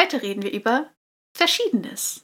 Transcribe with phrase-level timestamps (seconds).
[0.00, 0.90] Heute reden wir über
[1.36, 2.22] Verschiedenes.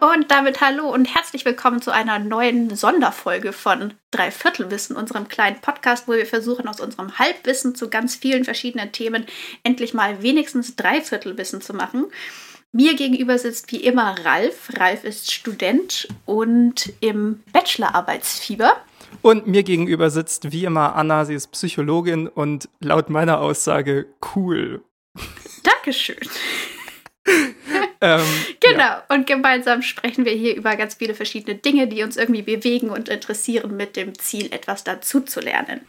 [0.00, 6.06] Und damit hallo und herzlich willkommen zu einer neuen Sonderfolge von Dreiviertelwissen, unserem kleinen Podcast,
[6.06, 9.26] wo wir versuchen, aus unserem Halbwissen zu ganz vielen verschiedenen Themen
[9.64, 12.06] endlich mal wenigstens Dreiviertelwissen zu machen.
[12.72, 14.70] Mir gegenüber sitzt wie immer Ralf.
[14.76, 18.76] Ralf ist Student und im Bachelorarbeitsfieber.
[19.22, 24.82] Und mir gegenüber sitzt wie immer Anna, sie ist Psychologin und laut meiner Aussage cool.
[25.62, 26.18] Dankeschön.
[28.00, 28.20] ähm,
[28.60, 29.04] genau, ja.
[29.08, 33.08] und gemeinsam sprechen wir hier über ganz viele verschiedene Dinge, die uns irgendwie bewegen und
[33.08, 35.80] interessieren, mit dem Ziel, etwas dazu zu lernen.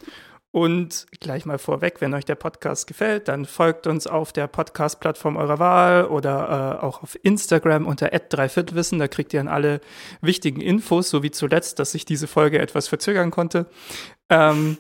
[0.52, 5.38] Und gleich mal vorweg, wenn euch der Podcast gefällt, dann folgt uns auf der Podcast-Plattform
[5.38, 8.98] eurer Wahl oder äh, auch auf Instagram unter @dreiviertelwissen.
[8.98, 9.80] Da kriegt ihr dann alle
[10.22, 13.68] wichtigen Infos, so wie zuletzt, dass ich diese Folge etwas verzögern konnte.
[14.30, 14.78] Ähm,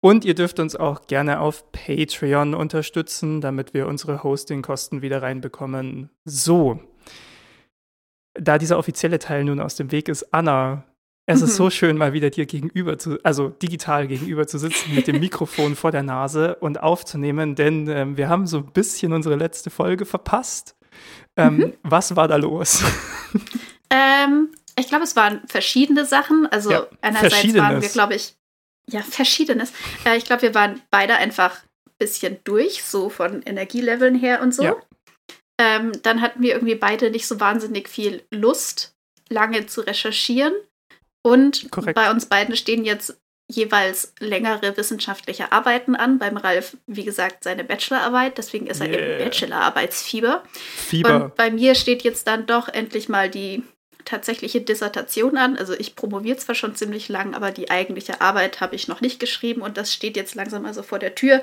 [0.00, 6.08] und ihr dürft uns auch gerne auf Patreon unterstützen, damit wir unsere Hostingkosten wieder reinbekommen.
[6.24, 6.80] So.
[8.32, 10.84] Da dieser offizielle Teil nun aus dem Weg ist, Anna,
[11.32, 15.06] es ist so schön, mal wieder dir gegenüber zu, also digital gegenüber zu sitzen, mit
[15.06, 19.36] dem Mikrofon vor der Nase und aufzunehmen, denn ähm, wir haben so ein bisschen unsere
[19.36, 20.76] letzte Folge verpasst.
[21.36, 21.72] Ähm, mhm.
[21.82, 22.82] Was war da los?
[23.90, 26.46] Ähm, ich glaube, es waren verschiedene Sachen.
[26.46, 28.36] Also ja, einerseits waren wir, glaube ich,
[28.88, 29.72] ja, verschiedenes.
[30.04, 34.54] Äh, ich glaube, wir waren beide einfach ein bisschen durch, so von Energieleveln her und
[34.54, 34.62] so.
[34.62, 34.76] Ja.
[35.60, 38.94] Ähm, dann hatten wir irgendwie beide nicht so wahnsinnig viel Lust,
[39.28, 40.54] lange zu recherchieren.
[41.22, 41.94] Und Korrekt.
[41.94, 46.18] bei uns beiden stehen jetzt jeweils längere wissenschaftliche Arbeiten an.
[46.18, 48.38] Beim Ralf, wie gesagt, seine Bachelorarbeit.
[48.38, 49.18] Deswegen ist er yeah.
[49.18, 50.44] im Bachelorarbeitsfieber.
[50.52, 51.24] Fieber.
[51.24, 53.62] Und bei mir steht jetzt dann doch endlich mal die
[54.04, 55.56] tatsächliche Dissertation an.
[55.56, 59.20] Also ich promoviere zwar schon ziemlich lang, aber die eigentliche Arbeit habe ich noch nicht
[59.20, 61.42] geschrieben und das steht jetzt langsam also vor der Tür.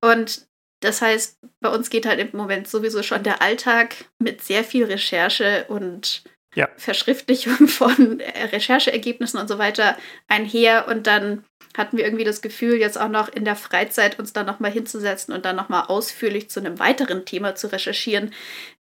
[0.00, 0.46] Und
[0.80, 4.84] das heißt, bei uns geht halt im Moment sowieso schon der Alltag mit sehr viel
[4.84, 6.22] Recherche und
[6.56, 6.68] ja.
[6.76, 8.20] Verschriftlichung von
[8.52, 9.96] Rechercheergebnissen und so weiter
[10.26, 10.88] einher.
[10.88, 11.44] Und dann
[11.76, 15.32] hatten wir irgendwie das Gefühl, jetzt auch noch in der Freizeit uns da nochmal hinzusetzen
[15.34, 18.32] und dann nochmal ausführlich zu einem weiteren Thema zu recherchieren,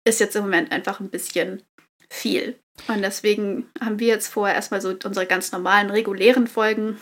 [0.04, 1.62] ist jetzt im Moment einfach ein bisschen
[2.08, 2.56] viel.
[2.88, 7.00] Und deswegen haben wir jetzt vor, erstmal so unsere ganz normalen, regulären Folgen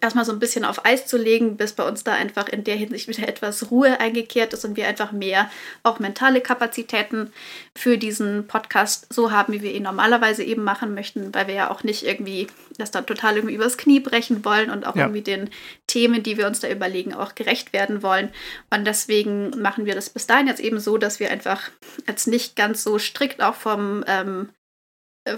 [0.00, 2.76] erstmal so ein bisschen auf Eis zu legen, bis bei uns da einfach in der
[2.76, 5.50] Hinsicht wieder etwas Ruhe eingekehrt ist und wir einfach mehr
[5.82, 7.32] auch mentale Kapazitäten
[7.76, 11.70] für diesen Podcast so haben, wie wir ihn normalerweise eben machen möchten, weil wir ja
[11.70, 12.46] auch nicht irgendwie
[12.78, 15.02] das dann total irgendwie übers Knie brechen wollen und auch ja.
[15.02, 15.50] irgendwie den
[15.86, 18.30] Themen, die wir uns da überlegen, auch gerecht werden wollen.
[18.70, 21.70] Und deswegen machen wir das bis dahin jetzt eben so, dass wir einfach
[22.06, 24.63] jetzt nicht ganz so strikt auch vom ähm, äh,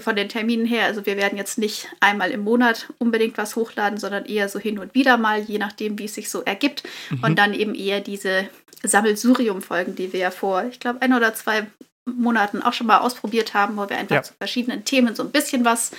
[0.01, 0.85] von den Terminen her.
[0.85, 4.79] Also wir werden jetzt nicht einmal im Monat unbedingt was hochladen, sondern eher so hin
[4.79, 6.83] und wieder mal, je nachdem, wie es sich so ergibt.
[7.09, 7.23] Mhm.
[7.23, 8.49] Und dann eben eher diese
[8.83, 11.65] Sammelsurium-Folgen, die wir ja vor, ich glaube, ein oder zwei
[12.05, 14.23] Monaten auch schon mal ausprobiert haben, wo wir einfach ja.
[14.23, 15.91] zu verschiedenen Themen so ein bisschen was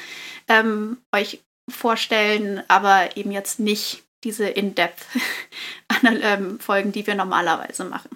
[0.49, 8.09] ähm, euch vorstellen, aber eben jetzt nicht diese In-Depth-Folgen, die wir normalerweise machen.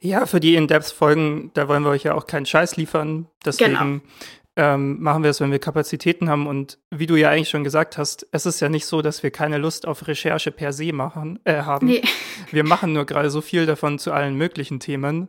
[0.00, 3.26] Ja, für die In-Depth-Folgen, da wollen wir euch ja auch keinen Scheiß liefern.
[3.44, 4.00] Deswegen genau
[4.56, 6.46] ähm, machen wir es, wenn wir Kapazitäten haben.
[6.46, 9.30] Und wie du ja eigentlich schon gesagt hast, es ist ja nicht so, dass wir
[9.30, 11.86] keine Lust auf Recherche per se machen, äh, haben.
[11.86, 12.02] Nee.
[12.50, 15.28] Wir machen nur gerade so viel davon zu allen möglichen Themen,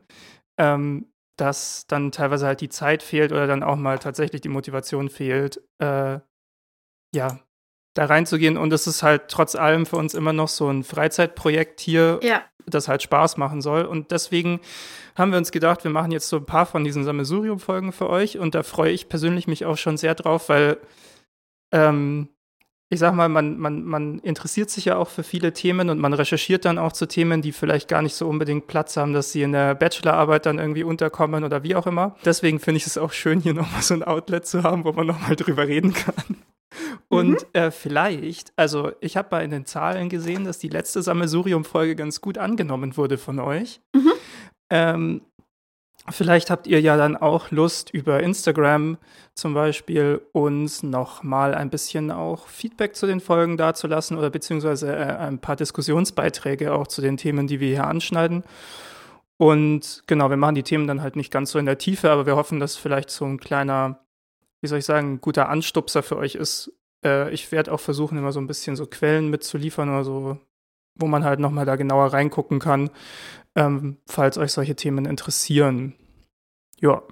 [0.57, 5.09] ähm, dass dann teilweise halt die Zeit fehlt oder dann auch mal tatsächlich die Motivation
[5.09, 6.19] fehlt, äh,
[7.13, 7.39] ja,
[7.95, 8.57] da reinzugehen.
[8.57, 12.43] Und es ist halt trotz allem für uns immer noch so ein Freizeitprojekt hier, ja.
[12.67, 13.85] das halt Spaß machen soll.
[13.85, 14.59] Und deswegen
[15.15, 18.37] haben wir uns gedacht, wir machen jetzt so ein paar von diesen Sammelsurium-Folgen für euch.
[18.37, 20.77] Und da freue ich persönlich mich auch schon sehr drauf, weil
[21.71, 22.29] ähm,
[22.89, 26.13] ich sag mal, man, man, man interessiert sich ja auch für viele Themen und man
[26.13, 29.41] recherchiert dann auch zu Themen, die vielleicht gar nicht so unbedingt Platz haben, dass sie
[29.41, 32.15] in der Bachelorarbeit dann irgendwie unterkommen oder wie auch immer.
[32.25, 35.07] Deswegen finde ich es auch schön, hier nochmal so ein Outlet zu haben, wo man
[35.07, 36.37] nochmal drüber reden kann.
[37.07, 37.37] Und mhm.
[37.53, 42.21] äh, vielleicht, also ich habe mal in den Zahlen gesehen, dass die letzte Sammelsurium-Folge ganz
[42.21, 43.81] gut angenommen wurde von euch.
[43.93, 44.11] Mhm.
[44.69, 45.21] Ähm,
[46.09, 48.97] vielleicht habt ihr ja dann auch Lust, über Instagram
[49.33, 54.95] zum Beispiel uns noch mal ein bisschen auch Feedback zu den Folgen dazulassen oder beziehungsweise
[54.95, 58.43] äh, ein paar Diskussionsbeiträge auch zu den Themen, die wir hier anschneiden.
[59.37, 62.25] Und genau, wir machen die Themen dann halt nicht ganz so in der Tiefe, aber
[62.25, 63.99] wir hoffen, dass vielleicht so ein kleiner,
[64.65, 66.73] wie soll ich sagen, guter Anstupser für euch ist.
[67.05, 70.39] Äh, ich werde auch versuchen, immer so ein bisschen so Quellen mitzuliefern oder so,
[70.95, 72.89] wo man halt nochmal da genauer reingucken kann,
[73.55, 75.93] ähm, falls euch solche Themen interessieren.
[76.81, 77.03] Ja.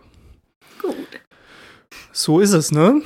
[2.11, 3.03] so ist es, ne?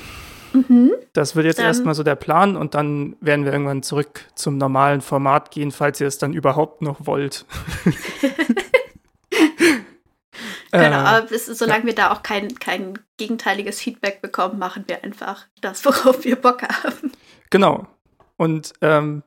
[0.53, 0.93] Mhm.
[1.11, 5.01] Das wird jetzt erstmal so der Plan und dann werden wir irgendwann zurück zum normalen
[5.01, 7.45] Format gehen, falls ihr es dann überhaupt noch wollt.
[10.71, 11.85] genau, aber bis, solange ja.
[11.87, 16.63] wir da auch kein, kein gegenteiliges Feedback bekommen, machen wir einfach das, worauf wir Bock
[16.63, 17.11] haben.
[17.49, 17.87] Genau.
[18.37, 19.23] Und ähm,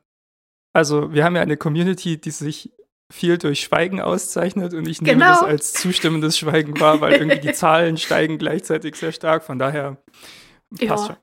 [0.73, 2.73] also wir haben ja eine Community, die sich
[3.13, 5.33] viel durch Schweigen auszeichnet und ich nehme genau.
[5.33, 9.43] das als zustimmendes Schweigen wahr, weil irgendwie die Zahlen steigen gleichzeitig sehr stark.
[9.43, 9.97] Von daher
[10.71, 11.07] passt ja.
[11.07, 11.17] schon.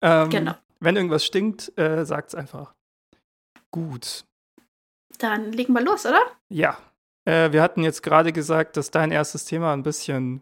[0.00, 0.54] Ähm, genau.
[0.80, 2.74] Wenn irgendwas stinkt, äh, sagt es einfach.
[3.70, 4.24] Gut.
[5.18, 6.20] Dann legen wir los, oder?
[6.48, 6.78] Ja.
[7.26, 10.40] Äh, wir hatten jetzt gerade gesagt, dass dein erstes Thema ein bisschen.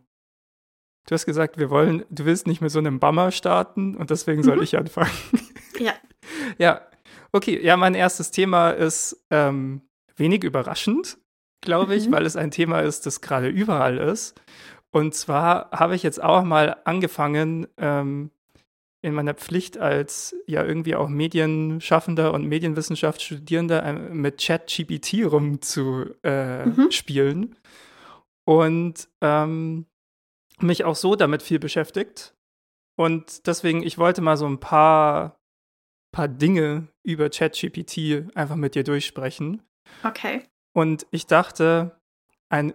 [1.06, 4.42] Du hast gesagt, wir wollen, du willst nicht mit so einem Bummer starten und deswegen
[4.42, 4.62] soll mhm.
[4.62, 5.10] ich anfangen.
[5.80, 5.94] Ja.
[6.56, 6.82] ja.
[7.32, 9.82] Okay, ja, mein erstes Thema ist ähm,
[10.14, 11.18] wenig überraschend,
[11.62, 12.12] glaube ich, mhm.
[12.12, 14.40] weil es ein Thema ist, das gerade überall ist.
[14.92, 18.30] Und zwar habe ich jetzt auch mal angefangen, ähm,
[19.04, 26.14] in meiner Pflicht als ja irgendwie auch Medienschaffender und Medienwissenschaftsstudierender äh, mit ChatGPT rumzuspielen.
[26.22, 27.56] Äh, mhm.
[28.46, 29.86] Und ähm,
[30.60, 32.34] mich auch so damit viel beschäftigt.
[32.96, 35.38] Und deswegen, ich wollte mal so ein paar,
[36.12, 39.62] paar Dinge über ChatGPT einfach mit dir durchsprechen.
[40.02, 40.44] Okay.
[40.74, 42.00] Und ich dachte,
[42.48, 42.72] ein,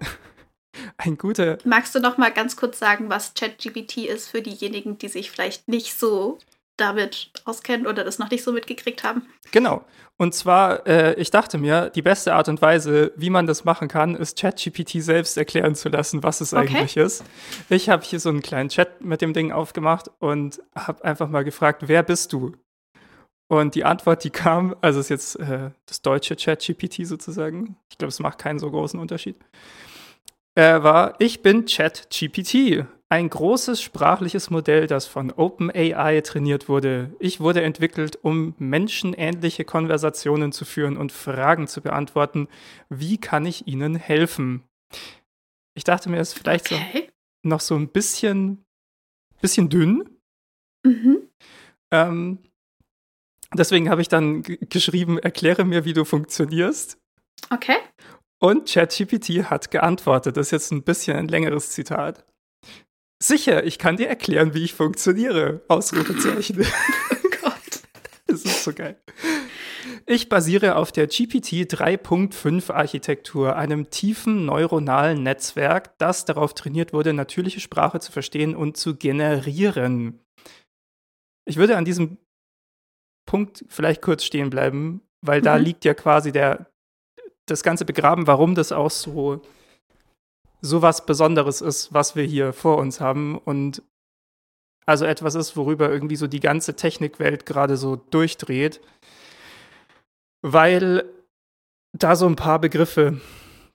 [0.98, 1.58] ein guter.
[1.66, 5.68] Magst du noch mal ganz kurz sagen, was ChatGPT ist für diejenigen, die sich vielleicht
[5.68, 6.38] nicht so
[6.78, 9.24] damit auskennen oder das noch nicht so mitgekriegt haben?
[9.52, 9.84] Genau.
[10.18, 13.88] Und zwar, äh, ich dachte mir, die beste Art und Weise, wie man das machen
[13.88, 16.68] kann, ist ChatGPT selbst erklären zu lassen, was es okay.
[16.68, 17.24] eigentlich ist.
[17.70, 21.44] Ich habe hier so einen kleinen Chat mit dem Ding aufgemacht und habe einfach mal
[21.44, 22.54] gefragt, wer bist du?
[23.48, 27.78] Und die Antwort, die kam, also ist jetzt äh, das deutsche ChatGPT sozusagen.
[27.90, 29.38] Ich glaube, es macht keinen so großen Unterschied
[30.60, 37.16] äh, war, ich bin ChatGPT, ein großes sprachliches Modell, das von OpenAI trainiert wurde.
[37.20, 42.50] Ich wurde entwickelt, um menschenähnliche Konversationen zu führen und Fragen zu beantworten.
[42.90, 44.64] Wie kann ich Ihnen helfen?
[45.76, 47.08] Ich dachte mir, es ist vielleicht okay.
[47.42, 48.66] so noch so ein bisschen,
[49.40, 50.10] bisschen dünn.
[50.86, 51.30] Mhm.
[51.92, 52.40] Ähm,
[53.54, 56.98] deswegen habe ich dann geschrieben, erkläre mir, wie du funktionierst.
[57.50, 57.78] Okay.
[58.40, 60.38] Und ChatGPT hat geantwortet.
[60.38, 62.26] Das ist jetzt ein bisschen ein längeres Zitat.
[63.22, 65.62] Sicher, ich kann dir erklären, wie ich funktioniere.
[65.68, 66.62] Ausrufezeichen.
[67.12, 67.82] oh Gott.
[68.28, 68.98] Das ist so geil.
[70.06, 77.14] Ich basiere auf der GPT 3.5 Architektur, einem tiefen neuronalen Netzwerk, das darauf trainiert wurde,
[77.14, 80.20] natürliche Sprache zu verstehen und zu generieren.
[81.46, 82.18] Ich würde an diesem
[83.28, 85.46] Punkt vielleicht kurz stehen bleiben, weil mhm.
[85.46, 86.72] da liegt ja quasi der,
[87.50, 89.42] das Ganze begraben, warum das auch so,
[90.62, 93.82] so was Besonderes ist, was wir hier vor uns haben und
[94.86, 98.82] also etwas ist, worüber irgendwie so die ganze Technikwelt gerade so durchdreht,
[100.42, 101.04] weil
[101.94, 103.22] da so ein paar Begriffe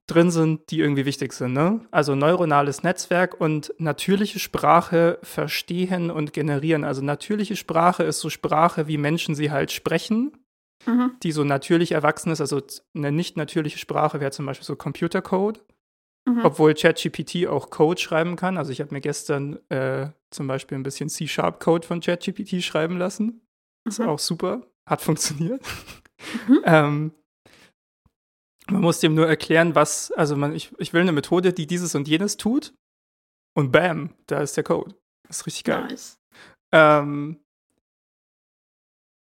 [0.07, 1.53] drin sind, die irgendwie wichtig sind.
[1.53, 1.81] Ne?
[1.91, 6.85] Also neuronales Netzwerk und natürliche Sprache verstehen und generieren.
[6.85, 10.33] Also natürliche Sprache ist so Sprache, wie Menschen sie halt sprechen
[10.87, 11.13] mhm.
[11.23, 12.41] die so natürlich erwachsen ist.
[12.41, 12.63] Also
[12.95, 15.65] eine nicht natürliche Sprache wäre zum Beispiel so Computercode.
[16.27, 16.45] Mhm.
[16.45, 18.57] Obwohl ChatGPT auch Code schreiben kann.
[18.57, 23.43] Also ich habe mir gestern äh, zum Beispiel ein bisschen C-Sharp-Code von ChatGPT schreiben lassen.
[23.87, 24.09] Ist mhm.
[24.09, 24.67] auch super.
[24.89, 25.63] Hat funktioniert.
[26.49, 26.61] Mhm.
[26.65, 27.13] ähm,
[28.71, 31.95] man muss dem nur erklären, was, also man, ich, ich will eine Methode, die dieses
[31.95, 32.75] und jenes tut.
[33.55, 34.95] Und bam, da ist der Code.
[35.29, 35.85] Das ist richtig geil.
[35.85, 36.19] Nice.
[36.73, 37.44] Ähm,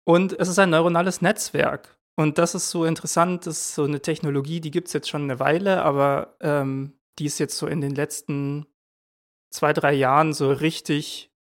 [0.10, 1.96] und es ist ein neuronales Netzwerk.
[2.16, 5.22] Und das ist so interessant, das ist so eine Technologie, die gibt es jetzt schon
[5.22, 8.66] eine Weile, aber ähm, die ist jetzt so in den letzten
[9.54, 11.32] zwei, drei Jahren so richtig,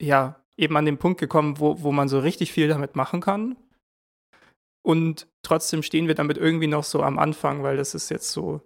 [0.00, 3.58] ja, eben an den Punkt gekommen, wo, wo man so richtig viel damit machen kann.
[4.82, 8.62] Und trotzdem stehen wir damit irgendwie noch so am Anfang, weil das ist jetzt so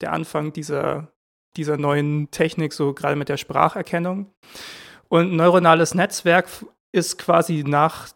[0.00, 1.12] der Anfang dieser,
[1.56, 4.34] dieser neuen Technik, so gerade mit der Spracherkennung.
[5.08, 6.48] Und neuronales Netzwerk
[6.92, 8.08] ist quasi nach,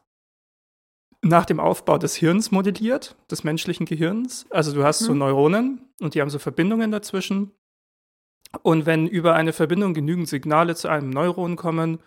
[1.22, 4.46] nach dem Aufbau des Hirns modelliert, des menschlichen Gehirns.
[4.50, 5.06] Also du hast mhm.
[5.06, 7.52] so Neuronen und die haben so Verbindungen dazwischen.
[8.62, 11.98] Und wenn über eine Verbindung genügend Signale zu einem Neuron kommen,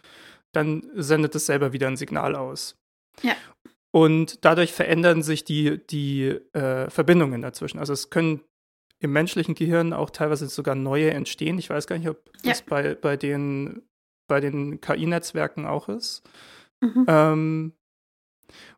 [0.53, 2.77] dann sendet es selber wieder ein Signal aus.
[3.21, 3.36] Ja.
[3.91, 7.79] Und dadurch verändern sich die, die äh, Verbindungen dazwischen.
[7.79, 8.41] Also es können
[9.00, 11.59] im menschlichen Gehirn auch teilweise sogar neue entstehen.
[11.59, 12.51] Ich weiß gar nicht, ob ja.
[12.51, 13.83] das bei, bei den,
[14.27, 16.24] bei den KI-Netzwerken auch ist.
[16.81, 17.05] Mhm.
[17.07, 17.74] Ähm,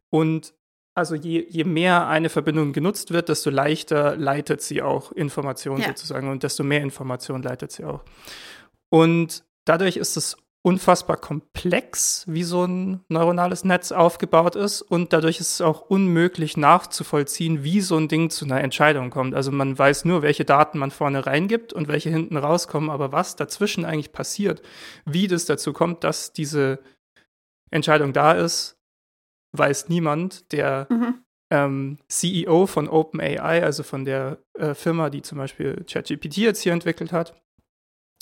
[0.10, 0.54] und
[0.96, 5.88] also je, je mehr eine Verbindung genutzt wird, desto leichter leitet sie auch Informationen ja.
[5.88, 8.04] sozusagen und desto mehr Informationen leitet sie auch.
[8.90, 15.40] Und dadurch ist es unfassbar komplex, wie so ein neuronales Netz aufgebaut ist und dadurch
[15.40, 19.36] ist es auch unmöglich nachzuvollziehen, wie so ein Ding zu einer Entscheidung kommt.
[19.36, 23.38] Also man weiß nur, welche Daten man vorne reingibt und welche hinten rauskommen, aber was
[23.38, 24.62] dazwischen eigentlich passiert,
[25.06, 26.80] wie das dazu kommt, dass diese
[27.72, 28.78] Entscheidung da ist,
[29.54, 30.52] weiß niemand.
[30.52, 31.24] Der mhm.
[31.52, 36.74] ähm, CEO von OpenAI, also von der äh, Firma, die zum Beispiel ChatGPT jetzt hier
[36.74, 37.40] entwickelt hat,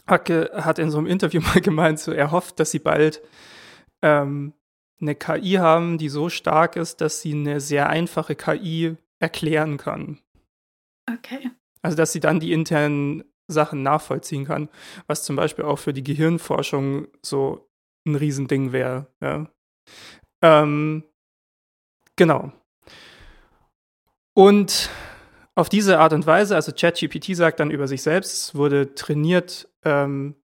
[0.07, 3.21] Hacke hat in so einem Interview mal gemeint, so er hofft, dass sie bald
[4.01, 4.53] ähm,
[4.99, 10.19] eine KI haben, die so stark ist, dass sie eine sehr einfache KI erklären kann.
[11.09, 11.51] Okay.
[11.81, 14.69] Also, dass sie dann die internen Sachen nachvollziehen kann,
[15.05, 17.66] was zum Beispiel auch für die Gehirnforschung so
[18.07, 19.07] ein Riesending wäre.
[19.21, 19.47] Ja.
[20.41, 21.03] Ähm,
[22.15, 22.51] genau.
[24.33, 24.89] Und
[25.55, 30.35] auf diese Art und Weise, also ChatGPT sagt dann über sich selbst, wurde trainiert ähm,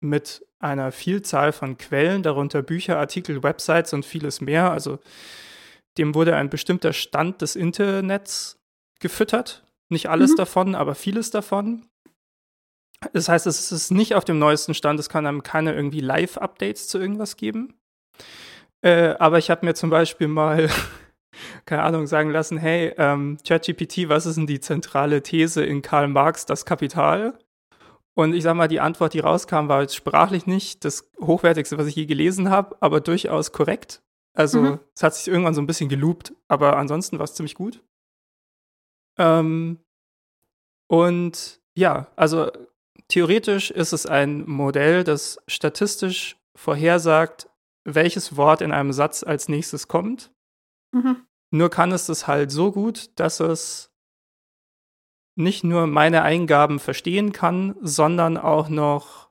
[0.00, 4.70] mit einer Vielzahl von Quellen, darunter Bücher, Artikel, Websites und vieles mehr.
[4.70, 4.98] Also
[5.98, 8.58] dem wurde ein bestimmter Stand des Internets
[9.00, 9.64] gefüttert.
[9.88, 10.36] Nicht alles mhm.
[10.36, 11.86] davon, aber vieles davon.
[13.12, 16.88] Das heißt, es ist nicht auf dem neuesten Stand, es kann einem keine irgendwie Live-Updates
[16.88, 17.74] zu irgendwas geben.
[18.82, 20.70] Äh, aber ich habe mir zum Beispiel mal
[21.66, 26.08] keine Ahnung, sagen lassen, hey, ähm, ChatGPT, was ist denn die zentrale These in Karl
[26.08, 27.38] Marx, das Kapital?
[28.14, 31.86] Und ich sag mal, die Antwort, die rauskam, war jetzt sprachlich nicht das hochwertigste, was
[31.86, 34.02] ich je gelesen habe, aber durchaus korrekt.
[34.34, 34.80] Also mhm.
[34.94, 37.82] es hat sich irgendwann so ein bisschen geloopt, aber ansonsten war es ziemlich gut.
[39.18, 39.80] Ähm,
[40.88, 42.50] und ja, also
[43.08, 47.48] theoretisch ist es ein Modell, das statistisch vorhersagt,
[47.84, 50.32] welches Wort in einem Satz als nächstes kommt.
[50.92, 51.26] Mhm.
[51.50, 53.92] Nur kann es das halt so gut, dass es
[55.36, 59.26] nicht nur meine Eingaben verstehen kann, sondern auch noch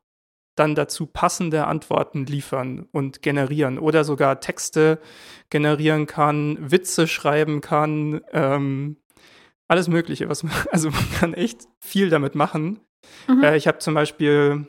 [0.56, 5.02] dann dazu passende Antworten liefern und generieren oder sogar Texte
[5.50, 8.98] generieren kann, Witze schreiben kann, ähm,
[9.68, 10.30] alles Mögliche.
[10.30, 12.80] Was man, also man kann echt viel damit machen.
[13.28, 13.44] Mhm.
[13.44, 14.66] Äh, ich habe zum Beispiel,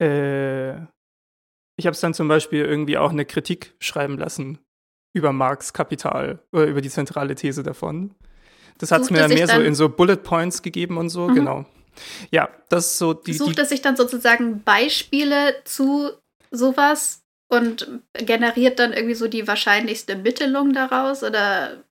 [0.00, 0.74] äh,
[1.76, 4.58] ich habe es dann zum Beispiel irgendwie auch eine Kritik schreiben lassen
[5.14, 8.14] über Marx Kapital oder über die zentrale These davon.
[8.78, 11.28] Das hat es mir dann mehr dann so in so Bullet Points gegeben und so,
[11.28, 11.34] mhm.
[11.34, 11.64] genau.
[12.30, 13.34] Ja, das ist so die.
[13.34, 16.10] Sucht es sich dann sozusagen Beispiele zu
[16.50, 21.84] sowas und generiert dann irgendwie so die wahrscheinlichste Mittelung daraus oder?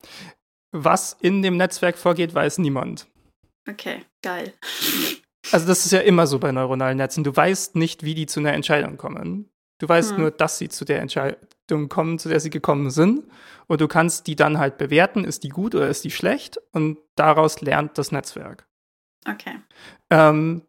[0.71, 3.07] Was in dem Netzwerk vorgeht, weiß niemand.
[3.69, 4.53] Okay, geil.
[5.51, 7.23] Also das ist ja immer so bei neuronalen Netzen.
[7.23, 9.49] Du weißt nicht, wie die zu einer Entscheidung kommen.
[9.79, 10.19] Du weißt hm.
[10.19, 13.25] nur, dass sie zu der Entscheidung kommen, zu der sie gekommen sind.
[13.67, 16.59] Und du kannst die dann halt bewerten, ist die gut oder ist die schlecht?
[16.71, 18.67] Und daraus lernt das Netzwerk.
[19.27, 19.59] Okay.
[20.09, 20.63] Ähm,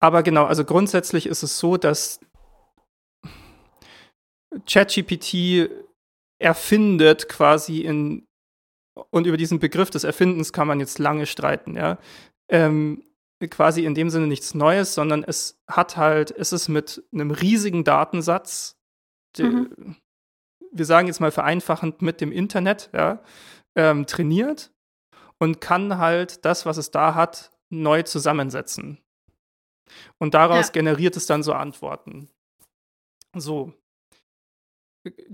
[0.00, 2.20] aber genau, also grundsätzlich ist es so, dass
[4.66, 5.70] ChatGPT
[6.38, 8.23] erfindet quasi in,
[9.10, 11.98] und über diesen Begriff des Erfindens kann man jetzt lange streiten, ja.
[12.48, 13.04] Ähm,
[13.50, 17.84] quasi in dem Sinne nichts Neues, sondern es hat halt, es ist mit einem riesigen
[17.84, 18.78] Datensatz,
[19.38, 19.96] mhm.
[20.72, 23.22] wir sagen jetzt mal vereinfachend mit dem Internet, ja,
[23.76, 24.72] ähm, trainiert
[25.38, 28.98] und kann halt das, was es da hat, neu zusammensetzen.
[30.18, 30.72] Und daraus ja.
[30.72, 32.30] generiert es dann so Antworten.
[33.36, 33.74] So.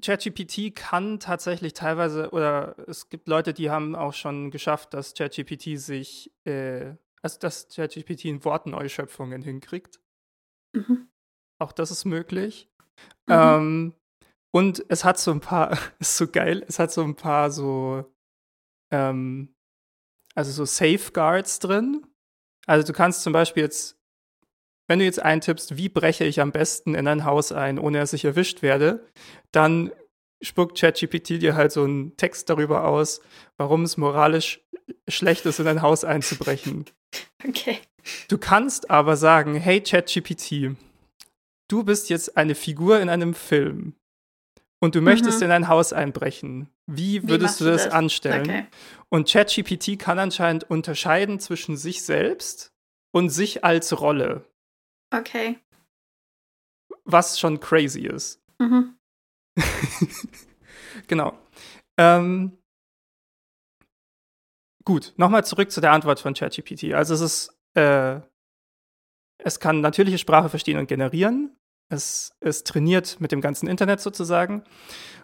[0.01, 5.79] ChatGPT kann tatsächlich teilweise, oder es gibt Leute, die haben auch schon geschafft, dass ChatGPT
[5.79, 10.01] sich äh, also dass ChatGPT in Wortneuschöpfungen hinkriegt.
[10.73, 11.09] Mhm.
[11.59, 12.69] Auch das ist möglich.
[13.27, 13.35] Mhm.
[13.35, 13.95] Ähm,
[14.53, 18.13] und es hat so ein paar, ist so geil, es hat so ein paar so,
[18.91, 19.55] ähm,
[20.35, 22.07] also so Safeguards drin.
[22.67, 24.00] Also du kannst zum Beispiel jetzt,
[24.91, 28.13] wenn du jetzt eintippst, wie breche ich am besten in ein Haus ein, ohne dass
[28.13, 29.07] ich erwischt werde,
[29.53, 29.93] dann
[30.43, 33.21] spuckt ChatGPT dir halt so einen Text darüber aus,
[33.57, 34.67] warum es moralisch
[35.07, 36.87] schlecht ist, in ein Haus einzubrechen.
[37.47, 37.79] Okay.
[38.29, 40.77] Du kannst aber sagen, hey ChatGPT,
[41.69, 43.95] du bist jetzt eine Figur in einem Film
[44.81, 45.47] und du möchtest mhm.
[45.47, 46.69] in ein Haus einbrechen.
[46.87, 47.93] Wie würdest Wie du das, das?
[47.93, 48.43] anstellen?
[48.43, 48.67] Okay.
[49.09, 52.73] Und ChatGPT kann anscheinend unterscheiden zwischen sich selbst
[53.13, 54.45] und sich als Rolle.
[55.11, 55.59] Okay.
[57.05, 58.41] Was schon crazy ist.
[58.59, 58.97] Mhm.
[61.09, 61.39] genau.
[61.99, 62.59] Ähm,
[64.85, 66.95] gut, nochmal zurück zu der Antwort von ChatGPT.
[66.95, 68.21] Also es ist, äh,
[69.39, 71.57] es kann natürliche Sprache verstehen und generieren.
[71.91, 74.63] Es ist trainiert mit dem ganzen Internet sozusagen.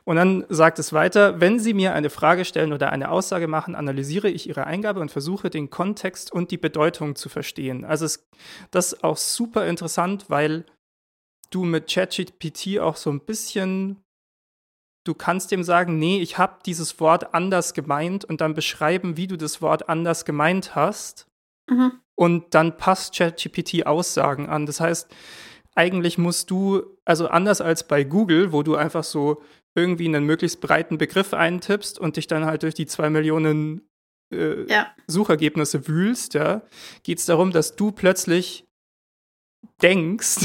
[0.04, 3.75] Und dann sagt es weiter, wenn Sie mir eine Frage stellen oder eine Aussage machen,
[3.75, 7.85] analysiere ich Ihre Eingabe und versuche den Kontext und die Bedeutung zu verstehen.
[7.85, 8.28] Also es,
[8.70, 10.64] das ist auch super interessant, weil
[11.50, 14.02] du mit ChatGPT auch so ein bisschen,
[15.04, 19.28] du kannst dem sagen, nee, ich habe dieses Wort anders gemeint und dann beschreiben, wie
[19.28, 21.26] du das Wort anders gemeint hast.
[21.70, 21.92] Mhm.
[22.16, 24.66] Und dann passt ChatGPT Aussagen an.
[24.66, 25.08] Das heißt,
[25.76, 29.42] eigentlich musst du, also anders als bei Google, wo du einfach so
[29.75, 33.88] irgendwie einen möglichst breiten Begriff eintippst und dich dann halt durch die zwei Millionen
[34.33, 34.92] äh, ja.
[35.06, 36.62] Suchergebnisse wühlst, ja,
[37.02, 38.66] geht es darum, dass du plötzlich
[39.83, 40.38] denkst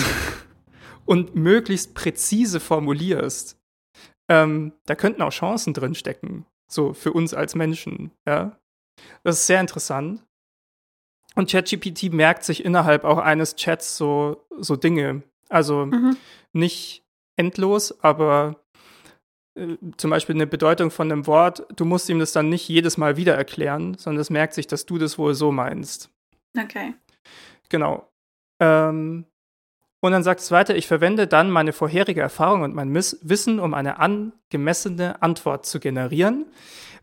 [1.06, 3.58] und möglichst präzise formulierst.
[4.30, 8.58] Ähm, da könnten auch Chancen drin stecken, so für uns als Menschen, ja.
[9.24, 10.24] Das ist sehr interessant.
[11.36, 15.24] Und ChatGPT merkt sich innerhalb auch eines Chats so, so Dinge.
[15.50, 16.18] Also mhm.
[16.54, 17.04] nicht
[17.36, 18.62] endlos, aber
[19.56, 22.98] äh, zum Beispiel eine Bedeutung von einem Wort, du musst ihm das dann nicht jedes
[22.98, 26.10] Mal wieder erklären, sondern es merkt sich, dass du das wohl so meinst.
[26.58, 26.94] Okay.
[27.70, 28.08] Genau.
[28.60, 29.26] Ähm,
[30.02, 33.60] und dann sagt es weiter, ich verwende dann meine vorherige Erfahrung und mein Miss Wissen,
[33.60, 36.48] um eine angemessene Antwort zu generieren.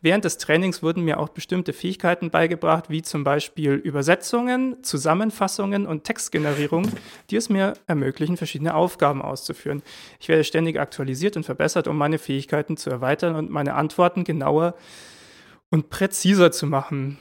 [0.01, 6.05] Während des Trainings wurden mir auch bestimmte Fähigkeiten beigebracht, wie zum Beispiel Übersetzungen, Zusammenfassungen und
[6.05, 6.89] Textgenerierung,
[7.31, 9.83] die es mir ermöglichen, verschiedene Aufgaben auszuführen.
[10.21, 14.75] Ich werde ständig aktualisiert und verbessert, um meine Fähigkeiten zu erweitern und meine Antworten genauer
[15.71, 17.19] und präziser zu machen.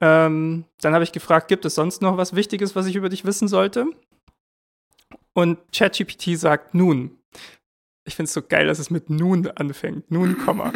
[0.00, 3.24] Ähm, dann habe ich gefragt, gibt es sonst noch was Wichtiges, was ich über dich
[3.24, 3.86] wissen sollte?
[5.32, 7.18] Und ChatGPT sagt nun.
[8.04, 10.10] Ich finde es so geil, dass es mit nun anfängt.
[10.10, 10.72] Nun, Komma.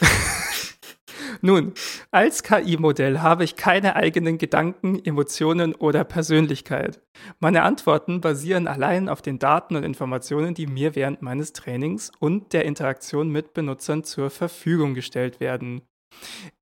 [1.42, 1.72] Nun,
[2.10, 7.00] als KI-Modell habe ich keine eigenen Gedanken, Emotionen oder Persönlichkeit.
[7.38, 12.52] Meine Antworten basieren allein auf den Daten und Informationen, die mir während meines Trainings und
[12.52, 15.82] der Interaktion mit Benutzern zur Verfügung gestellt werden.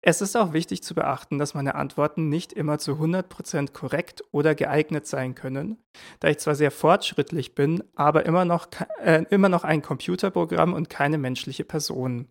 [0.00, 4.55] Es ist auch wichtig zu beachten, dass meine Antworten nicht immer zu 100% korrekt oder
[4.55, 5.78] geeignet sein können,
[6.21, 8.69] da ich zwar sehr fortschrittlich bin, aber immer noch,
[9.00, 12.28] äh, immer noch ein Computerprogramm und keine menschliche Person.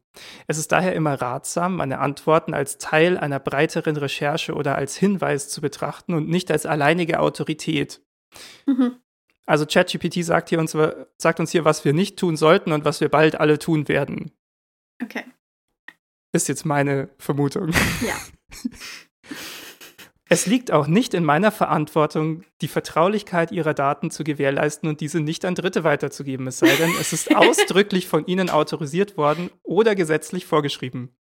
[0.48, 5.50] Es ist daher immer ratsam, meine Antworten als Teil einer breiteren Recherche oder als Hinweis
[5.50, 8.02] zu betrachten und nicht als alleinige Autorität.
[8.66, 8.98] Mhm.
[9.46, 10.76] Also ChatGPT sagt, hier uns,
[11.18, 14.32] sagt uns hier, was wir nicht tun sollten und was wir bald alle tun werden.
[15.02, 15.24] Okay.
[16.34, 17.72] Ist jetzt meine Vermutung.
[18.06, 18.18] Ja.
[20.30, 25.22] Es liegt auch nicht in meiner Verantwortung, die Vertraulichkeit ihrer Daten zu gewährleisten und diese
[25.22, 29.96] nicht an Dritte weiterzugeben, es sei denn, es ist ausdrücklich von ihnen autorisiert worden oder
[29.96, 31.16] gesetzlich vorgeschrieben.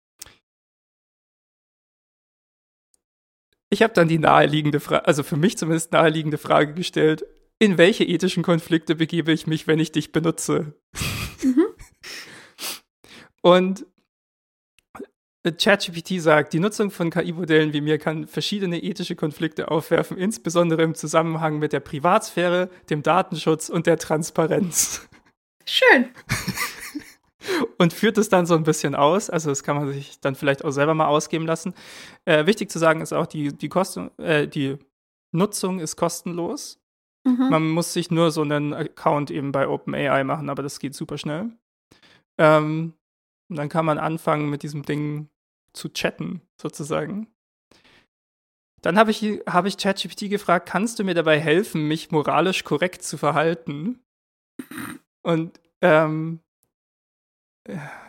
[3.70, 7.26] Ich habe dann die naheliegende Frage, also für mich zumindest naheliegende Frage gestellt,
[7.60, 10.74] in welche ethischen Konflikte begebe ich mich, wenn ich dich benutze?
[11.44, 11.66] Mhm.
[13.42, 13.86] Und
[15.52, 20.96] ChatGPT sagt, die Nutzung von KI-Modellen wie mir kann verschiedene ethische Konflikte aufwerfen, insbesondere im
[20.96, 25.08] Zusammenhang mit der Privatsphäre, dem Datenschutz und der Transparenz.
[25.66, 26.10] Schön.
[27.78, 29.30] und führt es dann so ein bisschen aus.
[29.30, 31.74] Also das kann man sich dann vielleicht auch selber mal ausgeben lassen.
[32.26, 34.78] Äh, wichtig zu sagen ist auch, die, die, Kosten, äh, die
[35.32, 36.80] Nutzung ist kostenlos.
[37.26, 37.50] Mhm.
[37.50, 41.18] Man muss sich nur so einen Account eben bei OpenAI machen, aber das geht super
[41.18, 41.52] schnell.
[42.38, 42.94] Ähm,
[43.50, 45.30] und dann kann man anfangen mit diesem Ding
[45.76, 47.28] zu chatten, sozusagen.
[48.82, 53.02] Dann habe ich, hab ich ChatGPT gefragt, kannst du mir dabei helfen, mich moralisch korrekt
[53.04, 54.00] zu verhalten?
[55.24, 56.40] Und ähm,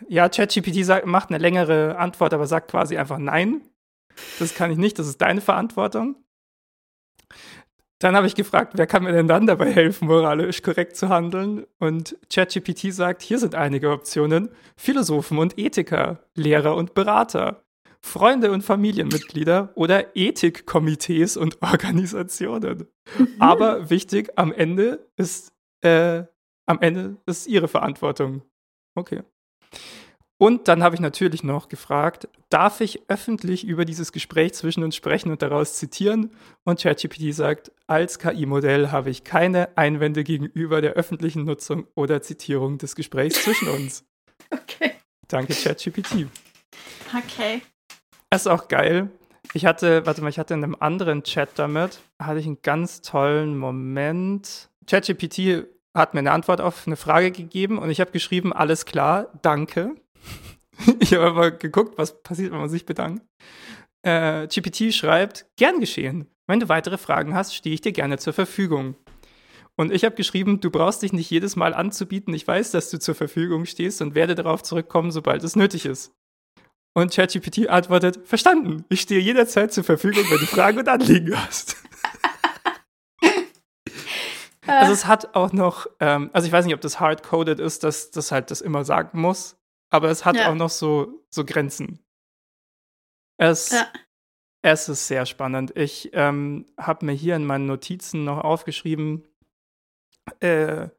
[0.07, 3.61] ja, ChatGPT macht eine längere Antwort, aber sagt quasi einfach nein.
[4.39, 6.23] Das kann ich nicht, das ist deine Verantwortung.
[7.99, 11.65] Dann habe ich gefragt, wer kann mir denn dann dabei helfen, moralisch korrekt zu handeln?
[11.79, 14.49] Und ChatGPT sagt, hier sind einige Optionen.
[14.75, 17.63] Philosophen und Ethiker, Lehrer und Berater,
[17.99, 22.87] Freunde und Familienmitglieder oder Ethikkomitees und Organisationen.
[23.17, 23.27] Mhm.
[23.39, 26.23] Aber wichtig, am Ende ist, äh,
[26.67, 28.43] am Ende ist ihre Verantwortung.
[28.95, 29.23] Okay.
[30.39, 34.95] Und dann habe ich natürlich noch gefragt, darf ich öffentlich über dieses Gespräch zwischen uns
[34.95, 36.31] sprechen und daraus zitieren?
[36.63, 42.77] Und ChatGPT sagt, als KI-Modell habe ich keine Einwände gegenüber der öffentlichen Nutzung oder Zitierung
[42.77, 44.03] des Gesprächs zwischen uns.
[44.49, 44.93] Okay.
[45.27, 46.27] Danke, ChatGPT.
[47.13, 47.61] Okay.
[48.29, 49.09] Das ist auch geil.
[49.53, 53.01] Ich hatte, warte mal, ich hatte in einem anderen Chat damit, hatte ich einen ganz
[53.01, 54.69] tollen Moment.
[54.85, 59.27] ChatGPT hat mir eine Antwort auf eine Frage gegeben und ich habe geschrieben, alles klar,
[59.41, 59.95] danke.
[60.99, 63.25] ich habe aber geguckt, was passiert, wenn man sich bedankt.
[64.03, 66.27] Äh, GPT schreibt, gern geschehen.
[66.47, 68.95] Wenn du weitere Fragen hast, stehe ich dir gerne zur Verfügung.
[69.75, 72.33] Und ich habe geschrieben, du brauchst dich nicht jedes Mal anzubieten.
[72.33, 76.13] Ich weiß, dass du zur Verfügung stehst und werde darauf zurückkommen, sobald es nötig ist.
[76.95, 78.85] Und ChatGPT antwortet, verstanden.
[78.89, 81.75] Ich stehe jederzeit zur Verfügung, wenn du Fragen und Anliegen hast.
[84.65, 88.11] Also es hat auch noch, ähm, also ich weiß nicht, ob das hard-coded ist, dass
[88.11, 89.56] das halt das immer sagen muss,
[89.89, 90.49] aber es hat ja.
[90.49, 91.99] auch noch so, so Grenzen.
[93.39, 93.87] Es, ja.
[94.63, 95.75] es ist sehr spannend.
[95.75, 99.27] Ich ähm, habe mir hier in meinen Notizen noch aufgeschrieben,
[100.39, 100.89] äh,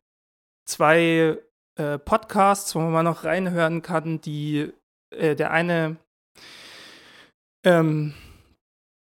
[0.67, 1.39] zwei
[1.77, 4.73] äh, Podcasts, wo man noch reinhören kann, die
[5.11, 5.97] äh, der eine
[7.65, 8.15] ähm,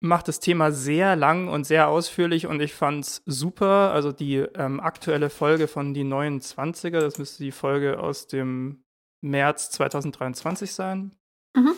[0.01, 3.93] macht das Thema sehr lang und sehr ausführlich und ich fand es super.
[3.93, 8.82] Also die ähm, aktuelle Folge von die 29er, das müsste die Folge aus dem
[9.23, 11.15] März 2023 sein.
[11.57, 11.75] Mhm.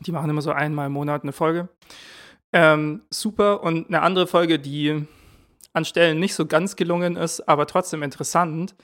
[0.00, 1.68] Die machen immer so einmal im Monat eine Folge.
[2.52, 3.62] Ähm, super.
[3.62, 5.06] Und eine andere Folge, die
[5.72, 8.74] an Stellen nicht so ganz gelungen ist, aber trotzdem interessant,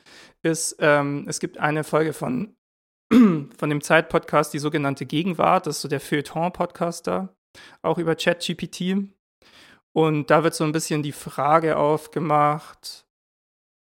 [0.43, 2.55] ist, ähm, es gibt eine Folge von,
[3.13, 7.35] von dem Zeit-Podcast, die sogenannte Gegenwart, das ist so der Feuilleton-Podcast da,
[7.83, 9.11] auch über ChatGPT.
[9.93, 13.07] Und da wird so ein bisschen die Frage aufgemacht,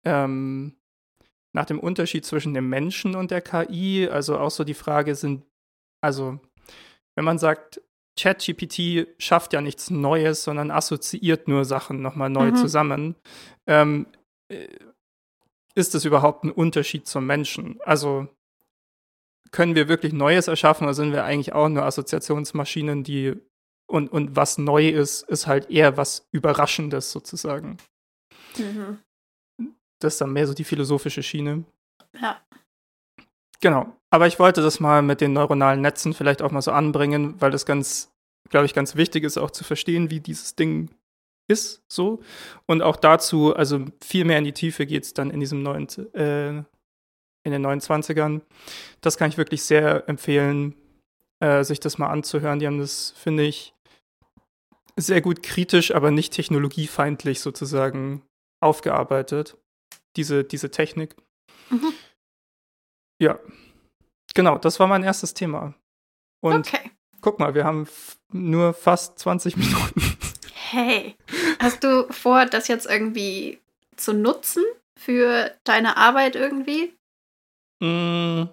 [0.04, 0.76] ähm,
[1.54, 4.08] nach dem Unterschied zwischen dem Menschen und der KI.
[4.10, 5.44] Also auch so die Frage sind,
[6.02, 6.38] also
[7.16, 7.80] wenn man sagt,
[8.18, 12.56] ChatGPT schafft ja nichts Neues, sondern assoziiert nur Sachen nochmal neu mhm.
[12.56, 13.16] zusammen.
[13.66, 14.06] Ähm,
[14.50, 14.68] äh,
[15.74, 17.80] ist das überhaupt ein Unterschied zum Menschen?
[17.82, 18.28] Also
[19.50, 23.34] können wir wirklich Neues erschaffen oder sind wir eigentlich auch nur Assoziationsmaschinen, die
[23.88, 27.76] und, und was neu ist, ist halt eher was Überraschendes sozusagen.
[28.56, 28.98] Mhm.
[30.04, 31.64] Das ist dann mehr so die philosophische Schiene.
[32.20, 32.40] Ja.
[33.60, 33.96] Genau.
[34.10, 37.50] Aber ich wollte das mal mit den neuronalen Netzen vielleicht auch mal so anbringen, weil
[37.50, 38.12] das ganz,
[38.50, 40.90] glaube ich, ganz wichtig ist, auch zu verstehen, wie dieses Ding
[41.48, 42.20] ist, so.
[42.66, 45.88] Und auch dazu, also viel mehr in die Tiefe geht es dann in diesem neuen,
[46.14, 46.58] äh,
[47.44, 48.42] in den 29ern.
[49.00, 50.74] Das kann ich wirklich sehr empfehlen,
[51.40, 52.58] äh, sich das mal anzuhören.
[52.58, 53.74] Die haben das, finde ich,
[54.96, 58.22] sehr gut kritisch, aber nicht technologiefeindlich sozusagen
[58.60, 59.56] aufgearbeitet,
[60.16, 61.14] diese, diese Technik.
[61.70, 61.92] Mhm.
[63.18, 63.38] Ja.
[64.34, 65.74] Genau, das war mein erstes Thema.
[66.40, 66.90] Und okay.
[67.20, 67.86] guck mal, wir haben
[68.30, 70.16] nur fast 20 Minuten.
[70.70, 71.16] Hey,
[71.58, 73.60] hast du vor, das jetzt irgendwie
[73.96, 74.64] zu nutzen
[74.96, 76.94] für deine Arbeit irgendwie?
[77.80, 78.48] Mm.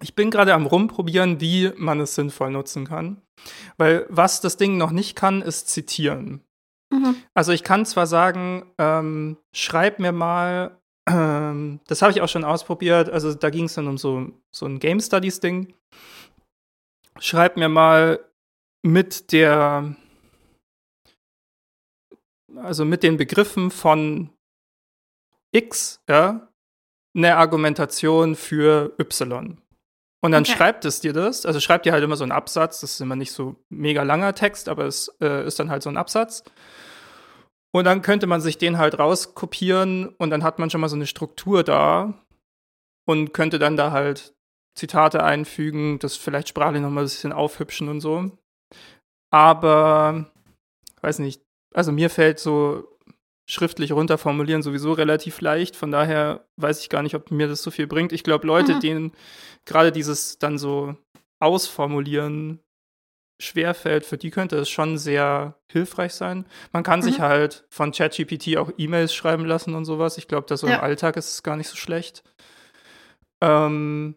[0.00, 3.22] Ich bin gerade am rumprobieren, wie man es sinnvoll nutzen kann.
[3.76, 6.42] Weil was das Ding noch nicht kann, ist zitieren.
[7.02, 7.16] Mhm.
[7.34, 12.44] Also ich kann zwar sagen, ähm, schreib mir mal ähm, das habe ich auch schon
[12.44, 13.10] ausprobiert.
[13.10, 15.74] Also da ging es dann um so, so ein Game Studies Ding.
[17.18, 18.20] Schreib mir mal
[18.82, 19.94] mit der,
[22.56, 24.30] also mit den Begriffen von
[25.52, 26.48] X, ja,
[27.14, 29.58] eine Argumentation für Y.
[30.24, 30.52] Und dann okay.
[30.52, 33.16] schreibt es dir das, also schreibt dir halt immer so einen Absatz, das ist immer
[33.16, 36.44] nicht so mega langer Text, aber es äh, ist dann halt so ein Absatz.
[37.74, 40.96] Und dann könnte man sich den halt rauskopieren und dann hat man schon mal so
[40.96, 42.14] eine Struktur da
[43.06, 44.34] und könnte dann da halt
[44.74, 48.30] Zitate einfügen, das vielleicht sprachlich noch mal ein bisschen aufhübschen und so.
[49.30, 50.30] Aber,
[51.00, 51.42] weiß nicht,
[51.74, 52.88] also mir fällt so
[53.48, 55.74] schriftlich runterformulieren sowieso relativ leicht.
[55.74, 58.12] Von daher weiß ich gar nicht, ob mir das so viel bringt.
[58.12, 58.80] Ich glaube, Leute, mhm.
[58.80, 59.12] denen
[59.64, 60.96] gerade dieses dann so
[61.40, 62.60] ausformulieren
[63.40, 66.46] schwerfällt, für die könnte es schon sehr hilfreich sein.
[66.72, 67.04] Man kann mhm.
[67.04, 70.18] sich halt von ChatGPT auch E-Mails schreiben lassen und sowas.
[70.18, 70.76] Ich glaube, dass so ja.
[70.76, 72.22] im Alltag ist es gar nicht so schlecht.
[73.40, 74.16] Ähm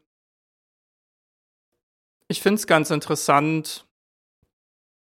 [2.27, 3.87] ich finde es ganz interessant.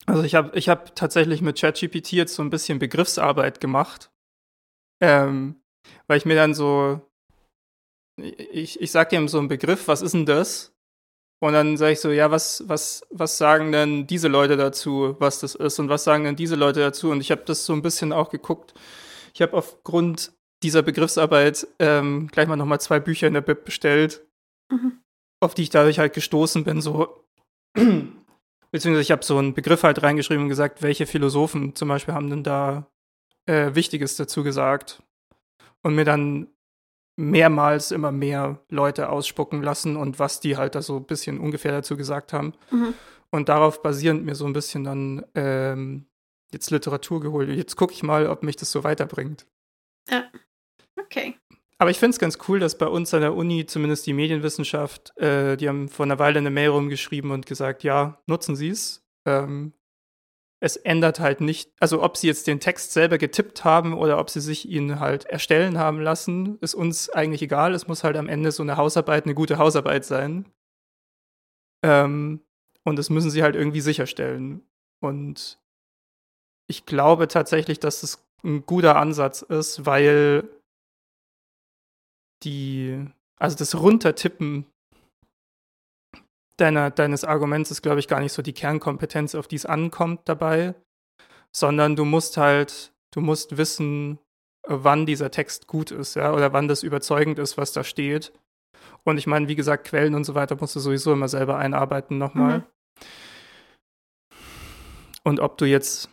[0.06, 4.12] Also ich habe ich hab tatsächlich mit ChatGPT jetzt so ein bisschen Begriffsarbeit gemacht.
[5.02, 5.62] Ähm,
[6.08, 7.02] weil ich mir dann so,
[8.18, 10.74] ich, ich sag ihm so einen Begriff, was ist denn das?
[11.40, 15.40] Und dann sage ich so, ja, was, was, was sagen denn diese Leute dazu, was
[15.40, 17.12] das ist und was sagen denn diese Leute dazu?
[17.12, 18.74] Und ich habe das so ein bisschen auch geguckt.
[19.34, 20.32] Ich habe aufgrund
[20.64, 24.26] dieser Begriffsarbeit ähm, gleich mal nochmal zwei Bücher in der Bib bestellt,
[24.72, 25.00] mhm.
[25.40, 26.82] auf die ich dadurch halt gestoßen bin.
[26.82, 27.24] So,
[27.74, 32.32] beziehungsweise ich habe so einen Begriff halt reingeschrieben und gesagt, welche Philosophen zum Beispiel haben
[32.32, 32.88] denn da
[33.46, 35.04] äh, Wichtiges dazu gesagt.
[35.84, 36.48] Und mir dann
[37.18, 41.72] mehrmals immer mehr Leute ausspucken lassen und was die halt da so ein bisschen ungefähr
[41.72, 42.54] dazu gesagt haben.
[42.72, 42.94] Mhm.
[43.32, 46.06] Und darauf basierend mir so ein bisschen dann ähm,
[46.52, 47.50] jetzt Literatur geholt.
[47.50, 49.46] Jetzt gucke ich mal, ob mich das so weiterbringt.
[50.10, 50.24] Ja.
[50.98, 51.36] Okay.
[51.80, 55.16] Aber ich finde es ganz cool, dass bei uns an der Uni, zumindest die Medienwissenschaft,
[55.18, 59.06] äh, die haben vor einer Weile eine Mail rumgeschrieben und gesagt, ja, nutzen Sie es.
[59.26, 59.74] Ähm,
[60.60, 64.30] es ändert halt nicht, also ob sie jetzt den Text selber getippt haben oder ob
[64.30, 67.74] sie sich ihn halt erstellen haben lassen, ist uns eigentlich egal.
[67.74, 70.52] Es muss halt am Ende so eine Hausarbeit, eine gute Hausarbeit sein.
[71.84, 72.42] Ähm,
[72.84, 74.64] und das müssen sie halt irgendwie sicherstellen.
[75.00, 75.60] Und
[76.68, 80.50] ich glaube tatsächlich, dass es ein guter Ansatz ist, weil
[82.44, 83.06] die,
[83.38, 84.66] also das Runtertippen
[86.58, 90.22] deiner, deines Arguments ist, glaube ich, gar nicht so die Kernkompetenz, auf die es ankommt
[90.26, 90.76] dabei,
[91.56, 94.20] sondern du musst halt, du musst wissen,
[94.68, 98.34] wann dieser Text gut ist, ja, oder wann das überzeugend ist, was da steht.
[99.04, 102.18] Und ich meine, wie gesagt, Quellen und so weiter musst du sowieso immer selber einarbeiten
[102.18, 102.60] nochmal.
[102.60, 102.64] Mhm.
[105.24, 106.10] Und ob du jetzt,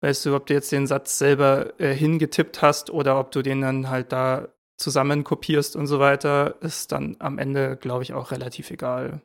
[0.00, 3.60] weißt du, ob du jetzt den Satz selber äh, hingetippt hast oder ob du den
[3.60, 4.48] dann halt da
[4.78, 9.20] zusammen kopierst und so weiter, ist dann am Ende, glaube ich, auch relativ egal.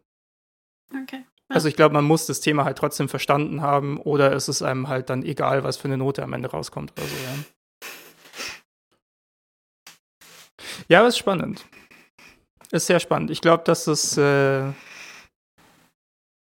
[0.91, 1.25] Okay.
[1.49, 1.55] Ja.
[1.55, 4.87] Also ich glaube, man muss das Thema halt trotzdem verstanden haben oder ist es einem
[4.87, 7.35] halt dann egal, was für eine Note am Ende rauskommt oder so, ja.
[10.87, 11.65] Ja, aber ist spannend.
[12.71, 13.31] Ist sehr spannend.
[13.31, 14.71] Ich glaube, dass es, äh,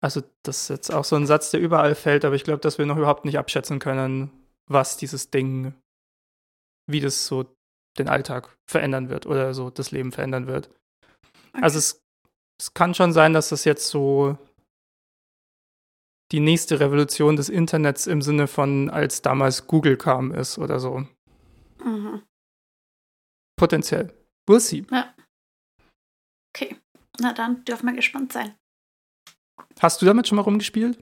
[0.02, 2.78] also das ist jetzt auch so ein Satz, der überall fällt, aber ich glaube, dass
[2.78, 4.30] wir noch überhaupt nicht abschätzen können,
[4.66, 5.74] was dieses Ding,
[6.90, 7.54] wie das so
[7.98, 10.68] den Alltag verändern wird oder so das Leben verändern wird.
[11.52, 11.62] Okay.
[11.62, 12.03] Also es,
[12.60, 14.38] es kann schon sein, dass das jetzt so
[16.32, 21.06] die nächste Revolution des Internets im Sinne von, als damals Google kam, ist oder so.
[21.84, 22.22] Mhm.
[23.56, 24.12] Potenziell.
[24.48, 24.84] We'll see.
[24.90, 25.14] Ja.
[26.54, 26.76] Okay.
[27.20, 28.54] Na dann dürfen wir gespannt sein.
[29.80, 30.98] Hast du damit schon mal rumgespielt?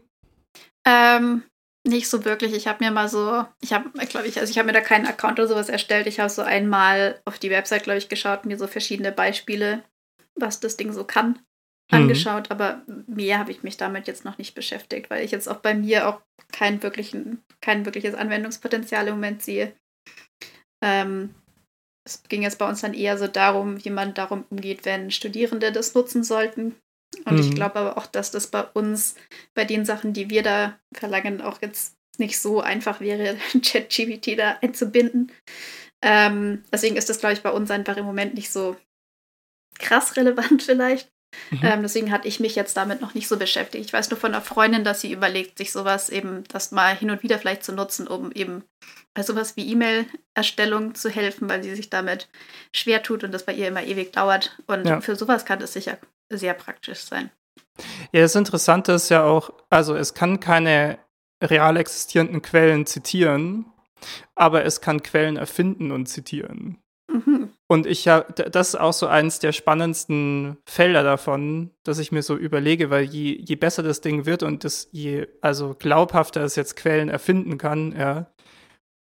[0.87, 1.45] Ähm,
[1.87, 2.53] nicht so wirklich.
[2.53, 5.07] Ich habe mir mal so, ich habe, glaube ich, also ich habe mir da keinen
[5.07, 6.07] Account oder sowas erstellt.
[6.07, 9.83] Ich habe so einmal auf die Website, glaube ich, geschaut, mir so verschiedene Beispiele,
[10.35, 11.31] was das Ding so kann,
[11.91, 11.99] mhm.
[11.99, 12.51] angeschaut.
[12.51, 15.75] Aber mehr habe ich mich damit jetzt noch nicht beschäftigt, weil ich jetzt auch bei
[15.75, 16.21] mir auch
[16.53, 19.75] kein, wirklichen, kein wirkliches Anwendungspotenzial im Moment sehe.
[20.83, 21.35] Ähm,
[22.05, 25.71] es ging jetzt bei uns dann eher so darum, wie man darum umgeht, wenn Studierende
[25.71, 26.75] das nutzen sollten.
[27.25, 27.41] Und mhm.
[27.41, 29.15] ich glaube aber auch, dass das bei uns,
[29.55, 34.59] bei den Sachen, die wir da verlangen, auch jetzt nicht so einfach wäre, ChatGPT da
[34.61, 35.31] einzubinden.
[36.03, 38.77] Ähm, deswegen ist das, glaube ich, bei uns einfach im Moment nicht so
[39.79, 41.11] krass relevant vielleicht.
[41.51, 41.61] Mhm.
[41.63, 43.87] Ähm, deswegen hatte ich mich jetzt damit noch nicht so beschäftigt.
[43.87, 47.11] Ich weiß nur von einer Freundin, dass sie überlegt, sich sowas eben, das mal hin
[47.11, 48.65] und wieder vielleicht zu nutzen, um eben
[49.15, 52.29] bei sowas wie E-Mail-Erstellung zu helfen, weil sie sich damit
[52.75, 54.59] schwer tut und das bei ihr immer ewig dauert.
[54.67, 55.01] Und ja.
[55.01, 55.99] für sowas kann das sicher
[56.31, 57.31] sehr praktisch sein.
[58.13, 60.99] Ja, das Interessante ist ja auch, also es kann keine
[61.43, 63.67] real existierenden Quellen zitieren,
[64.35, 66.79] aber es kann Quellen erfinden und zitieren.
[67.11, 67.53] Mhm.
[67.73, 72.23] Und ich habe, das ist auch so eins der spannendsten Felder davon, dass ich mir
[72.23, 76.55] so überlege, weil je, je besser das Ding wird und das je, also glaubhafter es
[76.55, 78.31] jetzt Quellen erfinden kann, ja,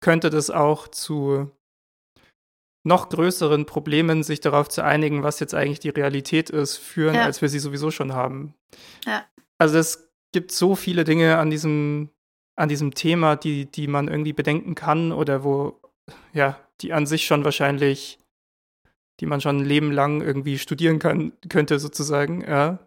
[0.02, 1.50] könnte das auch zu
[2.82, 7.24] noch größeren Problemen, sich darauf zu einigen, was jetzt eigentlich die Realität ist, führen, ja.
[7.24, 8.54] als wir sie sowieso schon haben.
[9.04, 9.26] Ja.
[9.58, 12.08] Also es gibt so viele Dinge an diesem,
[12.56, 15.78] an diesem Thema, die, die man irgendwie bedenken kann oder wo,
[16.32, 18.18] ja, die an sich schon wahrscheinlich,
[19.22, 22.80] die man schon ein Leben lang irgendwie studieren kann, könnte sozusagen, ja.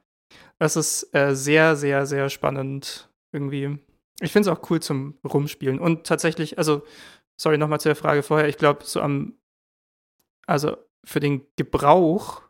[0.60, 3.80] Das ist äh, sehr, sehr, sehr spannend irgendwie.
[4.20, 5.80] Ich finde es auch cool zum Rumspielen.
[5.80, 6.84] Und tatsächlich, also,
[7.40, 9.38] sorry, nochmal zu der Frage vorher, ich glaube, so am
[10.46, 12.42] also für den Gebrauch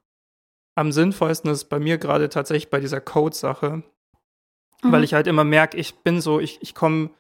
[0.76, 3.84] am sinnvollsten ist bei mir gerade tatsächlich bei dieser Code-Sache,
[4.84, 4.92] mhm.
[4.92, 7.12] weil ich halt immer merke, ich bin so, ich, ich komme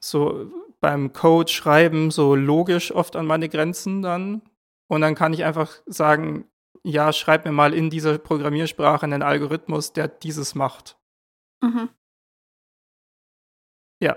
[0.00, 4.42] so beim Code schreiben so logisch oft an meine Grenzen dann
[4.88, 6.46] und dann kann ich einfach sagen,
[6.84, 10.96] ja, schreib mir mal in dieser Programmiersprache einen Algorithmus, der dieses macht.
[11.62, 11.88] Mhm.
[14.00, 14.16] Ja,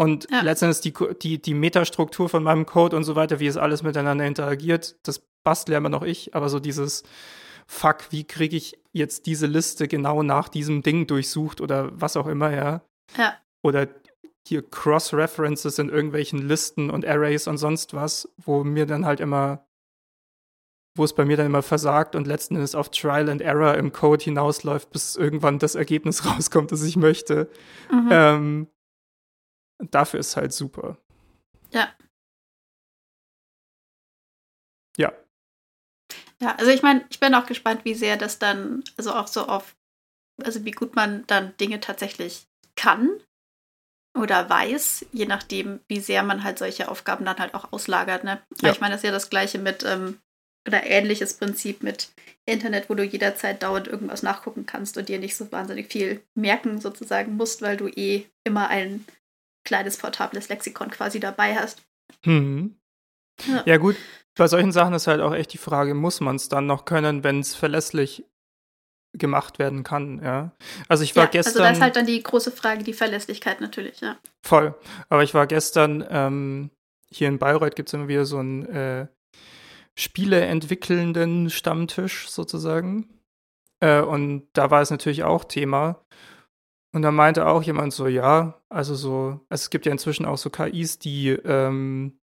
[0.00, 0.40] und ja.
[0.40, 4.24] letztendlich die, die, die Metastruktur von meinem Code und so weiter, wie es alles miteinander
[4.24, 7.02] interagiert, das bastle immer noch ich, aber so dieses
[7.66, 12.28] Fuck, wie kriege ich jetzt diese Liste genau nach diesem Ding durchsucht oder was auch
[12.28, 12.80] immer, ja.
[13.18, 13.34] Ja.
[13.62, 13.88] Oder
[14.46, 19.66] hier Cross-References in irgendwelchen Listen und Arrays und sonst was, wo mir dann halt immer,
[20.96, 23.92] wo es bei mir dann immer versagt und letzten Endes auf Trial and Error im
[23.92, 27.50] Code hinausläuft, bis irgendwann das Ergebnis rauskommt, das ich möchte.
[27.90, 28.08] Mhm.
[28.10, 28.68] Ähm,
[29.90, 30.98] dafür ist halt super.
[31.72, 31.88] Ja.
[34.96, 35.12] Ja.
[36.40, 39.46] Ja, also ich meine, ich bin auch gespannt, wie sehr das dann, also auch so
[39.46, 39.76] auf,
[40.42, 43.20] also wie gut man dann Dinge tatsächlich kann
[44.18, 48.24] oder weiß, je nachdem, wie sehr man halt solche Aufgaben dann halt auch auslagert.
[48.24, 48.40] Ne?
[48.60, 48.72] Ja.
[48.72, 50.18] Ich meine, das ist ja das gleiche mit, ähm,
[50.66, 52.10] oder ähnliches Prinzip mit
[52.44, 56.80] Internet, wo du jederzeit dauernd irgendwas nachgucken kannst und dir nicht so wahnsinnig viel merken
[56.80, 59.06] sozusagen musst, weil du eh immer einen
[59.64, 61.82] kleines portables Lexikon quasi dabei hast.
[62.24, 62.76] Mhm.
[63.46, 63.62] Ja.
[63.64, 63.76] ja.
[63.76, 63.96] gut,
[64.34, 67.24] bei solchen Sachen ist halt auch echt die Frage, muss man es dann noch können,
[67.24, 68.24] wenn es verlässlich
[69.12, 70.52] gemacht werden kann, ja.
[70.88, 71.62] Also ich war ja, gestern.
[71.62, 74.16] Also da ist halt dann die große Frage, die Verlässlichkeit natürlich, ja.
[74.42, 74.74] Voll.
[75.08, 76.70] Aber ich war gestern, ähm,
[77.12, 79.06] hier in Bayreuth gibt es immer wieder so einen äh,
[79.98, 83.08] Spieleentwickelnden Stammtisch sozusagen.
[83.80, 86.04] Äh, und da war es natürlich auch Thema.
[86.92, 90.38] Und da meinte auch jemand so, ja, also so, also es gibt ja inzwischen auch
[90.38, 92.19] so KIs, die ähm,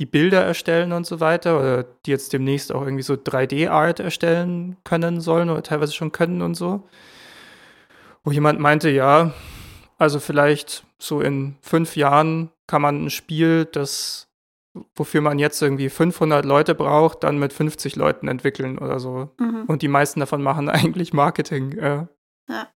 [0.00, 4.78] die Bilder erstellen und so weiter, oder die jetzt demnächst auch irgendwie so 3D-Art erstellen
[4.82, 6.88] können sollen oder teilweise schon können und so.
[8.24, 9.34] Wo jemand meinte, ja,
[9.98, 14.30] also vielleicht so in fünf Jahren kann man ein Spiel, das,
[14.96, 19.28] wofür man jetzt irgendwie 500 Leute braucht, dann mit 50 Leuten entwickeln oder so.
[19.38, 19.64] Mhm.
[19.66, 21.72] Und die meisten davon machen eigentlich Marketing.
[21.72, 22.06] Äh.
[22.48, 22.72] Ja.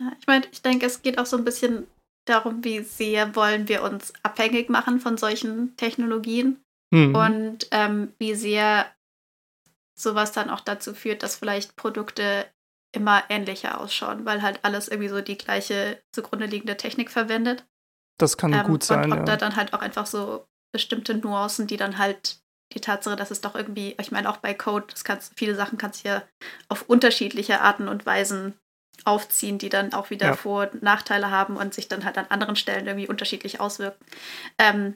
[0.00, 0.12] ja.
[0.20, 1.86] Ich meine, ich denke, es geht auch so ein bisschen
[2.28, 6.60] darum, wie sehr wollen wir uns abhängig machen von solchen Technologien
[6.90, 7.14] mhm.
[7.14, 8.86] und ähm, wie sehr
[9.98, 12.46] sowas dann auch dazu führt, dass vielleicht Produkte
[12.92, 17.66] immer ähnlicher ausschauen, weil halt alles irgendwie so die gleiche zugrunde liegende Technik verwendet.
[18.18, 19.04] Das kann ähm, gut sein.
[19.04, 19.24] Und ob ja.
[19.24, 22.40] da dann halt auch einfach so bestimmte Nuancen, die dann halt
[22.74, 25.78] die Tatsache, dass es doch irgendwie, ich meine auch bei Code, das kannst, viele Sachen
[25.78, 26.22] kannst du ja
[26.68, 28.58] auf unterschiedliche Arten und Weisen
[29.04, 30.34] aufziehen, die dann auch wieder ja.
[30.34, 34.04] Vor- und Nachteile haben und sich dann halt an anderen Stellen irgendwie unterschiedlich auswirken.
[34.58, 34.94] Ähm,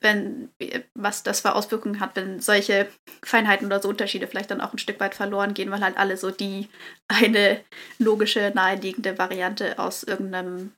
[0.00, 0.50] wenn,
[0.94, 2.88] was das für Auswirkungen hat, wenn solche
[3.22, 6.16] Feinheiten oder so Unterschiede vielleicht dann auch ein Stück weit verloren gehen, weil halt alle
[6.16, 6.68] so die
[7.08, 7.60] eine
[7.98, 10.72] logische, naheliegende Variante aus irgendeinem,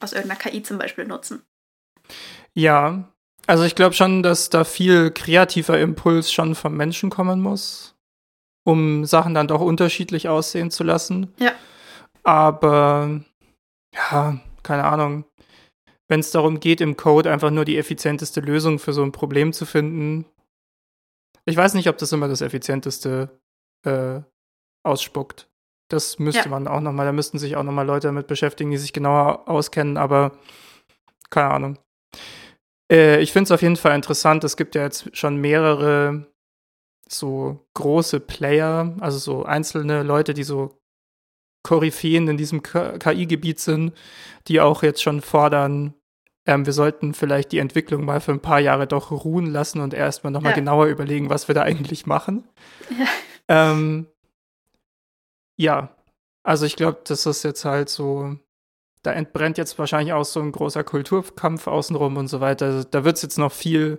[0.00, 1.42] aus irgendeiner KI zum Beispiel nutzen.
[2.54, 3.08] Ja,
[3.46, 7.94] also ich glaube schon, dass da viel kreativer Impuls schon vom Menschen kommen muss,
[8.64, 11.32] um Sachen dann doch unterschiedlich aussehen zu lassen.
[11.38, 11.52] Ja.
[12.24, 13.20] Aber
[13.94, 15.24] ja, keine Ahnung.
[16.08, 19.52] Wenn es darum geht, im Code einfach nur die effizienteste Lösung für so ein Problem
[19.52, 20.26] zu finden,
[21.46, 23.40] ich weiß nicht, ob das immer das effizienteste
[23.86, 24.20] äh,
[24.82, 25.48] ausspuckt.
[25.90, 26.48] Das müsste ja.
[26.48, 29.98] man auch nochmal, da müssten sich auch nochmal Leute damit beschäftigen, die sich genauer auskennen,
[29.98, 30.32] aber
[31.30, 31.78] keine Ahnung.
[32.90, 34.44] Äh, ich finde es auf jeden Fall interessant.
[34.44, 36.26] Es gibt ja jetzt schon mehrere
[37.06, 40.80] so große Player, also so einzelne Leute, die so
[41.64, 43.92] Koryphäen in diesem KI-Gebiet sind,
[44.46, 45.94] die auch jetzt schon fordern,
[46.46, 49.94] ähm, wir sollten vielleicht die Entwicklung mal für ein paar Jahre doch ruhen lassen und
[49.94, 50.56] erstmal nochmal ja.
[50.56, 52.44] genauer überlegen, was wir da eigentlich machen.
[52.90, 53.06] Ja,
[53.72, 54.06] ähm,
[55.56, 55.96] ja.
[56.42, 58.36] also ich glaube, das ist jetzt halt so,
[59.02, 62.66] da entbrennt jetzt wahrscheinlich auch so ein großer Kulturkampf außenrum und so weiter.
[62.66, 63.98] Also, da wird es jetzt noch viel,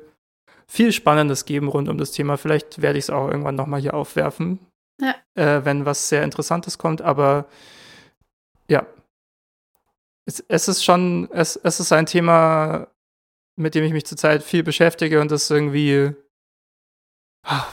[0.67, 2.37] viel Spannendes geben rund um das Thema.
[2.37, 4.59] Vielleicht werde ich es auch irgendwann nochmal hier aufwerfen,
[4.99, 5.15] ja.
[5.35, 7.01] äh, wenn was sehr Interessantes kommt.
[7.01, 7.47] Aber
[8.69, 8.85] ja,
[10.25, 12.87] es, es ist schon, es, es ist ein Thema,
[13.55, 16.13] mit dem ich mich zurzeit viel beschäftige und das irgendwie,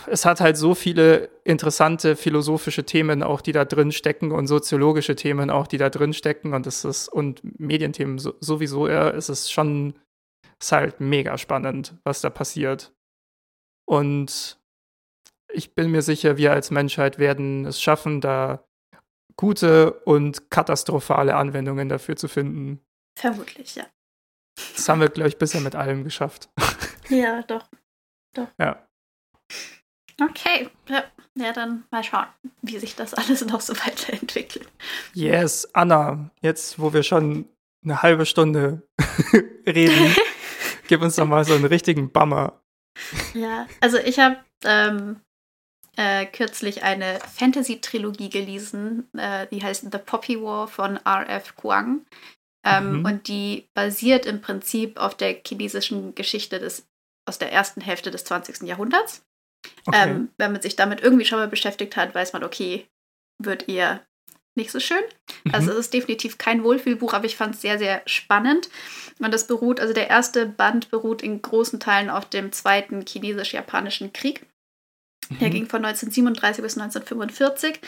[0.06, 5.16] es hat halt so viele interessante philosophische Themen auch, die da drin stecken und soziologische
[5.16, 9.28] Themen auch, die da drin stecken und es ist, und Medienthemen so, sowieso, ja, es
[9.28, 9.94] ist schon,
[10.60, 12.92] ist halt mega spannend, was da passiert.
[13.84, 14.61] Und
[15.52, 18.64] ich bin mir sicher, wir als Menschheit werden es schaffen, da
[19.36, 22.80] gute und katastrophale Anwendungen dafür zu finden.
[23.18, 23.84] Vermutlich, ja.
[24.74, 26.48] Das haben wir, glaube ich, bisher mit allem geschafft.
[27.08, 27.68] Ja, doch.
[28.32, 28.48] Doch.
[28.58, 28.88] Ja.
[30.18, 31.04] Okay, ja.
[31.34, 32.26] ja, dann mal schauen,
[32.62, 34.68] wie sich das alles noch so weiterentwickelt.
[35.12, 37.48] Yes, Anna, jetzt wo wir schon
[37.84, 38.88] eine halbe Stunde
[39.66, 40.14] reden,
[40.88, 42.62] gib uns doch mal so einen richtigen Bummer.
[43.34, 45.20] Ja, also ich habe ähm,
[45.96, 51.56] äh, kürzlich eine Fantasy-Trilogie gelesen, äh, die heißt The Poppy War von R.F.
[51.56, 52.06] Kuang.
[52.64, 53.04] Ähm, mhm.
[53.04, 56.86] Und die basiert im Prinzip auf der chinesischen Geschichte des,
[57.28, 58.62] aus der ersten Hälfte des 20.
[58.62, 59.24] Jahrhunderts.
[59.86, 60.10] Okay.
[60.10, 62.86] Ähm, wenn man sich damit irgendwie schon mal beschäftigt hat, weiß man, okay,
[63.38, 64.04] wird eher
[64.54, 65.02] nicht so schön.
[65.44, 65.54] Mhm.
[65.54, 68.68] Also es ist definitiv kein Wohlfühlbuch, aber ich fand es sehr, sehr spannend.
[69.18, 74.12] Und das beruht, also der erste Band beruht in großen Teilen auf dem zweiten chinesisch-japanischen
[74.12, 74.46] Krieg.
[75.40, 75.52] Der mhm.
[75.52, 77.80] ging von 1937 bis 1945.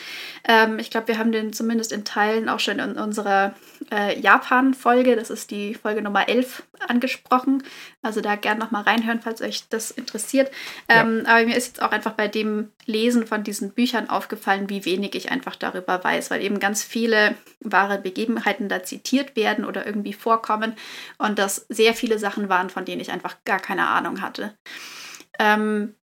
[0.47, 3.53] Ähm, ich glaube, wir haben den zumindest in Teilen auch schon in unserer
[3.91, 7.63] äh, Japan-Folge, das ist die Folge Nummer 11, angesprochen.
[8.01, 10.51] Also da gerne nochmal reinhören, falls euch das interessiert.
[10.89, 11.31] Ähm, ja.
[11.31, 15.15] Aber mir ist jetzt auch einfach bei dem Lesen von diesen Büchern aufgefallen, wie wenig
[15.15, 20.13] ich einfach darüber weiß, weil eben ganz viele wahre Begebenheiten da zitiert werden oder irgendwie
[20.13, 20.75] vorkommen
[21.17, 24.53] und das sehr viele Sachen waren, von denen ich einfach gar keine Ahnung hatte.
[25.39, 25.95] Ähm,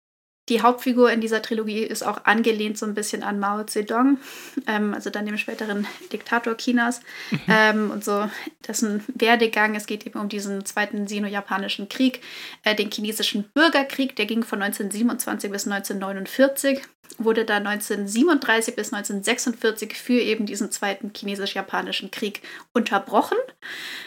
[0.50, 4.18] die Hauptfigur in dieser Trilogie ist auch angelehnt so ein bisschen an Mao Zedong,
[4.66, 7.38] ähm, also dann dem späteren Diktator Chinas mhm.
[7.48, 8.28] ähm, und so
[8.66, 9.76] dessen Werdegang.
[9.76, 12.20] Es geht eben um diesen zweiten Sino-Japanischen Krieg,
[12.64, 16.82] äh, den chinesischen Bürgerkrieg, der ging von 1927 bis 1949
[17.18, 22.40] wurde da 1937 bis 1946 für eben diesen zweiten chinesisch-japanischen Krieg
[22.72, 23.36] unterbrochen.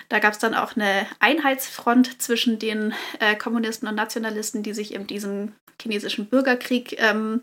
[0.10, 4.94] Da gab es dann auch eine Einheitsfront zwischen den äh, Kommunisten und Nationalisten, die sich
[4.94, 7.42] in diesem chinesischen Bürgerkrieg ähm,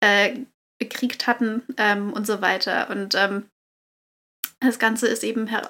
[0.00, 0.40] äh,
[0.80, 2.90] bekriegt hatten ähm, und so weiter.
[2.90, 3.44] Und ähm,
[4.58, 5.60] das Ganze ist eben äh,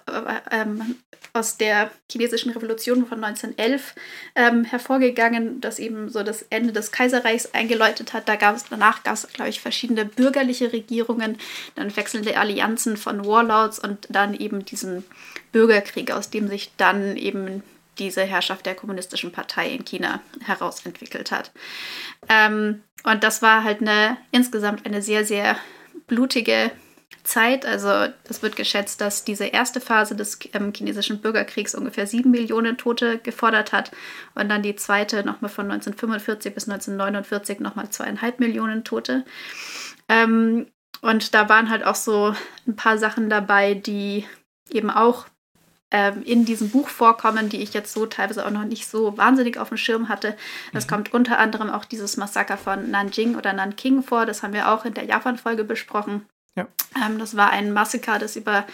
[0.51, 0.97] ähm,
[1.35, 3.95] aus der chinesischen Revolution von 1911
[4.35, 8.31] ähm, hervorgegangen, das eben so das Ende des Kaiserreichs eingeläutet hat.
[8.31, 11.37] Da gab danach gab es, glaube ich, verschiedene bürgerliche Regierungen,
[11.75, 15.05] dann wechselnde Allianzen von Warlords und dann eben diesen
[15.53, 17.63] Bürgerkrieg, aus dem sich dann eben
[17.99, 21.53] diese Herrschaft der kommunistischen Partei in China herausentwickelt hat.
[22.29, 25.57] Ähm, und das war halt eine insgesamt eine sehr, sehr
[26.07, 26.71] blutige
[27.23, 27.67] Zeit.
[27.67, 32.77] Also es wird geschätzt, dass diese erste Phase des ähm, chinesischen Bürgerkriegs ungefähr sieben Millionen
[32.77, 33.91] Tote gefordert hat
[34.35, 39.25] und dann die zweite nochmal von 1945 bis 1949 nochmal zweieinhalb Millionen Tote.
[40.09, 40.67] Ähm,
[41.01, 42.35] und da waren halt auch so
[42.67, 44.27] ein paar Sachen dabei, die
[44.71, 45.27] eben auch
[45.91, 49.59] ähm, in diesem Buch vorkommen, die ich jetzt so teilweise auch noch nicht so wahnsinnig
[49.59, 50.37] auf dem Schirm hatte.
[50.73, 50.91] Es mhm.
[50.91, 54.27] kommt unter anderem auch dieses Massaker von Nanjing oder Nanking vor.
[54.27, 56.27] Das haben wir auch in der Japan-Folge besprochen.
[56.57, 56.69] Ja.
[57.05, 58.65] Ähm, das war ein Massaker, das über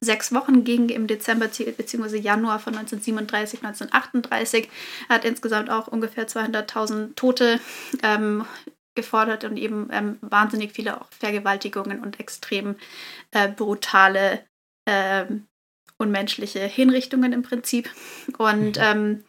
[0.00, 2.18] sechs Wochen ging im Dezember bzw.
[2.18, 4.68] Januar von 1937, 1938.
[5.08, 7.60] Hat insgesamt auch ungefähr 200.000 Tote
[8.02, 8.44] ähm,
[8.94, 12.76] gefordert und eben ähm, wahnsinnig viele auch Vergewaltigungen und extrem
[13.30, 14.44] äh, brutale,
[14.84, 15.24] äh,
[16.00, 17.90] unmenschliche Hinrichtungen im Prinzip.
[18.38, 18.82] Und mhm.
[18.82, 19.24] ähm,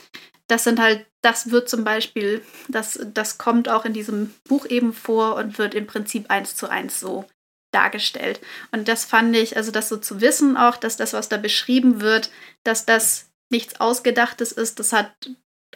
[0.47, 4.93] das sind halt, das wird zum Beispiel, das, das kommt auch in diesem Buch eben
[4.93, 7.25] vor und wird im Prinzip eins zu eins so
[7.71, 8.41] dargestellt.
[8.71, 12.01] Und das fand ich, also das so zu wissen auch, dass das, was da beschrieben
[12.01, 12.31] wird,
[12.63, 15.13] dass das nichts Ausgedachtes ist, das hat,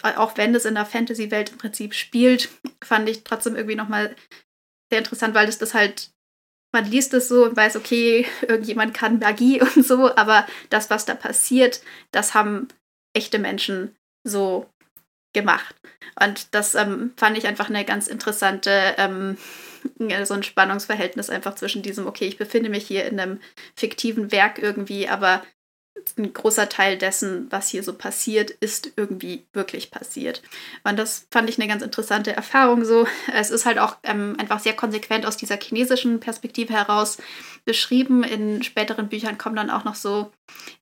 [0.01, 2.49] auch wenn es in der Fantasy-Welt im Prinzip spielt,
[2.83, 4.15] fand ich trotzdem irgendwie nochmal
[4.89, 6.11] sehr interessant, weil es das halt,
[6.75, 11.05] man liest es so und weiß, okay, irgendjemand kann Magie und so, aber das, was
[11.05, 12.67] da passiert, das haben
[13.13, 14.69] echte Menschen so
[15.33, 15.75] gemacht.
[16.21, 19.37] Und das ähm, fand ich einfach eine ganz interessante ähm,
[20.23, 23.39] so ein Spannungsverhältnis einfach zwischen diesem, okay, ich befinde mich hier in einem
[23.75, 25.43] fiktiven Werk irgendwie, aber
[26.17, 30.41] ein großer Teil dessen, was hier so passiert, ist irgendwie wirklich passiert.
[30.83, 33.05] Und das fand ich eine ganz interessante Erfahrung so.
[33.33, 37.17] Es ist halt auch ähm, einfach sehr konsequent aus dieser chinesischen Perspektive heraus
[37.65, 38.23] beschrieben.
[38.23, 40.31] In späteren Büchern kommen dann auch noch so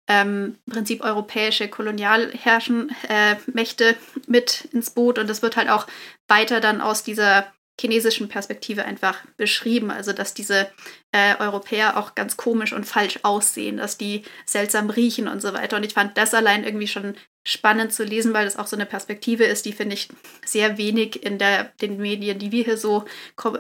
[0.08, 3.96] ähm, im Prinzip europäische Kolonialherrschenmächte äh,
[4.28, 5.20] mit ins Boot.
[5.20, 5.88] Und das wird halt auch
[6.28, 7.46] weiter dann aus dieser
[7.80, 9.92] chinesischen Perspektive einfach beschrieben.
[9.92, 10.70] Also, dass diese
[11.12, 15.78] äh, Europäer auch ganz komisch und falsch aussehen, dass die seltsam riechen und so weiter.
[15.78, 17.16] Und ich fand das allein irgendwie schon
[17.46, 20.08] spannend zu lesen, weil das auch so eine Perspektive ist, die, finde ich,
[20.46, 23.04] sehr wenig in der, den Medien, die wir hier so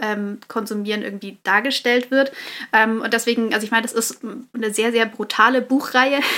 [0.01, 2.32] ähm, konsumieren, irgendwie dargestellt wird.
[2.72, 4.22] Ähm, und deswegen, also ich meine, das ist
[4.53, 6.20] eine sehr, sehr brutale Buchreihe.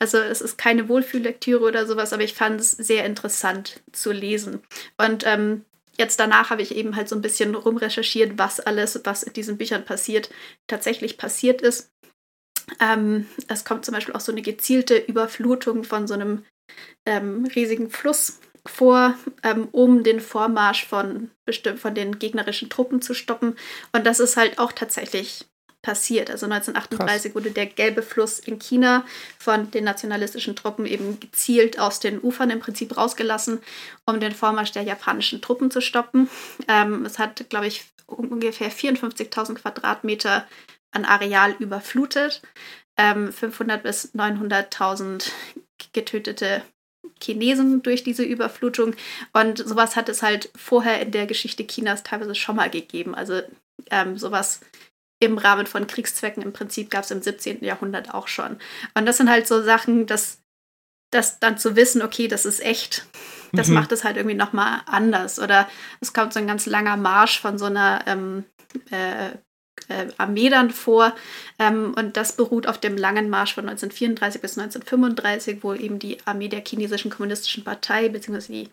[0.00, 4.60] Also es ist keine Wohlfühllektüre oder sowas, aber ich fand es sehr interessant zu lesen.
[4.96, 5.64] Und ähm,
[5.98, 9.58] jetzt danach habe ich eben halt so ein bisschen rumrecherchiert, was alles, was in diesen
[9.58, 10.30] Büchern passiert,
[10.66, 11.92] tatsächlich passiert ist.
[12.80, 16.44] Ähm, es kommt zum Beispiel auch so eine gezielte Überflutung von so einem
[17.06, 21.30] ähm, riesigen Fluss vor, ähm, um den Vormarsch von,
[21.76, 23.56] von den gegnerischen Truppen zu stoppen.
[23.92, 25.46] Und das ist halt auch tatsächlich
[25.82, 26.30] passiert.
[26.30, 27.34] Also 1938 Krass.
[27.34, 29.04] wurde der Gelbe Fluss in China
[29.38, 33.60] von den nationalistischen Truppen eben gezielt aus den Ufern im Prinzip rausgelassen,
[34.06, 36.28] um den Vormarsch der japanischen Truppen zu stoppen.
[36.66, 40.46] Ähm, es hat, glaube ich, ungefähr 54.000 Quadratmeter
[40.90, 42.42] an Areal überflutet,
[42.96, 45.30] ähm, 500 bis 900.000
[45.92, 46.62] getötete
[47.22, 48.94] Chinesen durch diese Überflutung.
[49.32, 53.14] Und sowas hat es halt vorher in der Geschichte Chinas teilweise schon mal gegeben.
[53.14, 53.42] Also
[53.90, 54.60] ähm, sowas
[55.20, 57.64] im Rahmen von Kriegszwecken im Prinzip gab es im 17.
[57.64, 58.58] Jahrhundert auch schon.
[58.94, 60.38] Und das sind halt so Sachen, dass
[61.10, 63.06] das dann zu wissen, okay, das ist echt,
[63.52, 63.74] das mhm.
[63.74, 65.38] macht es halt irgendwie nochmal anders.
[65.38, 65.68] Oder
[66.00, 68.44] es kommt so ein ganz langer Marsch von so einer ähm,
[68.90, 69.30] äh,
[69.88, 71.14] äh, Armee dann vor.
[71.58, 76.18] Ähm, und das beruht auf dem langen Marsch von 1934 bis 1935, wo eben die
[76.26, 78.52] Armee der chinesischen kommunistischen Partei bzw.
[78.52, 78.68] die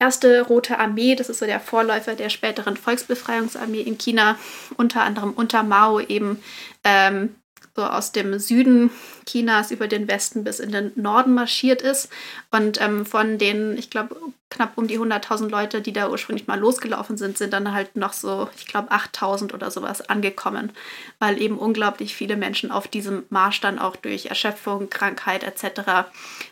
[0.00, 4.36] erste Rote Armee, das ist so der Vorläufer der späteren Volksbefreiungsarmee in China,
[4.76, 6.42] unter anderem unter Mao eben
[6.82, 7.36] ähm,
[7.76, 8.90] so aus dem Süden
[9.26, 12.08] Chinas über den Westen bis in den Norden marschiert ist
[12.50, 14.16] und ähm, von den, ich glaube,
[14.48, 18.12] knapp um die 100.000 Leute, die da ursprünglich mal losgelaufen sind, sind dann halt noch
[18.12, 20.72] so, ich glaube, 8.000 oder sowas angekommen,
[21.20, 26.10] weil eben unglaublich viele Menschen auf diesem Marsch dann auch durch Erschöpfung, Krankheit etc.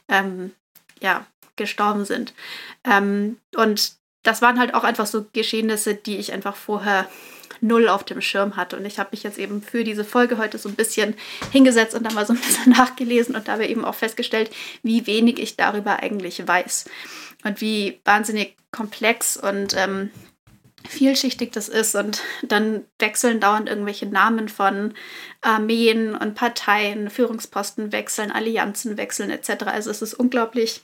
[0.09, 0.53] Ähm,
[1.01, 1.27] ja,
[1.59, 2.33] gestorben sind.
[2.85, 3.93] Ähm, und
[4.23, 7.07] das waren halt auch einfach so Geschehnisse, die ich einfach vorher
[7.61, 8.77] null auf dem Schirm hatte.
[8.77, 11.15] Und ich habe mich jetzt eben für diese Folge heute so ein bisschen
[11.53, 14.51] hingesetzt und dann mal so ein bisschen nachgelesen und dabei eben auch festgestellt,
[14.83, 16.87] wie wenig ich darüber eigentlich weiß.
[17.45, 20.11] Und wie wahnsinnig komplex und ähm,
[20.89, 21.95] vielschichtig das ist.
[21.95, 24.95] Und dann wechseln dauernd irgendwelche Namen von
[25.41, 29.65] Armeen und Parteien, Führungsposten wechseln, Allianzen wechseln etc.
[29.67, 30.83] Also es ist unglaublich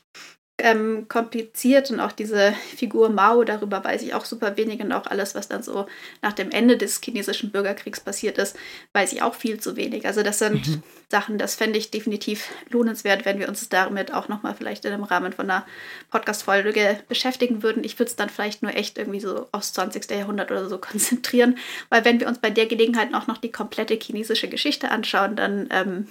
[0.56, 5.06] ähm, kompliziert und auch diese Figur Mao, darüber weiß ich auch super wenig und auch
[5.06, 5.86] alles, was dann so
[6.22, 8.56] nach dem Ende des chinesischen Bürgerkriegs passiert ist,
[8.92, 10.06] weiß ich auch viel zu wenig.
[10.06, 10.82] Also das sind mhm.
[11.10, 15.02] Sachen, das fände ich definitiv lohnenswert, wenn wir uns damit auch nochmal vielleicht in dem
[15.02, 15.66] Rahmen von einer
[16.12, 17.82] Podcast-Folge beschäftigen würden.
[17.82, 20.08] Ich würde es dann vielleicht nur echt irgendwie so aufs 20.
[20.12, 21.58] Jahrhundert oder so konzentrieren,
[21.90, 25.68] weil wenn wir uns bei der Gelegenheit auch noch die komplette chinesische Geschichte anschauen, dann
[25.72, 26.06] ähm,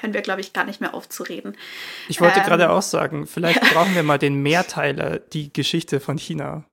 [0.00, 1.56] hören wir, glaube ich, gar nicht mehr aufzureden.
[2.08, 3.68] Ich wollte ähm, gerade auch sagen, vielleicht ja.
[3.72, 6.64] brauchen wir mal den Mehrteiler, die Geschichte von China.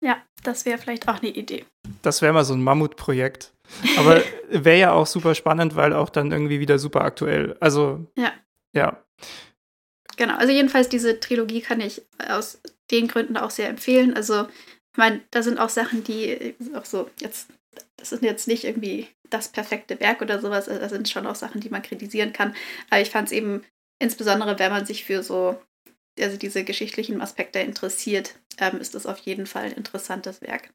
[0.00, 1.64] Ja, das wäre vielleicht auch eine Idee.
[2.02, 3.52] Das wäre mal so ein Mammutprojekt.
[3.96, 7.56] Aber wäre ja auch super spannend, weil auch dann irgendwie wieder super aktuell.
[7.60, 8.32] Also, ja.
[8.74, 9.02] Ja.
[10.16, 14.14] Genau, also jedenfalls diese Trilogie kann ich aus den Gründen auch sehr empfehlen.
[14.14, 17.48] Also, ich meine, da sind auch Sachen, die auch so jetzt
[17.96, 20.68] das ist jetzt nicht irgendwie das perfekte Werk oder sowas.
[20.68, 22.54] Also, das sind schon auch Sachen, die man kritisieren kann.
[22.90, 23.64] Aber ich fand es eben,
[24.00, 25.60] insbesondere wenn man sich für so,
[26.18, 30.70] also diese geschichtlichen Aspekte interessiert, ähm, ist das auf jeden Fall ein interessantes Werk.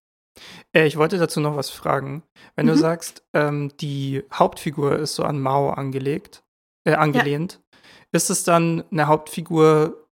[0.76, 2.24] Äh, ich wollte dazu noch was fragen.
[2.56, 2.72] Wenn mhm.
[2.72, 6.44] du sagst, ähm, die Hauptfigur ist so an Mao angelegt,
[6.86, 7.90] äh, angelehnt, ja.
[8.12, 10.08] ist es dann eine Hauptfigur,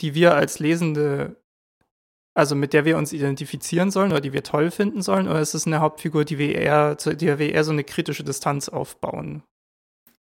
[0.00, 1.41] die wir als Lesende
[2.34, 5.54] also mit der wir uns identifizieren sollen oder die wir toll finden sollen, oder ist
[5.54, 9.42] es eine Hauptfigur, die wir eher, zu der wir eher so eine kritische Distanz aufbauen?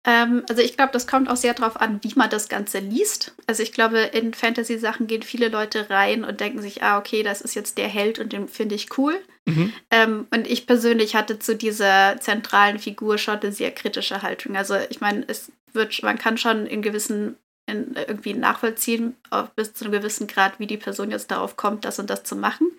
[0.04, 3.34] Ähm, also ich glaube, das kommt auch sehr darauf an, wie man das Ganze liest.
[3.46, 7.40] Also ich glaube, in Fantasy-Sachen gehen viele Leute rein und denken sich, ah, okay, das
[7.42, 9.20] ist jetzt der Held und den finde ich cool.
[9.44, 9.72] Mhm.
[9.90, 14.56] Ähm, und ich persönlich hatte zu dieser zentralen Figur schon eine sehr kritische Haltung.
[14.56, 17.36] Also ich meine, es wird, man kann schon in gewissen
[17.68, 19.16] in, irgendwie nachvollziehen,
[19.54, 22.34] bis zu einem gewissen Grad, wie die Person jetzt darauf kommt, das und das zu
[22.34, 22.70] machen.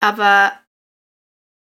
[0.00, 0.52] Aber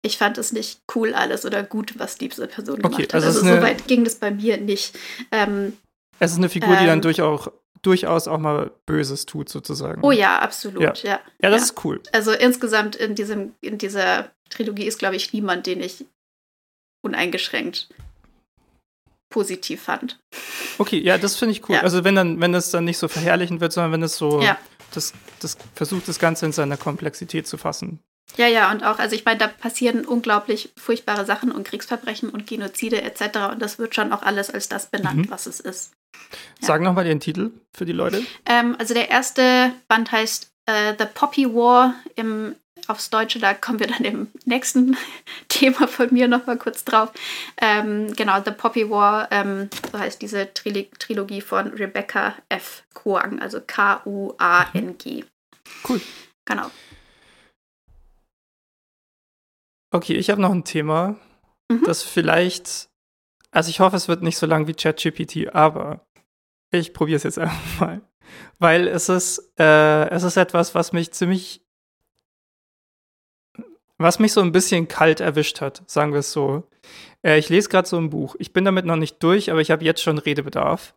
[0.01, 3.15] ich fand es nicht cool alles oder gut, was diese Person okay, gemacht hat.
[3.15, 4.97] Also, also so weit ging das bei mir nicht.
[5.31, 5.77] Ähm,
[6.19, 10.01] es ist eine Figur, ähm, die dann ähm, durchaus, durchaus auch mal Böses tut, sozusagen.
[10.03, 10.93] Oh ja, absolut, ja.
[11.03, 11.65] Ja, ja das ja.
[11.65, 12.01] ist cool.
[12.13, 16.05] Also insgesamt in, diesem, in dieser Trilogie ist, glaube ich, niemand, den ich
[17.01, 17.89] uneingeschränkt
[19.29, 20.19] positiv fand.
[20.77, 21.75] Okay, ja, das finde ich cool.
[21.75, 21.81] Ja.
[21.81, 24.57] Also wenn dann, wenn das dann nicht so verherrlichend wird, sondern wenn es so ja.
[24.93, 27.99] das, das versucht, das Ganze in seiner Komplexität zu fassen.
[28.37, 32.45] Ja, ja, und auch, also ich meine, da passieren unglaublich furchtbare Sachen und Kriegsverbrechen und
[32.45, 33.51] Genozide etc.
[33.51, 35.31] Und das wird schon auch alles als das benannt, mhm.
[35.31, 35.93] was es ist.
[36.61, 36.67] Ja.
[36.67, 38.23] Sag nochmal den Titel für die Leute.
[38.45, 42.55] Ähm, also der erste Band heißt äh, The Poppy War im
[42.87, 44.97] aufs Deutsche, da kommen wir dann im nächsten
[45.49, 47.11] Thema von mir nochmal kurz drauf.
[47.57, 52.83] Ähm, genau, The Poppy War, ähm, so heißt diese Tril Trilogie von Rebecca F.
[52.93, 55.25] Kuang, also K-U-A-N-G.
[55.87, 56.01] Cool.
[56.45, 56.71] Genau.
[59.91, 61.17] Okay, ich habe noch ein Thema,
[61.69, 61.83] mhm.
[61.83, 62.89] das vielleicht,
[63.51, 66.05] also ich hoffe, es wird nicht so lang wie ChatGPT, aber
[66.71, 68.01] ich probiere es jetzt einfach mal.
[68.59, 71.65] Weil es ist, äh, es ist etwas, was mich ziemlich
[73.99, 76.63] was mich so ein bisschen kalt erwischt hat, sagen wir es so.
[77.21, 78.35] Äh, ich lese gerade so ein Buch.
[78.39, 80.95] Ich bin damit noch nicht durch, aber ich habe jetzt schon Redebedarf.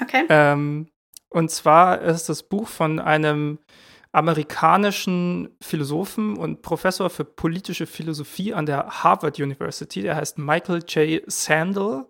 [0.00, 0.24] Okay.
[0.28, 0.88] Ähm,
[1.30, 3.58] und zwar ist das Buch von einem
[4.10, 10.02] amerikanischen Philosophen und Professor für politische Philosophie an der Harvard University.
[10.02, 11.22] Der heißt Michael J.
[11.26, 12.06] Sandel.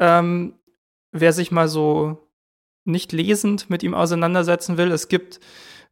[0.00, 0.54] Ähm,
[1.12, 2.26] wer sich mal so
[2.84, 5.40] nicht lesend mit ihm auseinandersetzen will, es gibt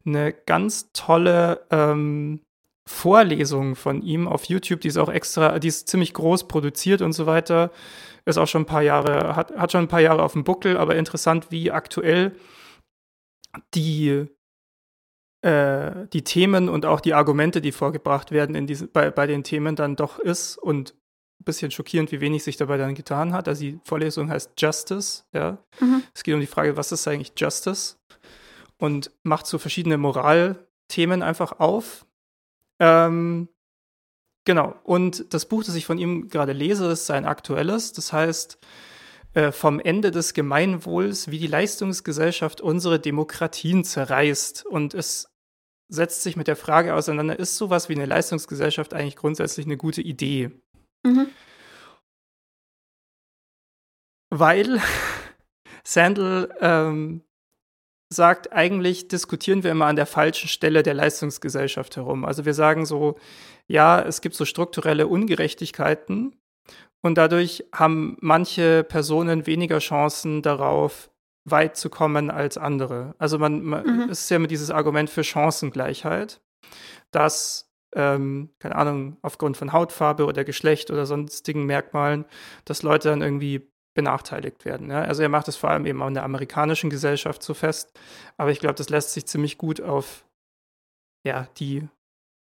[0.05, 2.41] eine ganz tolle ähm,
[2.87, 7.11] Vorlesung von ihm auf YouTube, die ist auch extra, die ist ziemlich groß produziert und
[7.11, 7.71] so weiter.
[8.25, 10.77] Ist auch schon ein paar Jahre, hat, hat schon ein paar Jahre auf dem Buckel,
[10.77, 12.35] aber interessant, wie aktuell
[13.73, 14.27] die,
[15.41, 19.43] äh, die Themen und auch die Argumente, die vorgebracht werden in diese, bei, bei den
[19.43, 20.95] Themen dann doch ist und
[21.41, 23.49] ein bisschen schockierend, wie wenig sich dabei dann getan hat.
[23.49, 25.57] Also die Vorlesung heißt Justice, ja.
[25.81, 26.03] Mhm.
[26.13, 27.97] Es geht um die Frage, was ist eigentlich Justice?
[28.79, 32.06] Und macht so verschiedene Moralthemen einfach auf,
[32.79, 33.49] ähm,
[34.45, 34.75] genau.
[34.83, 37.93] Und das Buch, das ich von ihm gerade lese, ist sein aktuelles.
[37.93, 38.59] Das heißt
[39.33, 44.65] äh, vom Ende des Gemeinwohls, wie die Leistungsgesellschaft unsere Demokratien zerreißt.
[44.65, 45.31] Und es
[45.89, 50.01] setzt sich mit der Frage auseinander, ist sowas wie eine Leistungsgesellschaft eigentlich grundsätzlich eine gute
[50.01, 50.51] Idee?
[51.05, 51.27] Mhm.
[54.29, 54.81] Weil
[55.83, 57.23] Sandel ähm,
[58.09, 62.25] sagt, eigentlich diskutieren wir immer an der falschen Stelle der Leistungsgesellschaft herum.
[62.25, 63.17] Also wir sagen so,
[63.67, 66.35] ja, es gibt so strukturelle Ungerechtigkeiten
[67.01, 71.09] und dadurch haben manche Personen weniger Chancen darauf,
[71.49, 73.15] weit zu kommen als andere.
[73.17, 74.09] Also man, man mhm.
[74.09, 76.41] es ist ja immer dieses Argument für Chancengleichheit,
[77.11, 82.25] dass, ähm, keine Ahnung, aufgrund von Hautfarbe oder Geschlecht oder sonstigen Merkmalen,
[82.65, 84.91] dass Leute dann irgendwie benachteiligt werden.
[84.91, 85.01] Ja?
[85.01, 87.99] Also er macht es vor allem eben auch in der amerikanischen Gesellschaft so fest,
[88.37, 90.23] aber ich glaube, das lässt sich ziemlich gut auf
[91.25, 91.89] ja, die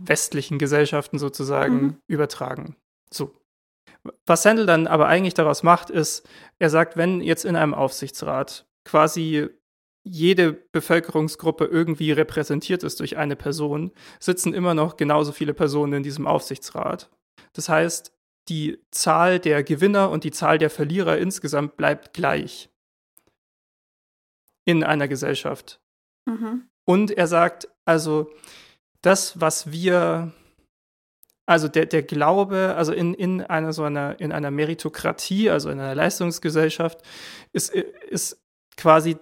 [0.04, 1.98] westlichen Gesellschaften sozusagen mhm.
[2.08, 2.76] übertragen.
[3.14, 3.32] So.
[4.26, 6.28] Was Sandel dann aber eigentlich daraus macht, ist,
[6.60, 9.50] er sagt, wenn jetzt in einem Aufsichtsrat quasi
[10.04, 16.04] jede Bevölkerungsgruppe irgendwie repräsentiert ist durch eine Person, sitzen immer noch genauso viele Personen in
[16.04, 17.10] diesem Aufsichtsrat.
[17.54, 18.15] Das heißt,
[18.50, 22.70] die Zahl der Gewinner und die Zahl der Verlierer insgesamt bleibt gleich
[24.66, 25.80] in einer Gesellschaft.
[26.26, 26.68] Mhm.
[26.86, 28.32] Und er sagt, also
[29.02, 30.32] das, was wir,
[31.46, 35.80] also der, der Glaube, also in, in einer so einer, in einer Meritokratie, also in
[35.80, 37.02] einer Leistungsgesellschaft,
[37.54, 38.42] ist, ist
[38.78, 39.18] quasi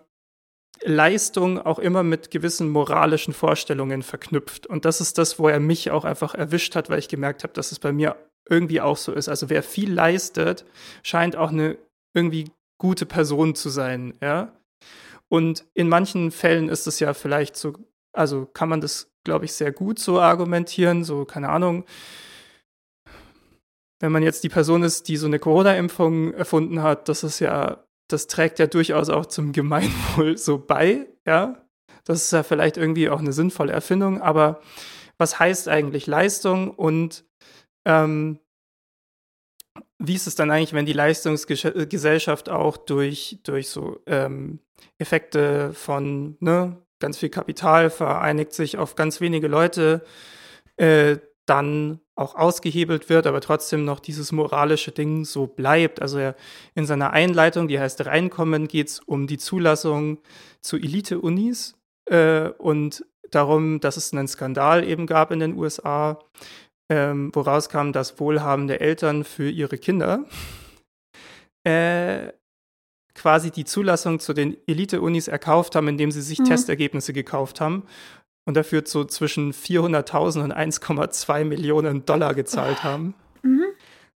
[0.86, 4.68] Leistung auch immer mit gewissen moralischen Vorstellungen verknüpft.
[4.68, 7.54] Und das ist das, wo er mich auch einfach erwischt hat, weil ich gemerkt habe,
[7.54, 8.16] dass es bei mir
[8.50, 9.30] irgendwie auch so ist.
[9.30, 10.66] Also wer viel leistet,
[11.02, 11.78] scheint auch eine
[12.14, 14.52] irgendwie gute Person zu sein, ja.
[15.30, 17.74] Und in manchen Fällen ist es ja vielleicht so,
[18.12, 21.86] also kann man das, glaube ich, sehr gut so argumentieren, so, keine Ahnung.
[24.00, 27.84] Wenn man jetzt die Person ist, die so eine Corona-Impfung erfunden hat, das ist ja
[28.08, 31.60] das trägt ja durchaus auch zum Gemeinwohl so bei, ja.
[32.06, 34.62] Das ist ja vielleicht irgendwie auch eine sinnvolle Erfindung, aber
[35.18, 37.24] was heißt eigentlich Leistung und
[37.86, 38.40] ähm,
[40.00, 44.60] wie ist es dann eigentlich, wenn die Leistungsgesellschaft auch durch, durch so ähm,
[44.98, 50.04] Effekte von ne, ganz viel Kapital vereinigt sich auf ganz wenige Leute,
[50.76, 56.02] äh, dann auch ausgehebelt wird, aber trotzdem noch dieses moralische Ding so bleibt.
[56.02, 56.36] Also er,
[56.76, 60.20] in seiner Einleitung, die heißt Reinkommen, geht es um die Zulassung
[60.62, 61.76] zu Elite-Unis
[62.10, 66.20] äh, und darum, dass es einen Skandal eben gab in den USA,
[66.92, 70.26] ähm, woraus kam, dass wohlhabende Eltern für ihre Kinder
[71.64, 72.32] äh,
[73.16, 76.46] quasi die Zulassung zu den Elite-Unis erkauft haben, indem sie sich mhm.
[76.46, 77.84] Testergebnisse gekauft haben
[78.46, 83.16] und dafür so zwischen 400.000 und 1,2 Millionen Dollar gezahlt haben.
[83.42, 83.66] Mhm.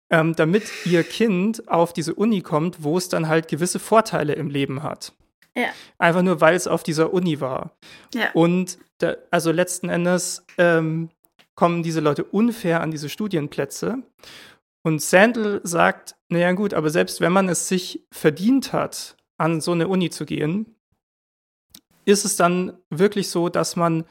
[0.09, 4.49] Ähm, damit ihr Kind auf diese Uni kommt, wo es dann halt gewisse Vorteile im
[4.49, 5.11] Leben hat.
[5.55, 5.67] Ja.
[5.97, 7.71] Einfach nur, weil es auf dieser Uni war.
[8.13, 8.31] Ja.
[8.33, 11.09] Und da, also letzten Endes ähm,
[11.55, 14.03] kommen diese Leute unfair an diese Studienplätze.
[14.83, 19.73] Und Sandel sagt, naja gut, aber selbst wenn man es sich verdient hat, an so
[19.73, 20.76] eine Uni zu gehen,
[22.07, 24.05] ist es dann wirklich so, dass man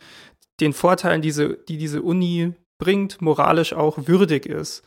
[0.60, 4.82] den Vorteilen, diese, die diese Uni bringt, moralisch auch würdig ist.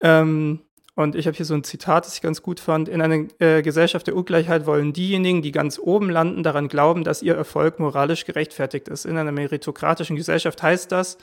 [0.00, 0.60] Ähm,
[0.96, 2.88] und ich habe hier so ein Zitat, das ich ganz gut fand.
[2.88, 7.20] In einer äh, Gesellschaft der Ungleichheit wollen diejenigen, die ganz oben landen, daran glauben, dass
[7.20, 9.04] ihr Erfolg moralisch gerechtfertigt ist.
[9.04, 11.18] In einer meritokratischen Gesellschaft heißt das,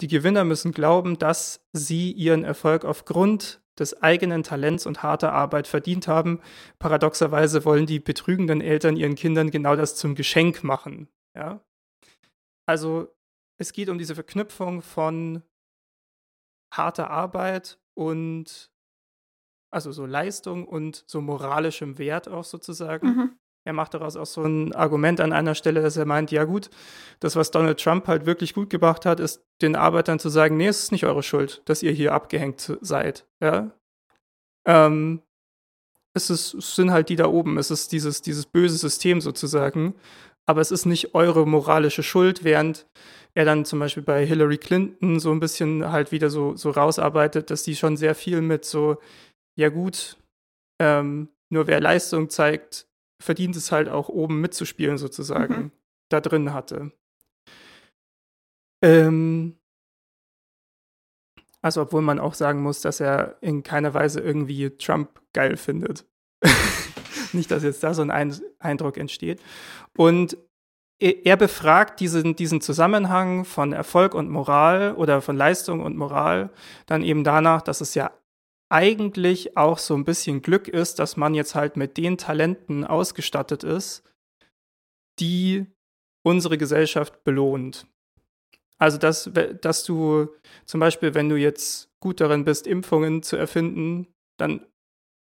[0.00, 5.66] die Gewinner müssen glauben, dass sie ihren Erfolg aufgrund des eigenen Talents und harter Arbeit
[5.66, 6.40] verdient haben.
[6.78, 11.08] Paradoxerweise wollen die betrügenden Eltern ihren Kindern genau das zum Geschenk machen.
[11.34, 11.60] Ja?
[12.66, 13.14] Also
[13.58, 15.42] es geht um diese Verknüpfung von
[16.72, 18.70] harter Arbeit und
[19.70, 23.06] also so Leistung und so moralischem Wert auch sozusagen.
[23.06, 23.38] Mhm.
[23.66, 26.70] Er macht daraus auch so ein Argument an einer Stelle, dass er meint, ja gut,
[27.20, 30.68] das, was Donald Trump halt wirklich gut gebracht hat, ist den Arbeitern zu sagen, nee,
[30.68, 33.26] es ist nicht eure Schuld, dass ihr hier abgehängt seid.
[33.42, 33.70] Ja?
[34.66, 35.22] Ähm,
[36.14, 39.94] es, ist, es sind halt die da oben, es ist dieses, dieses böse System sozusagen,
[40.46, 42.86] aber es ist nicht eure moralische Schuld, während
[43.34, 47.50] er dann zum Beispiel bei Hillary Clinton so ein bisschen halt wieder so, so rausarbeitet,
[47.50, 48.96] dass die schon sehr viel mit so,
[49.56, 50.16] ja gut,
[50.80, 52.87] ähm, nur wer Leistung zeigt,
[53.20, 55.70] verdient es halt auch oben mitzuspielen sozusagen, mhm.
[56.08, 56.92] da drin hatte.
[58.82, 59.58] Ähm,
[61.60, 66.06] also obwohl man auch sagen muss, dass er in keiner Weise irgendwie Trump geil findet.
[67.32, 69.42] Nicht, dass jetzt da so ein Eindruck entsteht.
[69.96, 70.38] Und
[71.00, 76.50] er befragt diesen, diesen Zusammenhang von Erfolg und Moral oder von Leistung und Moral
[76.86, 78.10] dann eben danach, dass es ja
[78.68, 83.64] eigentlich auch so ein bisschen Glück ist, dass man jetzt halt mit den Talenten ausgestattet
[83.64, 84.02] ist,
[85.18, 85.66] die
[86.22, 87.86] unsere Gesellschaft belohnt.
[88.78, 90.28] Also, dass, dass du
[90.64, 94.06] zum Beispiel, wenn du jetzt gut darin bist, Impfungen zu erfinden,
[94.38, 94.64] dann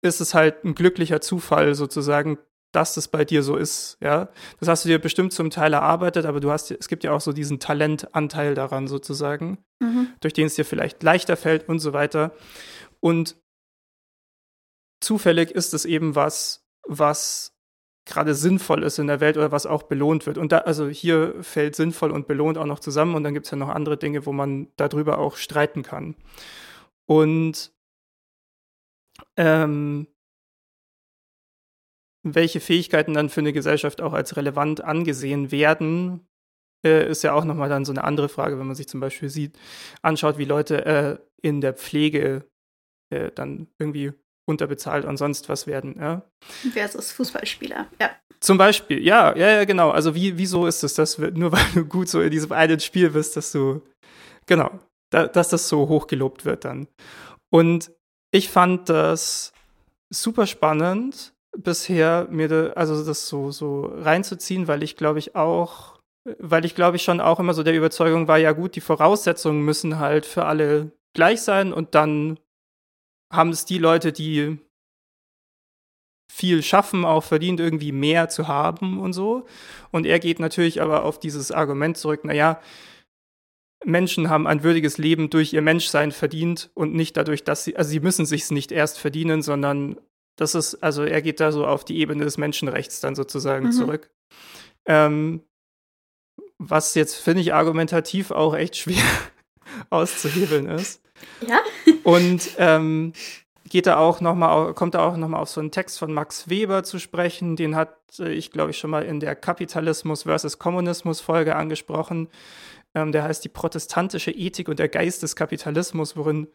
[0.02, 2.38] ist es halt ein glücklicher Zufall sozusagen,
[2.72, 4.30] dass das bei dir so ist, ja.
[4.60, 7.22] Das hast du dir bestimmt zum Teil erarbeitet, aber du hast, es gibt ja auch
[7.22, 10.10] so diesen Talentanteil daran sozusagen, mhm.
[10.20, 12.32] durch den es dir vielleicht leichter fällt und so weiter.
[13.00, 13.38] Und
[15.02, 17.56] zufällig ist es eben was, was
[18.06, 20.38] gerade sinnvoll ist in der Welt oder was auch belohnt wird.
[20.38, 23.52] Und da, also hier fällt sinnvoll und belohnt auch noch zusammen und dann gibt es
[23.52, 26.16] ja noch andere Dinge, wo man darüber auch streiten kann.
[27.06, 27.72] Und
[29.38, 30.08] ähm,
[32.24, 36.28] welche Fähigkeiten dann für eine Gesellschaft auch als relevant angesehen werden,
[36.84, 39.30] äh, ist ja auch nochmal dann so eine andere Frage, wenn man sich zum Beispiel
[39.30, 39.58] sieht,
[40.02, 42.49] anschaut, wie Leute äh, in der Pflege
[43.10, 44.14] äh, dann irgendwie
[44.46, 45.96] unterbezahlt und sonst was werden.
[46.00, 46.24] Ja.
[46.74, 48.10] Versus Fußballspieler, ja.
[48.40, 49.92] Zum Beispiel, ja, ja, ja, genau.
[49.92, 53.12] Also wie, wieso ist es, dass nur weil du gut so in diesem einen Spiel
[53.12, 53.82] bist, dass du,
[54.46, 54.72] genau,
[55.12, 56.88] da, dass das so hochgelobt wird dann.
[57.52, 57.92] Und
[58.32, 59.54] ich fand das
[60.10, 66.00] super spannend bisher, mir da, also das so, so reinzuziehen, weil ich glaube ich auch,
[66.38, 69.64] weil ich glaube ich schon auch immer so der Überzeugung war, ja gut, die Voraussetzungen
[69.64, 72.40] müssen halt für alle gleich sein und dann
[73.32, 74.58] haben es die Leute, die
[76.32, 79.46] viel schaffen, auch verdient, irgendwie mehr zu haben und so.
[79.92, 82.62] Und er geht natürlich aber auf dieses Argument zurück, naja,
[83.86, 87.90] Menschen haben ein würdiges Leben durch ihr Menschsein verdient und nicht dadurch, dass sie, also
[87.90, 90.00] sie müssen sich nicht erst verdienen, sondern
[90.36, 93.72] das ist, also er geht da so auf die Ebene des Menschenrechts dann sozusagen mhm.
[93.72, 94.10] zurück.
[94.86, 95.44] Ähm,
[96.58, 99.04] was jetzt, finde ich, argumentativ auch echt schwer
[99.90, 101.02] auszuhebeln ist.
[101.48, 101.60] Ja.
[102.04, 103.14] Und ähm,
[103.70, 106.50] geht da auch noch mal, kommt da auch nochmal auf so einen Text von Max
[106.50, 107.56] Weber zu sprechen.
[107.56, 112.30] Den hat ich, glaube ich, schon mal in der Kapitalismus versus Kommunismus Folge angesprochen.
[112.96, 116.48] Ähm, der heißt die protestantische Ethik und der Geist des Kapitalismus, worin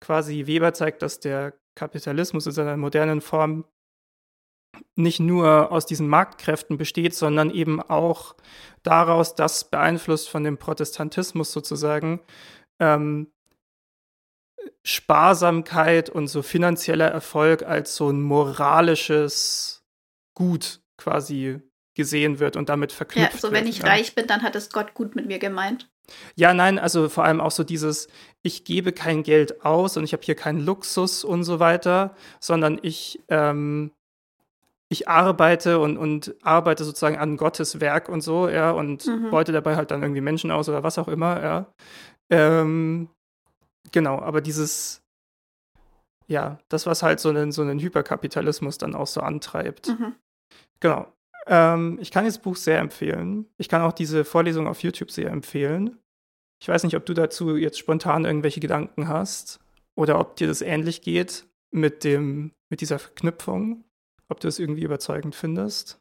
[0.00, 3.64] quasi Weber zeigt, dass der Kapitalismus in seiner modernen Form
[4.94, 8.34] nicht nur aus diesen Marktkräften besteht, sondern eben auch
[8.82, 12.20] daraus, dass beeinflusst von dem Protestantismus sozusagen
[12.80, 13.32] ähm,
[14.82, 19.84] Sparsamkeit und so finanzieller Erfolg als so ein moralisches
[20.34, 21.60] Gut quasi
[21.94, 23.86] gesehen wird und damit verknüpft Ja, so wenn ich ja.
[23.86, 25.88] reich bin, dann hat es Gott gut mit mir gemeint.
[26.36, 28.08] Ja, nein, also vor allem auch so dieses,
[28.42, 32.78] ich gebe kein Geld aus und ich habe hier keinen Luxus und so weiter, sondern
[32.82, 33.90] ich, ähm,
[34.88, 39.30] ich arbeite und, und arbeite sozusagen an Gottes Werk und so, ja, und mhm.
[39.30, 41.66] beute dabei halt dann irgendwie Menschen aus oder was auch immer, ja.
[42.30, 43.08] Ähm,
[43.96, 45.02] genau, aber dieses,
[46.26, 49.88] ja, das, was halt so einen, so einen Hyperkapitalismus dann auch so antreibt.
[49.88, 50.14] Mhm.
[50.80, 51.10] Genau.
[51.46, 53.46] Ähm, ich kann das Buch sehr empfehlen.
[53.56, 55.98] Ich kann auch diese Vorlesung auf YouTube sehr empfehlen.
[56.60, 59.60] Ich weiß nicht, ob du dazu jetzt spontan irgendwelche Gedanken hast
[59.94, 63.82] oder ob dir das ähnlich geht mit, dem, mit dieser Verknüpfung,
[64.28, 65.98] ob du es irgendwie überzeugend findest.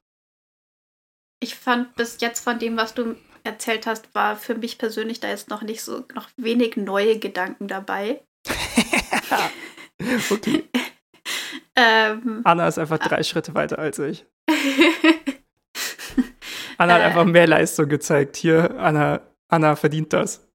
[1.39, 3.15] Ich fand bis jetzt von dem, was du
[3.45, 7.67] erzählt hast, war für mich persönlich da jetzt noch nicht so, noch wenig neue Gedanken
[7.67, 8.23] dabei.
[10.29, 10.63] okay.
[11.75, 14.25] ähm, Anna ist einfach drei äh, Schritte weiter als ich.
[16.77, 18.35] Anna hat äh, einfach mehr Leistung gezeigt.
[18.35, 20.45] Hier, Anna, Anna verdient das.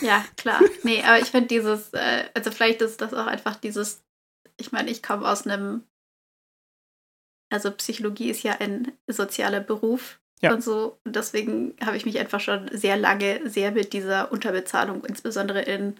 [0.00, 0.60] Ja, klar.
[0.82, 4.02] Nee, aber ich finde dieses, äh, also vielleicht ist das auch einfach dieses,
[4.56, 5.84] ich meine, ich komme aus einem,
[7.50, 10.52] also Psychologie ist ja ein sozialer Beruf ja.
[10.52, 10.98] und so.
[11.04, 15.96] Und deswegen habe ich mich einfach schon sehr lange sehr mit dieser Unterbezahlung, insbesondere in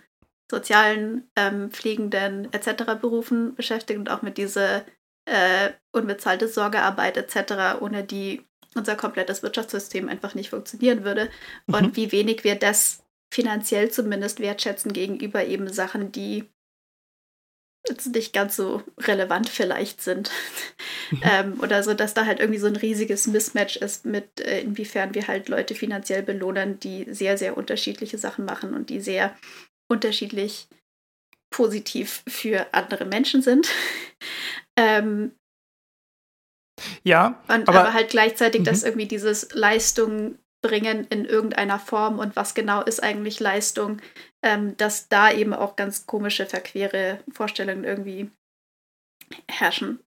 [0.50, 2.84] sozialen, ähm, pflegenden etc.
[3.00, 4.84] Berufen beschäftigt und auch mit dieser
[5.26, 11.28] äh, unbezahlte Sorgearbeit etc., ohne die unser komplettes Wirtschaftssystem einfach nicht funktionieren würde.
[11.66, 11.74] Mhm.
[11.74, 16.48] Und wie wenig wir das finanziell zumindest wertschätzen gegenüber eben Sachen, die
[17.88, 20.30] jetzt nicht ganz so relevant vielleicht sind.
[21.12, 21.20] Mhm.
[21.24, 25.12] ähm, oder so, dass da halt irgendwie so ein riesiges Mismatch ist mit, äh, inwiefern
[25.12, 29.36] wir halt Leute finanziell belohnen, die sehr, sehr unterschiedliche Sachen machen und die sehr
[29.88, 30.68] unterschiedlich
[31.52, 33.68] positiv für andere Menschen sind.
[34.78, 35.32] ähm,
[37.02, 37.42] ja.
[37.48, 38.86] Und, aber, aber, halt gleichzeitig, dass mhm.
[38.86, 44.00] irgendwie dieses Leistung bringen in irgendeiner Form und was genau ist eigentlich Leistung,
[44.42, 48.30] ähm, dass da eben auch ganz komische, verquere Vorstellungen irgendwie
[49.48, 50.00] herrschen.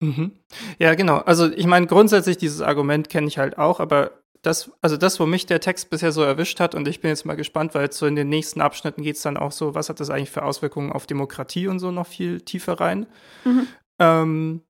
[0.00, 0.32] Mhm.
[0.78, 1.18] Ja, genau.
[1.18, 5.26] Also ich meine, grundsätzlich dieses Argument kenne ich halt auch, aber das, also das, wo
[5.26, 8.06] mich der Text bisher so erwischt hat, und ich bin jetzt mal gespannt, weil so
[8.06, 10.92] in den nächsten Abschnitten geht es dann auch so, was hat das eigentlich für Auswirkungen
[10.92, 13.06] auf Demokratie und so noch viel tiefer rein.
[13.44, 13.66] Mhm.
[13.98, 14.62] Ähm,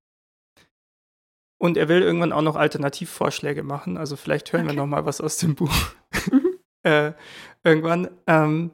[1.59, 3.97] und er will irgendwann auch noch Alternativvorschläge machen.
[3.97, 4.77] Also vielleicht hören okay.
[4.77, 5.75] wir noch mal was aus dem Buch
[6.31, 6.59] mhm.
[6.83, 7.13] äh,
[7.65, 8.11] irgendwann.
[8.27, 8.71] Ähm,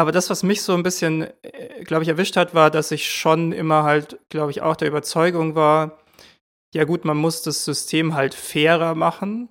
[0.00, 3.10] aber das, was mich so ein bisschen, äh, glaube ich, erwischt hat, war, dass ich
[3.10, 5.98] schon immer halt, glaube ich, auch der Überzeugung war,
[6.74, 9.50] ja gut, man muss das System halt fairer machen,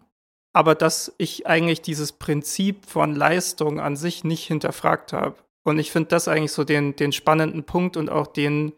[0.51, 5.35] aber dass ich eigentlich dieses Prinzip von Leistung an sich nicht hinterfragt habe.
[5.63, 8.73] Und ich finde das eigentlich so den, den spannenden Punkt und auch den,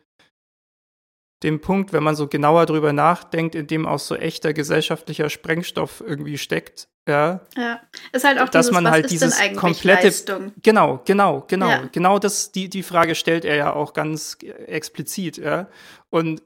[1.42, 6.04] den Punkt, wenn man so genauer drüber nachdenkt, in dem auch so echter gesellschaftlicher Sprengstoff
[6.06, 6.90] irgendwie steckt.
[7.08, 7.82] Ja, ja.
[8.12, 10.54] ist halt auch dass dieses, man halt dieses komplette Leistung?
[10.62, 11.90] genau, genau, genau, ja.
[11.92, 14.38] genau das die die Frage stellt er ja auch ganz
[14.68, 15.68] explizit, ja.
[16.12, 16.44] Und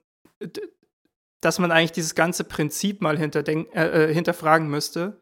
[1.42, 3.40] dass man eigentlich dieses ganze Prinzip mal äh,
[3.74, 5.22] äh, hinterfragen müsste.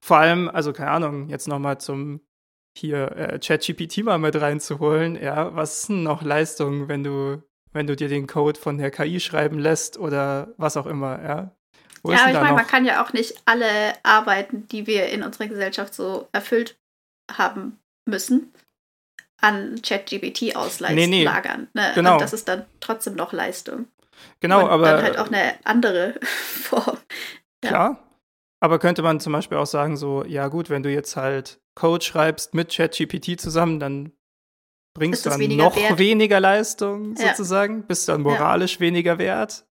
[0.00, 2.20] Vor allem, also keine Ahnung, jetzt noch mal zum
[2.76, 7.42] hier äh, ChatGPT mal mit reinzuholen, ja, was ist denn noch Leistung, wenn du
[7.72, 11.57] wenn du dir den Code von der KI schreiben lässt oder was auch immer, ja.
[12.02, 15.22] Wo ja, aber ich meine, man kann ja auch nicht alle Arbeiten, die wir in
[15.22, 16.78] unserer Gesellschaft so erfüllt
[17.30, 18.52] haben müssen,
[19.40, 20.96] an ChatGPT auslagern.
[20.96, 21.24] Nee, nee.
[21.24, 21.92] Ne?
[21.94, 22.14] Genau.
[22.14, 23.86] Und das ist dann trotzdem noch Leistung.
[24.40, 24.92] Genau, Und aber.
[24.92, 26.98] Dann halt auch eine andere Form.
[27.62, 27.70] Ja.
[27.70, 28.04] Klar.
[28.60, 32.04] Aber könnte man zum Beispiel auch sagen, so, ja gut, wenn du jetzt halt Code
[32.04, 34.12] schreibst mit ChatGPT zusammen, dann
[34.94, 35.98] bringst du dann weniger noch wert?
[35.98, 37.84] weniger Leistung sozusagen, ja.
[37.86, 38.80] bist dann moralisch ja.
[38.80, 39.67] weniger wert.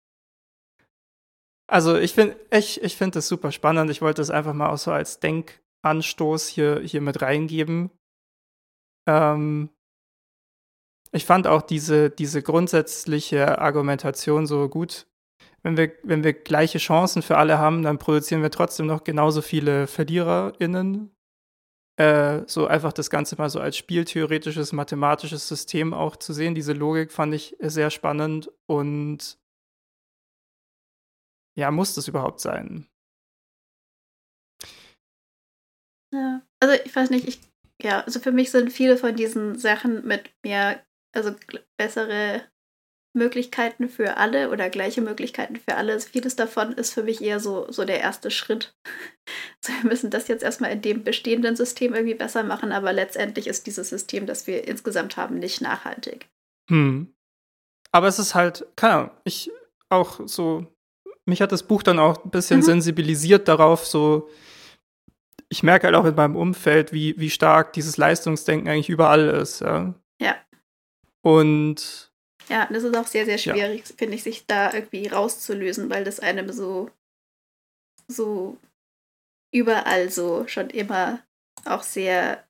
[1.72, 3.90] Also ich finde ich, ich find das super spannend.
[3.90, 7.90] Ich wollte das einfach mal auch so als Denkanstoß hier, hier mit reingeben.
[9.08, 9.70] Ähm,
[11.12, 15.06] ich fand auch diese, diese grundsätzliche Argumentation so gut.
[15.62, 19.40] Wenn wir, wenn wir gleiche Chancen für alle haben, dann produzieren wir trotzdem noch genauso
[19.40, 21.10] viele VerliererInnen
[21.96, 26.54] äh, so einfach das Ganze mal so als spieltheoretisches, mathematisches System auch zu sehen.
[26.54, 29.38] Diese Logik fand ich sehr spannend und
[31.56, 32.86] ja, muss das überhaupt sein?
[36.12, 37.40] Ja, also ich weiß nicht, ich,
[37.80, 40.84] ja, also für mich sind viele von diesen Sachen mit mehr,
[41.14, 41.34] also
[41.78, 42.42] bessere
[43.14, 46.00] Möglichkeiten für alle oder gleiche Möglichkeiten für alle.
[46.00, 48.74] Vieles davon ist für mich eher so, so der erste Schritt.
[49.62, 53.46] Also wir müssen das jetzt erstmal in dem bestehenden System irgendwie besser machen, aber letztendlich
[53.46, 56.28] ist dieses System, das wir insgesamt haben, nicht nachhaltig.
[56.70, 57.14] Hm.
[57.90, 59.50] Aber es ist halt, keine Ahnung, ich
[59.90, 60.66] auch so,
[61.24, 62.64] mich hat das Buch dann auch ein bisschen mhm.
[62.64, 64.28] sensibilisiert darauf, so,
[65.48, 69.60] ich merke halt auch in meinem Umfeld, wie, wie stark dieses Leistungsdenken eigentlich überall ist,
[69.60, 69.94] ja.
[70.20, 70.36] Ja.
[71.22, 72.10] Und
[72.48, 73.94] ja, das ist auch sehr, sehr schwierig, ja.
[73.96, 76.90] finde ich, sich da irgendwie rauszulösen, weil das einem so,
[78.08, 78.58] so
[79.52, 81.20] überall so schon immer
[81.64, 82.42] auch sehr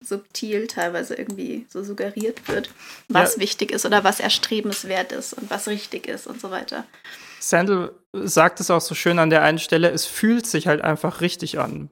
[0.00, 2.70] subtil teilweise irgendwie so suggeriert wird,
[3.08, 3.40] was ja.
[3.40, 6.86] wichtig ist oder was erstrebenswert ist und was richtig ist und so weiter.
[7.40, 11.20] Sandel sagt es auch so schön an der einen Stelle, es fühlt sich halt einfach
[11.20, 11.90] richtig an.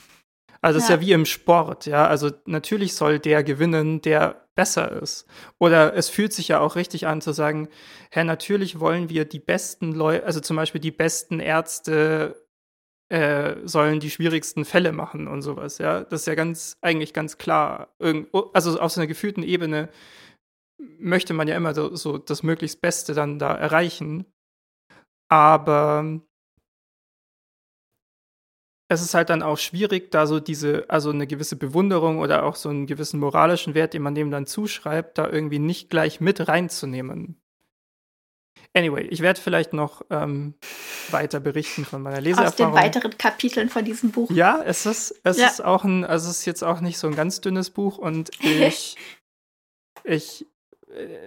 [0.60, 0.94] Also es ja.
[0.94, 2.06] ist ja wie im Sport, ja.
[2.06, 5.26] Also natürlich soll der gewinnen, der besser ist.
[5.58, 7.68] Oder es fühlt sich ja auch richtig an zu sagen,
[8.10, 12.46] Herr, natürlich wollen wir die besten Leute, also zum Beispiel die besten Ärzte
[13.08, 16.02] äh, sollen die schwierigsten Fälle machen und sowas, ja.
[16.02, 17.94] Das ist ja ganz, eigentlich ganz klar.
[17.98, 19.88] Irgendwo, also auf so einer gefühlten Ebene
[20.98, 24.26] möchte man ja immer so, so das möglichst Beste dann da erreichen.
[25.28, 26.20] Aber
[28.88, 32.54] es ist halt dann auch schwierig, da so diese, also eine gewisse Bewunderung oder auch
[32.54, 36.46] so einen gewissen moralischen Wert, den man dem dann zuschreibt, da irgendwie nicht gleich mit
[36.46, 37.40] reinzunehmen.
[38.74, 40.54] Anyway, ich werde vielleicht noch ähm,
[41.10, 42.74] weiter berichten von meiner Leseerfahrung.
[42.74, 44.30] Aus den weiteren Kapiteln von diesem Buch.
[44.30, 45.46] Ja, es ist, es ja.
[45.46, 48.30] ist auch ein, also es ist jetzt auch nicht so ein ganz dünnes Buch und
[48.40, 48.96] ich,
[50.04, 50.46] ich,
[50.88, 51.18] äh,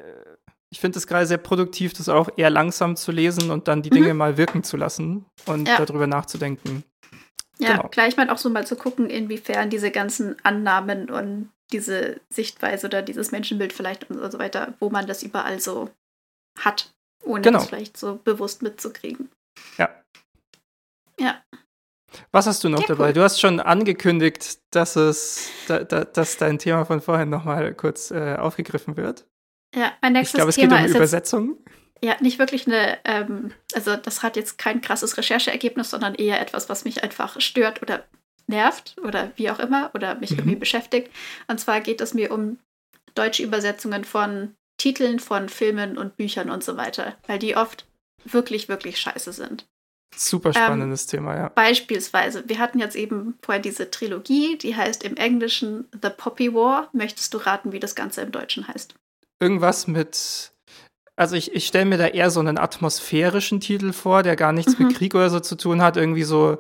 [0.72, 3.90] ich finde es gerade sehr produktiv, das auch eher langsam zu lesen und dann die
[3.90, 4.18] Dinge mhm.
[4.18, 5.84] mal wirken zu lassen und ja.
[5.84, 6.84] darüber nachzudenken.
[7.60, 7.90] Ja, genau.
[7.90, 13.02] gleich mal auch so mal zu gucken, inwiefern diese ganzen Annahmen und diese Sichtweise oder
[13.02, 15.90] dieses Menschenbild vielleicht und so weiter, wo man das überall so
[16.58, 16.92] hat,
[17.24, 17.60] ohne genau.
[17.60, 19.30] das vielleicht so bewusst mitzukriegen.
[19.78, 19.90] Ja.
[21.20, 21.44] Ja.
[22.32, 23.08] Was hast du noch ja, dabei?
[23.08, 23.14] Cool.
[23.14, 28.10] Du hast schon angekündigt, dass es, da, da, dass dein Thema von vorhin nochmal kurz
[28.10, 29.29] äh, aufgegriffen wird.
[29.76, 30.58] Ja, mein nächstes Thema ist.
[30.58, 31.58] Ich glaube, es geht um Übersetzung.
[31.66, 36.40] Jetzt, ja, nicht wirklich eine, ähm, also das hat jetzt kein krasses Rechercheergebnis, sondern eher
[36.42, 38.06] etwas, was mich einfach stört oder
[38.48, 40.40] nervt oder wie auch immer oder mich mhm.
[40.40, 41.12] irgendwie beschäftigt.
[41.48, 42.58] Und zwar geht es mir um
[43.16, 47.86] deutsche Übersetzungen von Titeln von Filmen und Büchern und so weiter, weil die oft
[48.24, 49.68] wirklich, wirklich scheiße sind.
[50.16, 51.50] Super spannendes ähm, Thema, ja.
[51.50, 56.90] Beispielsweise, wir hatten jetzt eben vorher diese Trilogie, die heißt im Englischen The Poppy War.
[56.94, 58.96] Möchtest du raten, wie das Ganze im Deutschen heißt?
[59.40, 60.52] Irgendwas mit.
[61.16, 64.78] Also ich, ich stelle mir da eher so einen atmosphärischen Titel vor, der gar nichts
[64.78, 64.88] mhm.
[64.88, 65.98] mit Krieg oder so zu tun hat.
[65.98, 66.60] Irgendwie so.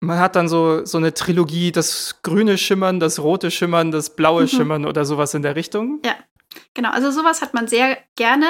[0.00, 4.42] Man hat dann so, so eine Trilogie, das grüne Schimmern, das rote Schimmern, das blaue
[4.42, 4.48] mhm.
[4.48, 6.00] Schimmern oder sowas in der Richtung.
[6.04, 6.16] Ja,
[6.74, 6.90] genau.
[6.90, 8.46] Also sowas hat man sehr gerne.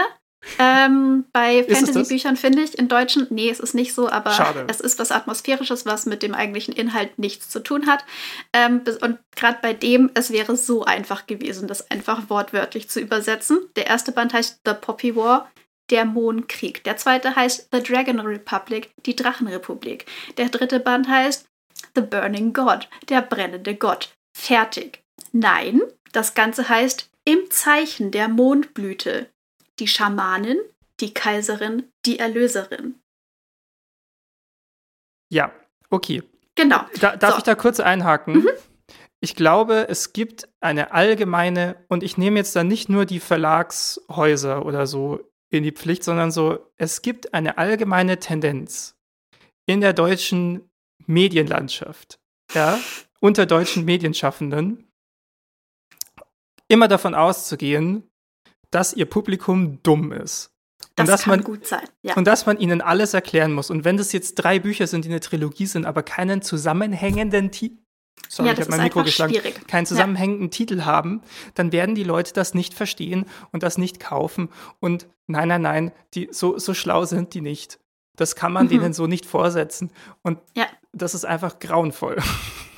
[0.59, 4.67] Ähm, bei Fantasy-Büchern finde ich, in Deutschen, nee, es ist nicht so, aber Schade.
[4.69, 8.05] es ist was Atmosphärisches, was mit dem eigentlichen Inhalt nichts zu tun hat.
[8.53, 13.59] Ähm, und gerade bei dem, es wäre so einfach gewesen, das einfach wortwörtlich zu übersetzen.
[13.77, 15.51] Der erste Band heißt The Poppy War,
[15.91, 16.83] der Mondkrieg.
[16.85, 20.07] Der zweite heißt The Dragon Republic, die Drachenrepublik.
[20.39, 21.47] Der dritte Band heißt
[21.95, 24.15] The Burning God, der brennende Gott.
[24.37, 25.03] Fertig.
[25.33, 25.83] Nein,
[26.13, 29.31] das Ganze heißt Im Zeichen der Mondblüte,
[29.79, 30.59] die Schamanin,
[31.01, 33.01] die Kaiserin, die Erlöserin.
[35.31, 35.53] Ja,
[35.91, 36.23] okay.
[36.55, 36.85] Genau.
[37.01, 37.39] Da, darf so.
[37.39, 38.35] ich da kurz einhaken?
[38.35, 38.49] Mhm.
[39.21, 44.67] Ich glaube, es gibt eine allgemeine, und ich nehme jetzt da nicht nur die Verlagshäuser
[44.67, 48.97] oder so in die Pflicht, sondern so, es gibt eine allgemeine Tendenz
[49.67, 50.69] in der deutschen
[51.07, 52.19] Medienlandschaft,
[52.53, 52.79] ja,
[53.21, 54.91] unter deutschen Medienschaffenden,
[56.69, 58.11] immer davon auszugehen,
[58.73, 60.51] dass ihr Publikum dumm ist.
[60.97, 61.85] Das und dass kann man, gut sein.
[62.03, 62.17] Ja.
[62.17, 63.71] Und dass man ihnen alles erklären muss.
[63.71, 67.79] Und wenn das jetzt drei Bücher sind, die eine Trilogie sind, aber keinen zusammenhängenden Titel,
[68.29, 69.33] Sorry, ja, ich habe mein Mikro geschlagen.
[69.33, 69.67] Schwierig.
[69.67, 70.51] Keinen zusammenhängenden ja.
[70.51, 71.23] Titel haben,
[71.55, 74.49] dann werden die Leute das nicht verstehen und das nicht kaufen.
[74.81, 77.79] Und nein, nein, nein, die, so, so schlau sind die nicht.
[78.17, 78.71] Das kann man mhm.
[78.71, 79.91] denen so nicht vorsetzen.
[80.23, 80.67] Und ja.
[80.93, 82.19] das ist einfach grauenvoll.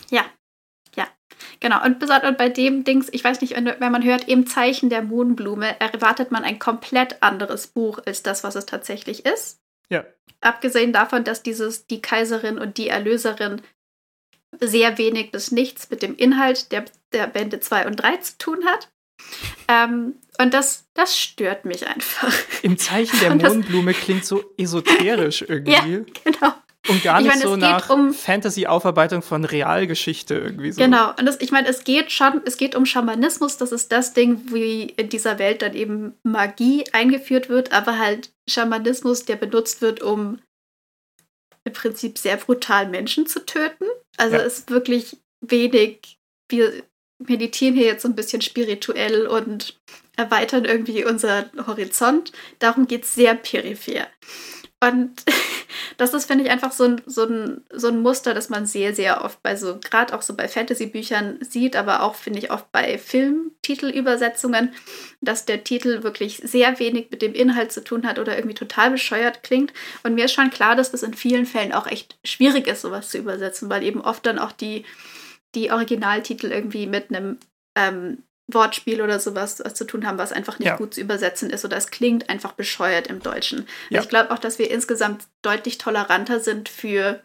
[1.61, 4.91] Genau, und besonders bei dem Dings, ich weiß nicht, wenn, wenn man hört, im Zeichen
[4.91, 9.61] der Mohnblume, erwartet man ein komplett anderes Buch als das, was es tatsächlich ist.
[9.89, 10.05] Ja.
[10.41, 13.62] Abgesehen davon, dass dieses Die Kaiserin und die Erlöserin
[14.61, 18.64] sehr wenig bis nichts mit dem Inhalt der, der Bände 2 und 3 zu tun
[18.66, 18.91] hat.
[19.68, 22.32] Ähm, und das, das stört mich einfach.
[22.62, 25.72] Im Zeichen der Mohnblume klingt so esoterisch irgendwie.
[25.72, 26.55] Ja, genau.
[26.89, 30.82] Und gar nicht meine, so nach um, Fantasy-Aufarbeitung von Realgeschichte irgendwie so.
[30.82, 34.12] Genau, und das, ich meine, es geht schon, es geht um Schamanismus, das ist das
[34.12, 39.80] Ding, wie in dieser Welt dann eben Magie eingeführt wird, aber halt Schamanismus, der benutzt
[39.80, 40.41] wird, um
[41.64, 43.87] im Prinzip sehr brutal Menschen zu töten.
[44.18, 44.43] Also ja.
[44.43, 46.18] ist wirklich wenig,
[46.51, 46.82] wir
[47.18, 49.78] meditieren hier jetzt so ein bisschen spirituell und
[50.16, 52.32] erweitern irgendwie unseren Horizont.
[52.59, 54.07] Darum geht es sehr peripher.
[54.82, 55.22] Und
[55.96, 58.94] das ist, finde ich, einfach so ein, so, ein, so ein Muster, das man sehr,
[58.94, 62.70] sehr oft bei so, gerade auch so bei Fantasy-Büchern sieht, aber auch, finde ich, oft
[62.72, 64.72] bei Filmtitelübersetzungen,
[65.20, 68.90] dass der Titel wirklich sehr wenig mit dem Inhalt zu tun hat oder irgendwie total
[68.90, 69.72] bescheuert klingt.
[70.02, 73.10] Und mir ist schon klar, dass das in vielen Fällen auch echt schwierig ist, sowas
[73.10, 74.84] zu übersetzen, weil eben oft dann auch die,
[75.54, 77.38] die Originaltitel irgendwie mit einem
[77.76, 78.22] ähm,
[78.53, 80.76] Wortspiel oder sowas zu tun haben, was einfach nicht ja.
[80.76, 83.66] gut zu übersetzen ist oder es klingt einfach bescheuert im Deutschen.
[83.88, 84.03] Ja.
[84.03, 87.22] Ich glaube auch, dass wir insgesamt deutlich toleranter sind für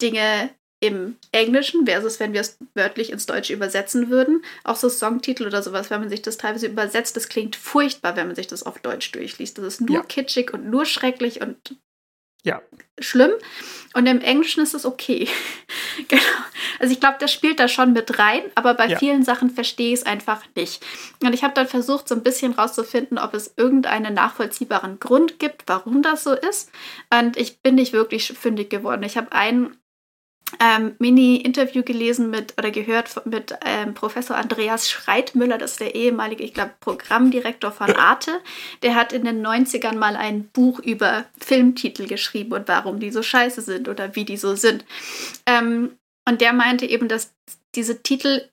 [0.00, 0.50] Dinge
[0.80, 4.44] im Englischen versus wenn wir es wörtlich ins Deutsche übersetzen würden.
[4.64, 8.26] Auch so Songtitel oder sowas, wenn man sich das teilweise übersetzt, das klingt furchtbar, wenn
[8.26, 9.56] man sich das auf Deutsch durchliest.
[9.56, 10.02] Das ist nur ja.
[10.02, 11.78] kitschig und nur schrecklich und
[12.44, 12.62] ja.
[12.98, 13.32] schlimm.
[13.94, 15.28] Und im Englischen ist es okay.
[16.08, 16.22] genau.
[16.80, 18.98] Also ich glaube, das spielt da schon mit rein, aber bei ja.
[18.98, 20.84] vielen Sachen verstehe ich es einfach nicht.
[21.22, 25.62] Und ich habe dann versucht, so ein bisschen rauszufinden, ob es irgendeinen nachvollziehbaren Grund gibt,
[25.66, 26.70] warum das so ist.
[27.10, 29.04] Und ich bin nicht wirklich fündig geworden.
[29.04, 29.76] Ich habe einen
[30.60, 36.42] ähm, Mini-Interview gelesen mit oder gehört mit ähm, Professor Andreas Schreitmüller, das ist der ehemalige,
[36.42, 38.40] ich glaube, Programmdirektor von Arte.
[38.82, 43.22] Der hat in den 90ern mal ein Buch über Filmtitel geschrieben und warum die so
[43.22, 44.84] scheiße sind oder wie die so sind.
[45.46, 45.98] Ähm,
[46.28, 47.34] und der meinte eben, dass
[47.74, 48.48] diese Titel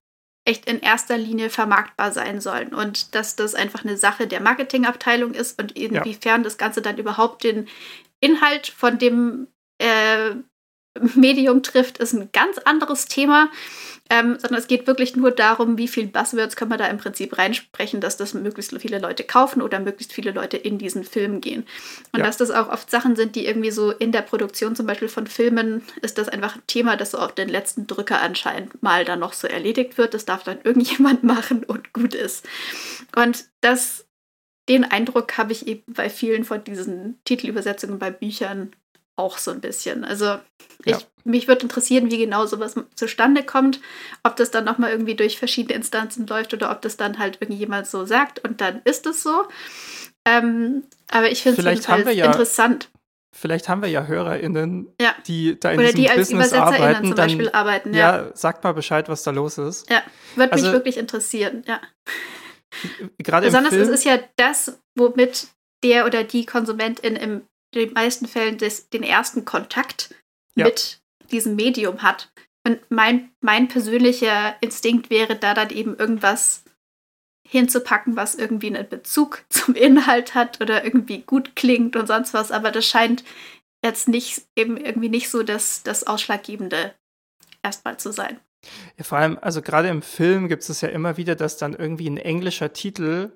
[0.45, 5.33] echt in erster Linie vermarktbar sein sollen und dass das einfach eine Sache der Marketingabteilung
[5.33, 6.43] ist und inwiefern ja.
[6.43, 7.67] das Ganze dann überhaupt den
[8.19, 9.47] Inhalt von dem
[9.77, 10.31] äh,
[11.15, 13.49] Medium trifft, ist ein ganz anderes Thema,
[14.09, 17.37] ähm, sondern es geht wirklich nur darum, wie viel Buzzwords kann man da im Prinzip
[17.37, 21.65] reinsprechen, dass das möglichst viele Leute kaufen oder möglichst viele Leute in diesen Film gehen.
[22.11, 22.25] Und ja.
[22.25, 25.27] dass das auch oft Sachen sind, die irgendwie so in der Produktion zum Beispiel von
[25.27, 29.19] Filmen ist das einfach ein Thema, das so auf den letzten Drücker anscheinend mal dann
[29.19, 30.13] noch so erledigt wird.
[30.13, 32.45] Das darf dann irgendjemand machen und gut ist.
[33.15, 34.05] Und das
[34.69, 38.71] den Eindruck habe ich eben bei vielen von diesen Titelübersetzungen bei Büchern
[39.21, 40.03] auch so ein bisschen.
[40.03, 40.39] Also
[40.83, 40.99] ich, ja.
[41.23, 43.79] mich würde interessieren, wie genau sowas zustande kommt,
[44.23, 47.87] ob das dann nochmal irgendwie durch verschiedene Instanzen läuft oder ob das dann halt irgendjemand
[47.87, 49.45] so sagt und dann ist es so.
[50.25, 52.89] Ähm, aber ich finde es ja, interessant.
[53.33, 55.15] vielleicht haben wir ja HörerInnen, ja.
[55.27, 57.07] die da in Oder diesem die als Business arbeiten.
[57.07, 57.93] zum Beispiel dann, arbeiten.
[57.93, 58.25] Ja.
[58.25, 59.89] ja, sagt mal Bescheid, was da los ist.
[59.89, 60.03] Ja,
[60.35, 61.79] würde also, mich wirklich interessieren, ja.
[63.17, 65.47] Gerade Besonders Film, es ist ja das, womit
[65.83, 67.15] der oder die Konsumentin
[67.73, 70.13] in den meisten Fällen des, den ersten Kontakt
[70.55, 70.65] ja.
[70.65, 71.01] mit
[71.31, 72.31] diesem Medium hat.
[72.65, 76.63] Und mein, mein persönlicher Instinkt wäre da dann eben irgendwas
[77.47, 82.51] hinzupacken, was irgendwie einen Bezug zum Inhalt hat oder irgendwie gut klingt und sonst was.
[82.51, 83.23] Aber das scheint
[83.83, 86.93] jetzt nicht eben irgendwie nicht so das, das Ausschlaggebende
[87.63, 88.39] erstmal zu sein.
[88.97, 92.07] Ja, vor allem, also gerade im Film gibt es ja immer wieder, dass dann irgendwie
[92.07, 93.31] ein englischer Titel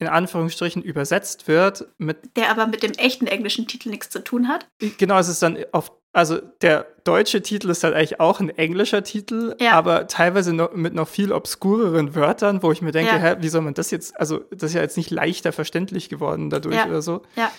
[0.00, 1.86] in Anführungsstrichen übersetzt wird.
[1.98, 4.66] Mit der aber mit dem echten englischen Titel nichts zu tun hat.
[4.98, 9.04] Genau, es ist dann auf, also der deutsche Titel ist dann eigentlich auch ein englischer
[9.04, 9.72] Titel, ja.
[9.72, 13.18] aber teilweise noch, mit noch viel obskureren Wörtern, wo ich mir denke, ja.
[13.18, 16.50] hä, wie soll man das jetzt, also das ist ja jetzt nicht leichter verständlich geworden
[16.50, 16.86] dadurch ja.
[16.86, 17.22] oder so.
[17.36, 17.52] Ja.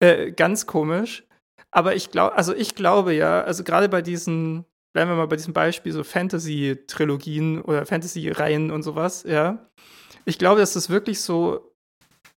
[0.00, 1.24] Äh, ganz komisch.
[1.70, 4.64] Aber ich glaube, also ich glaube ja, also gerade bei diesen,
[4.94, 9.70] bleiben wir mal bei diesem Beispiel, so Fantasy-Trilogien oder Fantasy-Reihen und sowas, ja.
[10.24, 11.71] Ich glaube, dass das wirklich so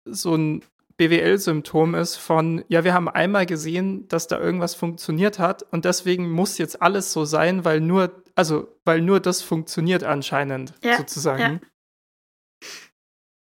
[0.04, 0.64] so ein
[0.96, 6.30] BWL-Symptom ist von, ja, wir haben einmal gesehen, dass da irgendwas funktioniert hat und deswegen
[6.30, 11.60] muss jetzt alles so sein, weil nur, also, weil nur das funktioniert anscheinend, ja, sozusagen.
[11.60, 12.68] Ja.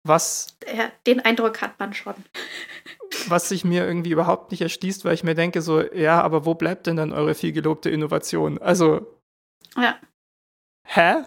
[0.02, 0.56] Was.
[0.74, 2.14] Ja, den Eindruck hat man schon.
[3.28, 6.54] Was sich mir irgendwie überhaupt nicht erschließt, weil ich mir denke, so, ja, aber wo
[6.54, 8.58] bleibt denn dann eure viel gelobte Innovation?
[8.58, 9.20] Also.
[9.76, 9.98] Ja.
[10.86, 11.24] Hä?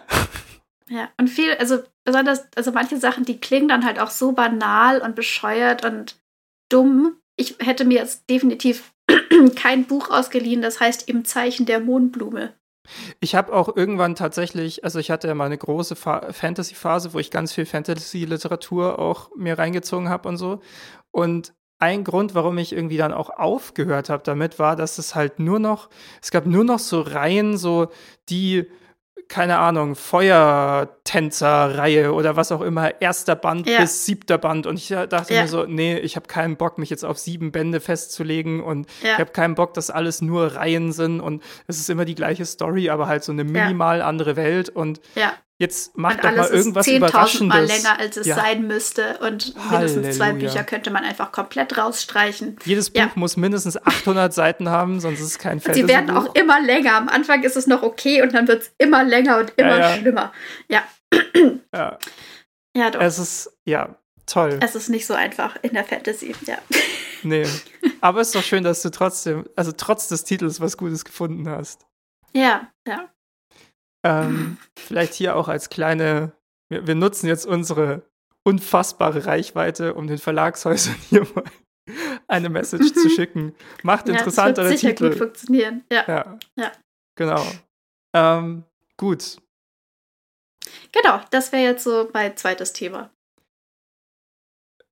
[0.88, 5.00] Ja, und viel, also besonders, also manche Sachen, die klingen dann halt auch so banal
[5.00, 6.16] und bescheuert und
[6.68, 7.16] dumm.
[7.36, 8.92] Ich hätte mir jetzt definitiv
[9.56, 12.54] kein Buch ausgeliehen, das heißt Im Zeichen der Mondblume.
[13.20, 17.30] Ich habe auch irgendwann tatsächlich, also ich hatte ja mal eine große Fantasy-Phase, wo ich
[17.30, 20.60] ganz viel Fantasy-Literatur auch mir reingezogen habe und so.
[21.10, 25.38] Und ein Grund, warum ich irgendwie dann auch aufgehört habe damit, war, dass es halt
[25.38, 25.88] nur noch,
[26.22, 27.88] es gab nur noch so Reihen, so
[28.28, 28.70] die
[29.28, 33.80] keine Ahnung, Feuertänzer-Reihe oder was auch immer, erster Band ja.
[33.80, 34.66] bis siebter Band.
[34.66, 35.42] Und ich dachte ja.
[35.42, 39.12] mir so, nee, ich habe keinen Bock, mich jetzt auf sieben Bände festzulegen und ja.
[39.12, 42.46] ich habe keinen Bock, dass alles nur Reihen sind und es ist immer die gleiche
[42.46, 44.68] Story, aber halt so eine minimal andere Welt.
[44.68, 45.00] Und
[45.58, 47.56] Jetzt macht und doch mal irgendwas ist Überraschendes.
[47.56, 48.34] Mal länger, als es ja.
[48.34, 49.18] sein müsste.
[49.18, 50.10] Und mindestens Halleluja.
[50.10, 52.56] zwei Bücher könnte man einfach komplett rausstreichen.
[52.64, 53.10] Jedes Buch ja.
[53.14, 56.96] muss mindestens 800 Seiten haben, sonst ist es kein Fantasy Sie werden auch immer länger.
[56.96, 59.96] Am Anfang ist es noch okay und dann wird es immer länger und immer ja,
[59.96, 60.32] schlimmer.
[60.68, 60.82] Ja.
[61.72, 61.98] Ja.
[62.76, 63.00] Ja, doch.
[63.00, 63.94] Es ist, ja,
[64.26, 64.58] toll.
[64.60, 66.58] Es ist nicht so einfach in der Fantasy, ja.
[67.22, 67.46] Nee.
[68.00, 71.48] Aber es ist doch schön, dass du trotzdem, also trotz des Titels was Gutes gefunden
[71.48, 71.86] hast.
[72.32, 73.13] Ja, ja.
[74.04, 76.32] Ähm, vielleicht hier auch als kleine,
[76.68, 78.02] wir, wir, nutzen jetzt unsere
[78.44, 81.44] unfassbare Reichweite, um den Verlagshäusern hier mal
[82.28, 83.54] eine Message zu schicken.
[83.82, 85.08] Macht ja, interessantere das wird sicher Titel.
[85.10, 85.84] gut funktionieren.
[85.90, 86.04] Ja.
[86.06, 86.38] Ja.
[86.56, 86.72] ja.
[87.16, 87.44] Genau.
[88.14, 88.64] Ähm,
[88.98, 89.38] gut.
[90.92, 93.10] Genau, das wäre jetzt so mein zweites Thema.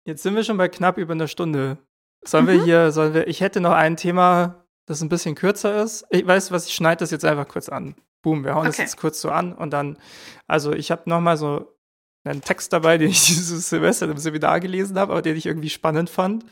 [0.04, 1.78] Jetzt sind wir schon bei knapp über einer Stunde.
[2.24, 2.48] Sollen mhm.
[2.48, 6.04] wir hier, sollen wir, ich hätte noch ein Thema, das ein bisschen kürzer ist.
[6.10, 7.94] Ich weiß was, ich schneide das jetzt einfach kurz an.
[8.22, 8.68] Boom, wir hauen okay.
[8.68, 9.98] das jetzt kurz so an und dann,
[10.46, 11.76] also ich habe nochmal so
[12.24, 15.70] einen Text dabei, den ich dieses Semester im Seminar gelesen habe, aber den ich irgendwie
[15.70, 16.44] spannend fand.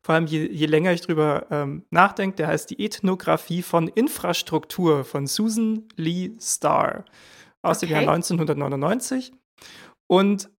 [0.00, 5.04] Vor allem je, je länger ich drüber ähm, nachdenke, der heißt die Ethnographie von Infrastruktur
[5.04, 7.04] von Susan Lee Starr
[7.62, 7.86] aus okay.
[7.86, 9.32] dem Jahr 1999.
[10.06, 10.50] Und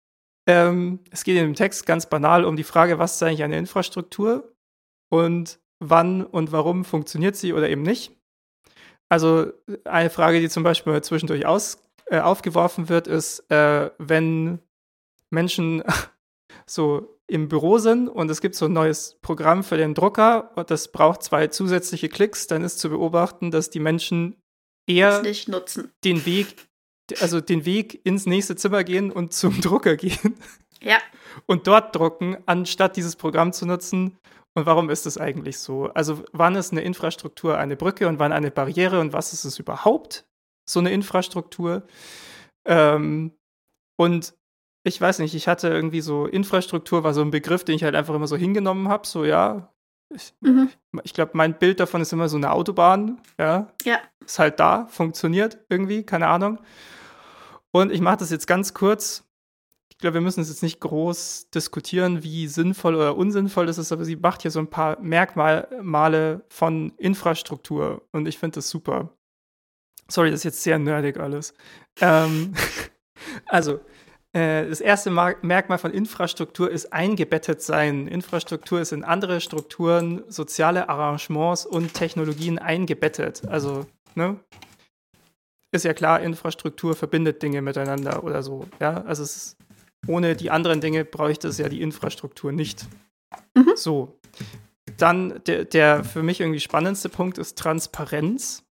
[0.48, 3.58] ähm, es geht in dem Text ganz banal um die Frage, was ist eigentlich eine
[3.58, 4.54] Infrastruktur
[5.10, 8.19] und wann und warum funktioniert sie oder eben nicht.
[9.10, 9.52] Also
[9.86, 14.60] eine Frage, die zum Beispiel zwischendurch aus, äh, aufgeworfen wird, ist, äh, wenn
[15.32, 15.84] Menschen
[16.66, 20.72] so im Büro sind und es gibt so ein neues Programm für den Drucker und
[20.72, 24.36] das braucht zwei zusätzliche Klicks, dann ist zu beobachten, dass die Menschen
[24.88, 25.22] eher
[26.04, 26.56] den Weg,
[27.22, 30.38] also den Weg ins nächste Zimmer gehen und zum Drucker gehen.
[30.82, 30.98] Ja.
[31.46, 34.18] Und dort drucken, anstatt dieses Programm zu nutzen,
[34.60, 35.86] und warum ist es eigentlich so?
[35.94, 39.58] Also wann ist eine Infrastruktur eine Brücke und wann eine Barriere und was ist es
[39.58, 40.28] überhaupt,
[40.70, 41.84] so eine Infrastruktur?
[42.66, 43.32] Ähm,
[43.98, 44.34] und
[44.84, 47.96] ich weiß nicht, ich hatte irgendwie so, Infrastruktur war so ein Begriff, den ich halt
[47.96, 49.74] einfach immer so hingenommen habe, so ja.
[50.14, 50.70] Ich, mhm.
[51.04, 53.72] ich glaube, mein Bild davon ist immer so eine Autobahn, ja.
[53.84, 54.00] Ja.
[54.26, 56.60] Ist halt da, funktioniert irgendwie, keine Ahnung.
[57.72, 59.29] Und ich mache das jetzt ganz kurz
[60.00, 64.06] glaube, wir müssen es jetzt nicht groß diskutieren, wie sinnvoll oder unsinnvoll das ist, aber
[64.06, 69.14] sie macht hier so ein paar Merkmale von Infrastruktur und ich finde das super.
[70.10, 71.54] Sorry, das ist jetzt sehr nerdig alles.
[72.02, 72.54] ähm,
[73.46, 73.80] also,
[74.32, 78.08] Äh, das erste Merkmal von Infrastruktur ist eingebettet sein.
[78.08, 83.48] Infrastruktur ist in andere Strukturen, soziale Arrangements und Technologien eingebettet.
[83.48, 84.40] Also, ne?
[85.72, 88.68] Ist ja klar, Infrastruktur verbindet Dinge miteinander oder so.
[88.80, 89.58] Ja, also ist,
[90.08, 92.88] ohne die anderen Dinge bräuchte es ja die Infrastruktur nicht.
[93.56, 93.74] Mhm.
[93.76, 94.20] So.
[94.98, 98.64] Dann der, der für mich irgendwie spannendste Punkt ist Transparenz.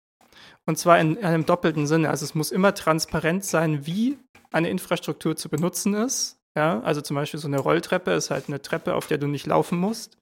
[0.67, 2.11] Und zwar in einem doppelten Sinne.
[2.11, 4.19] Also es muss immer transparent sein, wie
[4.51, 6.39] eine Infrastruktur zu benutzen ist.
[6.57, 9.47] Ja, also zum Beispiel so eine Rolltreppe ist halt eine Treppe, auf der du nicht
[9.47, 10.17] laufen musst.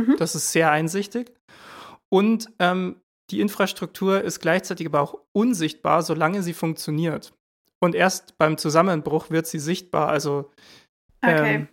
[0.00, 0.16] Mhm.
[0.18, 1.32] Das ist sehr einsichtig.
[2.10, 2.96] Und ähm,
[3.30, 7.34] die Infrastruktur ist gleichzeitig aber auch unsichtbar, solange sie funktioniert.
[7.84, 10.08] Und erst beim Zusammenbruch wird sie sichtbar.
[10.08, 10.50] Also
[11.22, 11.54] okay.
[11.54, 11.68] ähm,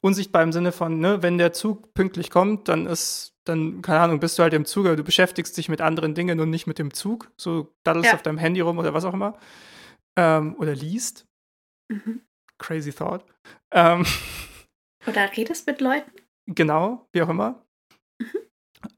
[0.00, 4.18] unsichtbar im Sinne von, ne, wenn der Zug pünktlich kommt, dann ist, dann, keine Ahnung,
[4.18, 6.80] bist du halt im Zug, aber du beschäftigst dich mit anderen Dingen und nicht mit
[6.80, 7.30] dem Zug.
[7.36, 8.14] So daddelst ja.
[8.14, 9.38] auf deinem Handy rum oder was auch immer.
[10.16, 11.28] Ähm, oder liest.
[11.92, 12.22] Mhm.
[12.58, 13.24] Crazy thought.
[13.70, 14.04] Ähm,
[15.06, 16.10] oder redest mit Leuten.
[16.46, 17.64] Genau, wie auch immer.
[18.18, 18.45] Mhm.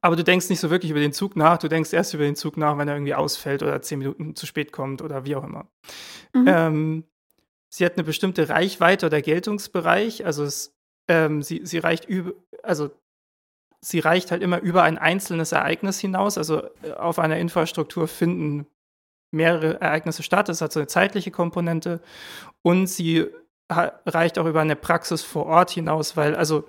[0.00, 2.36] Aber du denkst nicht so wirklich über den Zug nach, du denkst erst über den
[2.36, 5.44] Zug nach, wenn er irgendwie ausfällt oder zehn Minuten zu spät kommt oder wie auch
[5.44, 5.68] immer.
[6.34, 6.44] Mhm.
[6.46, 7.04] Ähm,
[7.68, 10.74] sie hat eine bestimmte Reichweite oder Geltungsbereich, also es
[11.08, 12.32] ähm, sie, sie reicht über,
[12.62, 12.90] also
[13.80, 16.38] sie reicht halt immer über ein einzelnes Ereignis hinaus.
[16.38, 18.66] Also äh, auf einer Infrastruktur finden
[19.30, 20.48] mehrere Ereignisse statt.
[20.48, 22.00] Das hat so eine zeitliche Komponente
[22.62, 23.26] und sie
[23.70, 26.66] reicht auch über eine Praxis vor Ort hinaus, weil also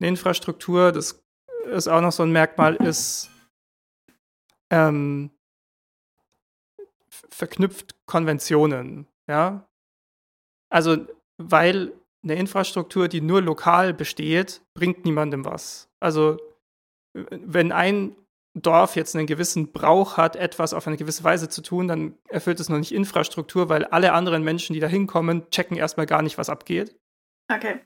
[0.00, 1.22] eine Infrastruktur, das
[1.68, 3.30] ist auch noch so ein Merkmal, ist
[4.70, 5.30] ähm,
[7.30, 9.66] verknüpft Konventionen, ja.
[10.70, 11.06] Also,
[11.38, 11.92] weil
[12.22, 15.88] eine Infrastruktur, die nur lokal besteht, bringt niemandem was.
[16.00, 16.36] Also
[17.12, 18.16] wenn ein
[18.54, 22.60] Dorf jetzt einen gewissen Brauch hat, etwas auf eine gewisse Weise zu tun, dann erfüllt
[22.60, 26.38] es noch nicht Infrastruktur, weil alle anderen Menschen, die da hinkommen, checken erstmal gar nicht,
[26.38, 26.96] was abgeht.
[27.52, 27.80] Okay.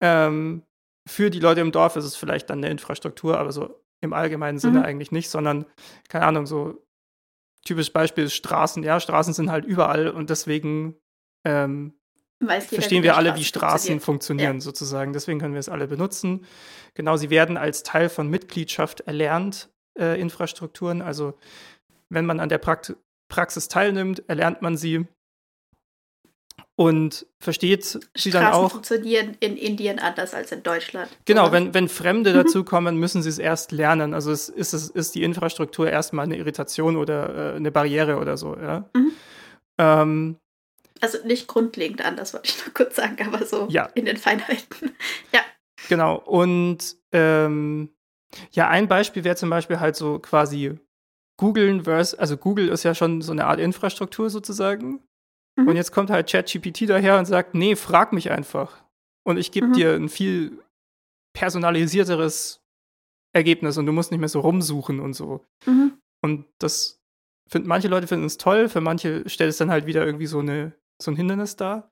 [0.00, 0.62] Ähm,
[1.06, 4.58] für die Leute im Dorf ist es vielleicht dann eine Infrastruktur, aber so im allgemeinen
[4.58, 4.84] Sinne mhm.
[4.84, 5.66] eigentlich nicht, sondern,
[6.08, 6.86] keine Ahnung, so
[7.64, 8.82] typisches Beispiel ist Straßen.
[8.82, 10.96] Ja, Straßen sind halt überall und deswegen
[11.46, 11.94] ähm,
[12.40, 14.60] verstehen wir alle, wie Straßen funktionieren, funktionieren ja.
[14.60, 15.12] sozusagen.
[15.12, 16.44] Deswegen können wir es alle benutzen.
[16.94, 21.02] Genau, sie werden als Teil von Mitgliedschaft erlernt, äh, Infrastrukturen.
[21.02, 21.34] Also
[22.10, 22.96] wenn man an der Prakt
[23.28, 25.06] Praxis teilnimmt, erlernt man sie
[26.76, 28.72] und versteht sie dann auch.
[28.72, 31.08] funktionieren in Indien anders als in Deutschland.
[31.24, 32.36] Genau, wenn, wenn Fremde mhm.
[32.36, 34.12] dazukommen, müssen sie es erst lernen.
[34.12, 38.36] Also es ist, es ist die Infrastruktur erstmal eine Irritation oder äh, eine Barriere oder
[38.36, 38.56] so.
[38.56, 38.88] Ja?
[38.94, 39.12] Mhm.
[39.78, 40.36] Ähm,
[41.00, 43.90] also nicht grundlegend anders, wollte ich noch kurz sagen, aber so ja.
[43.94, 44.96] in den Feinheiten.
[45.32, 45.40] ja.
[45.88, 46.16] Genau.
[46.16, 47.90] Und ähm,
[48.52, 50.78] ja, ein Beispiel wäre zum Beispiel halt so quasi
[51.36, 55.00] Googlen versus, also Google ist ja schon so eine Art Infrastruktur sozusagen.
[55.56, 55.68] Mhm.
[55.68, 58.82] Und jetzt kommt halt ChatGPT daher und sagt, nee, frag mich einfach.
[59.26, 59.72] Und ich gebe mhm.
[59.72, 60.62] dir ein viel
[61.36, 62.60] personalisierteres
[63.34, 65.44] Ergebnis und du musst nicht mehr so rumsuchen und so.
[65.66, 65.98] Mhm.
[66.22, 67.00] Und das
[67.50, 70.38] finden manche Leute finden es toll, für manche stellt es dann halt wieder irgendwie so
[70.38, 70.72] eine
[71.02, 71.90] so ein Hindernis da.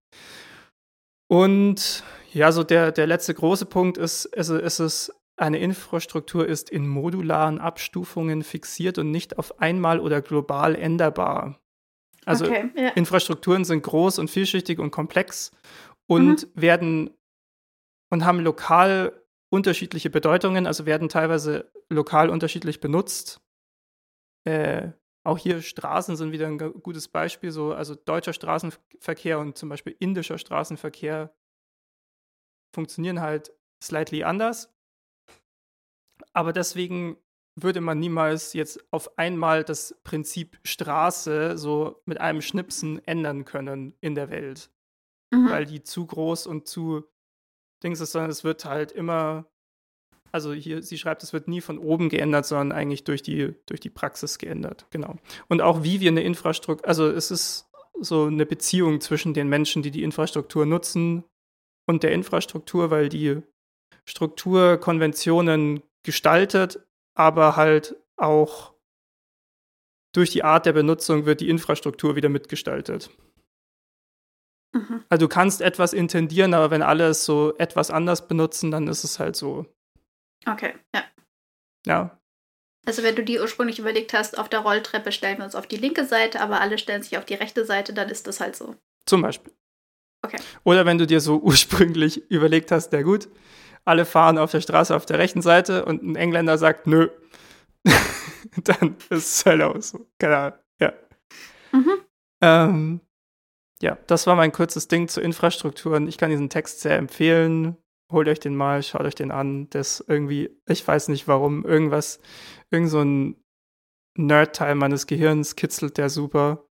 [1.29, 6.71] Und ja, so der, der letzte große Punkt ist, also es ist, eine Infrastruktur ist
[6.71, 11.59] in modularen Abstufungen fixiert und nicht auf einmal oder global änderbar.
[12.25, 12.89] Also okay, ja.
[12.91, 15.51] Infrastrukturen sind groß und vielschichtig und komplex
[16.07, 16.61] und mhm.
[16.61, 17.11] werden
[18.11, 23.41] und haben lokal unterschiedliche Bedeutungen, also werden teilweise lokal unterschiedlich benutzt.
[24.45, 24.93] Äh,
[25.25, 27.53] auch hier Straßen sind wieder ein gutes Beispiel.
[27.53, 31.33] So, also deutscher Straßenverkehr und zum Beispiel indischer Straßenverkehr
[32.75, 34.75] funktionieren halt slightly anders.
[36.33, 37.17] Aber deswegen
[37.55, 43.95] würde man niemals jetzt auf einmal das Prinzip Straße so mit einem Schnipsen ändern können
[44.01, 44.71] in der Welt.
[45.31, 45.51] Mhm.
[45.51, 47.05] Weil die zu groß und zu
[47.83, 49.47] Dings ist, sondern es wird halt immer
[50.33, 53.81] also hier, sie schreibt, es wird nie von oben geändert, sondern eigentlich durch die, durch
[53.81, 54.87] die Praxis geändert.
[54.91, 55.17] Genau.
[55.49, 57.69] Und auch wie wir eine Infrastruktur, also es ist
[58.01, 61.25] so eine Beziehung zwischen den Menschen, die die Infrastruktur nutzen
[61.87, 63.43] und der Infrastruktur, weil die
[64.07, 66.85] Struktur Konventionen gestaltet,
[67.15, 68.73] aber halt auch
[70.13, 73.11] durch die Art der Benutzung wird die Infrastruktur wieder mitgestaltet.
[74.75, 75.05] Mhm.
[75.09, 79.05] Also du kannst etwas intendieren, aber wenn alle es so etwas anders benutzen, dann ist
[79.05, 79.67] es halt so
[80.47, 81.05] Okay, ja.
[81.87, 82.19] Ja.
[82.85, 85.77] Also wenn du dir ursprünglich überlegt hast, auf der Rolltreppe stellen wir uns auf die
[85.77, 88.75] linke Seite, aber alle stellen sich auf die rechte Seite, dann ist das halt so.
[89.07, 89.53] Zum Beispiel.
[90.25, 90.39] Okay.
[90.65, 93.29] Oder wenn du dir so ursprünglich überlegt hast, der gut,
[93.85, 97.09] alle fahren auf der Straße auf der rechten Seite und ein Engländer sagt, nö,
[98.65, 100.07] dann ist es halt auch so.
[100.19, 100.93] Keine Ahnung, ja.
[101.73, 101.93] Mhm.
[102.43, 103.01] Ähm,
[103.83, 106.07] ja, das war mein kurzes Ding zu Infrastrukturen.
[106.07, 107.77] Ich kann diesen Text sehr empfehlen.
[108.11, 109.69] Holt euch den mal, schaut euch den an.
[109.71, 112.21] Das irgendwie, ich weiß nicht warum, irgendwas,
[112.71, 113.43] irgend so ein
[114.17, 116.69] Nerd-Teil meines Gehirns kitzelt der super.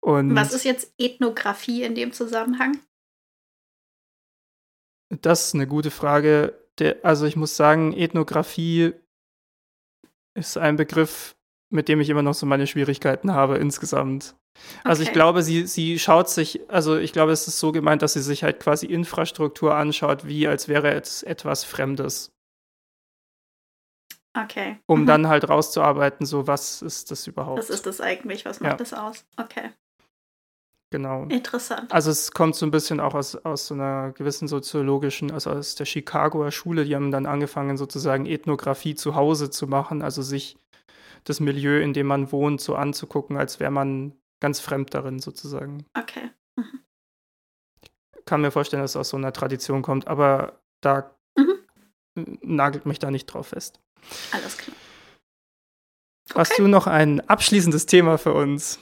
[0.00, 2.78] Und Was ist jetzt Ethnographie in dem Zusammenhang?
[5.08, 6.58] Das ist eine gute Frage.
[6.78, 8.92] Der, also ich muss sagen, Ethnographie
[10.34, 11.36] ist ein Begriff,
[11.70, 14.36] mit dem ich immer noch so meine Schwierigkeiten habe insgesamt.
[14.84, 15.10] Also okay.
[15.10, 18.22] ich glaube, sie, sie schaut sich, also ich glaube, es ist so gemeint, dass sie
[18.22, 22.32] sich halt quasi Infrastruktur anschaut, wie als wäre es etwas Fremdes.
[24.34, 24.78] Okay.
[24.86, 25.06] Um mhm.
[25.06, 27.58] dann halt rauszuarbeiten, so was ist das überhaupt?
[27.58, 28.44] Was ist das eigentlich?
[28.44, 28.76] Was macht ja.
[28.76, 29.24] das aus?
[29.36, 29.70] Okay.
[30.90, 31.24] Genau.
[31.24, 31.92] Interessant.
[31.92, 35.74] Also es kommt so ein bisschen auch aus, aus so einer gewissen soziologischen, also aus
[35.74, 40.56] der Chicagoer Schule, die haben dann angefangen, sozusagen Ethnographie zu Hause zu machen, also sich
[41.24, 45.84] das Milieu, in dem man wohnt, so anzugucken, als wäre man ganz fremd darin sozusagen.
[45.98, 46.30] Okay.
[46.56, 46.80] Mhm.
[47.82, 52.38] Ich kann mir vorstellen, dass es aus so einer Tradition kommt, aber da mhm.
[52.42, 53.80] nagelt mich da nicht drauf fest.
[54.30, 54.76] Alles klar.
[56.30, 56.38] Okay.
[56.40, 58.78] Hast du noch ein abschließendes Thema für uns?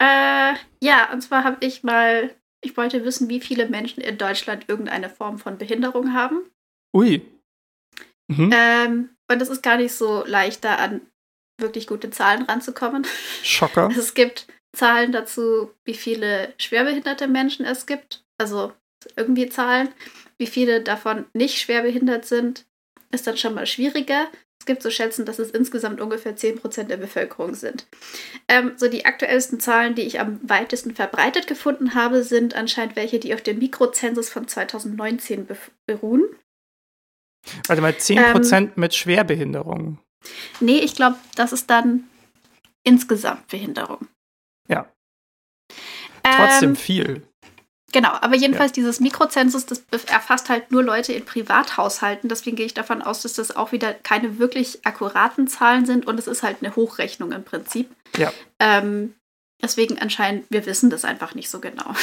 [0.00, 4.68] Äh, ja, und zwar habe ich mal, ich wollte wissen, wie viele Menschen in Deutschland
[4.68, 6.50] irgendeine Form von Behinderung haben.
[6.94, 7.22] Ui.
[8.28, 8.50] Mhm.
[8.52, 11.02] Ähm, und es ist gar nicht so leicht, da an
[11.58, 13.06] wirklich gute Zahlen ranzukommen.
[13.42, 13.90] Schocker.
[13.96, 18.24] Es gibt Zahlen dazu, wie viele schwerbehinderte Menschen es gibt.
[18.38, 18.72] Also
[19.16, 19.88] irgendwie Zahlen.
[20.38, 22.64] Wie viele davon nicht schwerbehindert sind,
[23.10, 24.28] ist dann schon mal schwieriger.
[24.60, 27.86] Es gibt so Schätzen, dass es insgesamt ungefähr 10% der Bevölkerung sind.
[28.46, 33.18] Ähm, so die aktuellsten Zahlen, die ich am weitesten verbreitet gefunden habe, sind anscheinend welche,
[33.18, 35.48] die auf dem Mikrozensus von 2019
[35.86, 36.24] beruhen.
[37.66, 39.98] Warte mal, 10% ähm, mit Schwerbehinderung.
[40.60, 42.04] Nee, ich glaube, das ist dann
[42.84, 44.08] insgesamt Behinderung.
[44.68, 44.92] Ja.
[46.22, 47.29] Trotzdem ähm, viel.
[47.92, 48.74] Genau, aber jedenfalls ja.
[48.74, 52.28] dieses Mikrozensus, das erfasst halt nur Leute in Privathaushalten.
[52.28, 56.18] Deswegen gehe ich davon aus, dass das auch wieder keine wirklich akkuraten Zahlen sind und
[56.18, 57.90] es ist halt eine Hochrechnung im Prinzip.
[58.16, 58.32] Ja.
[58.60, 59.14] Ähm,
[59.60, 61.94] deswegen anscheinend, wir wissen das einfach nicht so genau.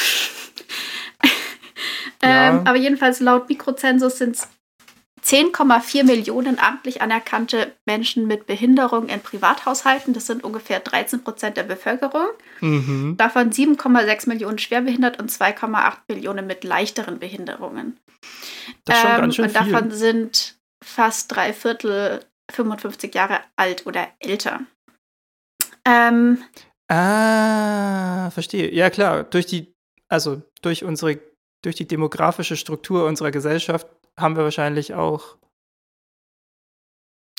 [2.22, 2.50] ja.
[2.50, 4.48] ähm, aber jedenfalls laut Mikrozensus sind es
[5.28, 10.14] 10,4 Millionen amtlich anerkannte Menschen mit Behinderung in Privathaushalten.
[10.14, 12.28] Das sind ungefähr 13 Prozent der Bevölkerung.
[12.60, 13.16] Mhm.
[13.18, 17.98] Davon 7,6 Millionen schwerbehindert und 2,8 Millionen mit leichteren Behinderungen.
[18.86, 19.98] Das ist schon ähm, ganz schön und davon viel.
[19.98, 24.60] sind fast drei Viertel 55 Jahre alt oder älter.
[25.84, 26.42] Ähm,
[26.88, 28.72] ah, verstehe.
[28.72, 29.24] Ja, klar.
[29.24, 29.74] Durch die,
[30.08, 31.18] also durch unsere,
[31.62, 33.86] durch die demografische Struktur unserer Gesellschaft
[34.18, 35.36] haben wir wahrscheinlich auch.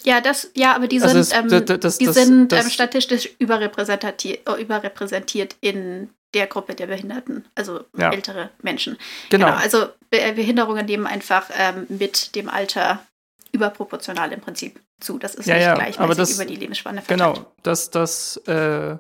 [0.04, 3.30] Ja, das, ja, aber die also sind, ähm, das, das, die das, sind ähm, statistisch
[3.38, 8.12] überrepräsentiert, äh, überrepräsentiert in der Gruppe der Behinderten, also ja.
[8.12, 8.98] ältere Menschen.
[9.30, 9.48] Genau.
[9.48, 13.04] genau also Be Behinderungen nehmen einfach ähm, mit dem Alter
[13.52, 15.18] überproportional im Prinzip zu.
[15.18, 17.36] Das ist ja, nicht ja, gleichmäßig über die Lebensspanne verteilt.
[17.36, 18.98] Genau, das, das, äh,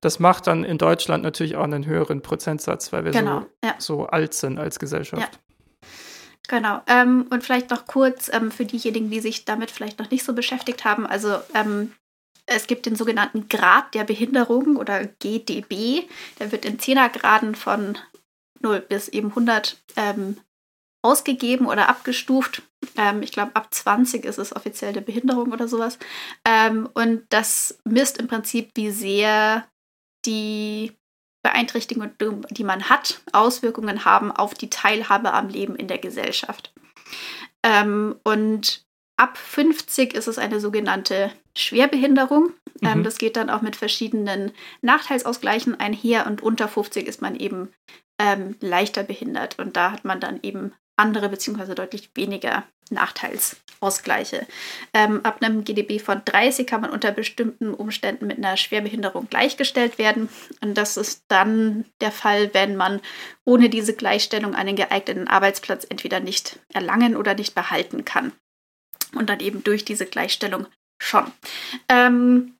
[0.00, 3.46] das macht dann in Deutschland natürlich auch einen höheren Prozentsatz, weil wir genau,
[3.78, 5.38] so, so alt sind als Gesellschaft.
[6.50, 6.82] Genau.
[6.88, 10.32] Ähm, und vielleicht noch kurz ähm, für diejenigen, die sich damit vielleicht noch nicht so
[10.32, 11.06] beschäftigt haben.
[11.06, 11.92] Also ähm,
[12.44, 16.08] es gibt den sogenannten Grad der Behinderung oder GDB.
[16.40, 17.96] Der wird in Zehnergraden von
[18.58, 20.38] 0 bis eben 100 ähm,
[21.02, 22.62] ausgegeben oder abgestuft.
[22.96, 26.00] Ähm, ich glaube, ab 20 ist es offiziell eine Behinderung oder sowas.
[26.44, 29.68] Ähm, und das misst im Prinzip, wie sehr
[30.26, 30.98] die
[31.42, 32.14] Beeinträchtigungen,
[32.50, 36.72] die man hat, Auswirkungen haben auf die Teilhabe am Leben in der Gesellschaft.
[37.62, 38.84] Ähm, und
[39.16, 42.52] ab 50 ist es eine sogenannte Schwerbehinderung.
[42.82, 43.04] Ähm, mhm.
[43.04, 47.72] das geht dann auch mit verschiedenen Nachteilsausgleichen einher und unter 50 ist man eben
[48.18, 54.46] ähm, leichter behindert und da hat man dann eben andere beziehungsweise deutlich weniger Nachteilsausgleiche.
[54.92, 59.98] Ähm, ab einem GDB von 30 kann man unter bestimmten Umständen mit einer Schwerbehinderung gleichgestellt
[59.98, 60.28] werden.
[60.60, 63.00] Und das ist dann der Fall, wenn man
[63.44, 68.32] ohne diese Gleichstellung einen geeigneten Arbeitsplatz entweder nicht erlangen oder nicht behalten kann.
[69.14, 70.66] Und dann eben durch diese Gleichstellung
[71.02, 71.32] schon.
[71.88, 72.54] Ähm,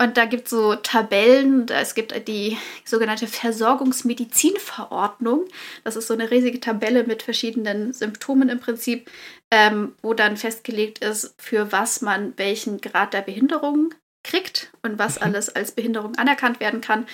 [0.00, 5.46] und da gibt es so Tabellen, es gibt die sogenannte Versorgungsmedizinverordnung.
[5.84, 9.08] Das ist so eine riesige Tabelle mit verschiedenen Symptomen im Prinzip,
[9.50, 15.16] ähm, wo dann festgelegt ist, für was man welchen Grad der Behinderung kriegt und was
[15.16, 15.26] mhm.
[15.26, 17.06] alles als Behinderung anerkannt werden kann.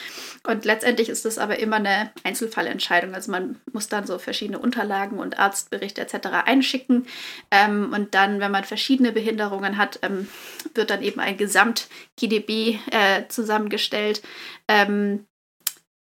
[0.46, 3.14] Und letztendlich ist das aber immer eine Einzelfallentscheidung.
[3.14, 6.28] Also man muss dann so verschiedene Unterlagen und Arztberichte etc.
[6.46, 7.06] einschicken.
[7.50, 10.28] Ähm, und dann, wenn man verschiedene Behinderungen hat, ähm,
[10.74, 14.22] wird dann eben ein Gesamt-GDB äh, zusammengestellt.
[14.68, 15.26] Ähm,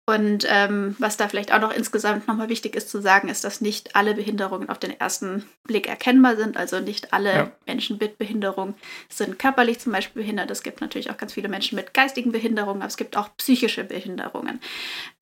[0.09, 3.61] Und ähm, was da vielleicht auch noch insgesamt nochmal wichtig ist zu sagen, ist, dass
[3.61, 6.57] nicht alle Behinderungen auf den ersten Blick erkennbar sind.
[6.57, 7.53] Also nicht alle ja.
[7.67, 8.75] Menschen mit Behinderung
[9.09, 10.49] sind körperlich zum Beispiel behindert.
[10.53, 13.83] Es gibt natürlich auch ganz viele Menschen mit geistigen Behinderungen, aber es gibt auch psychische
[13.83, 14.61] Behinderungen.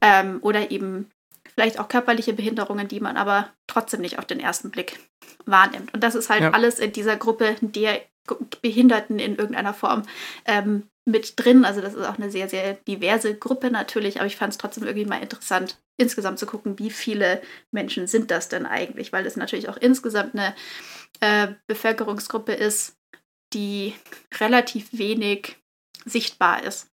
[0.03, 1.11] Ähm, oder eben
[1.55, 5.01] vielleicht auch körperliche Behinderungen, die man aber trotzdem nicht auf den ersten Blick
[5.47, 5.95] wahrnimmt.
[5.95, 6.51] Und das ist halt ja.
[6.51, 8.03] alles in dieser Gruppe der
[8.61, 10.03] Behinderten in irgendeiner Form
[10.45, 11.65] ähm, mit drin.
[11.65, 14.85] Also das ist auch eine sehr, sehr diverse Gruppe natürlich, aber ich fand es trotzdem
[14.85, 19.37] irgendwie mal interessant, insgesamt zu gucken, wie viele Menschen sind das denn eigentlich, weil es
[19.37, 20.55] natürlich auch insgesamt eine
[21.21, 22.97] äh, Bevölkerungsgruppe ist,
[23.53, 23.95] die
[24.39, 25.57] relativ wenig
[26.05, 26.89] sichtbar ist.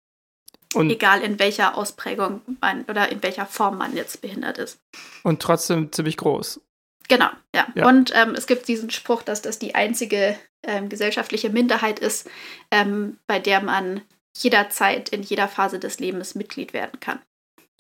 [0.74, 4.78] Und Egal in welcher Ausprägung man oder in welcher Form man jetzt behindert ist.
[5.22, 6.60] Und trotzdem ziemlich groß.
[7.08, 7.66] Genau, ja.
[7.74, 7.88] ja.
[7.88, 12.28] Und ähm, es gibt diesen Spruch, dass das die einzige ähm, gesellschaftliche Minderheit ist,
[12.70, 14.02] ähm, bei der man
[14.36, 17.20] jederzeit in jeder Phase des Lebens Mitglied werden kann.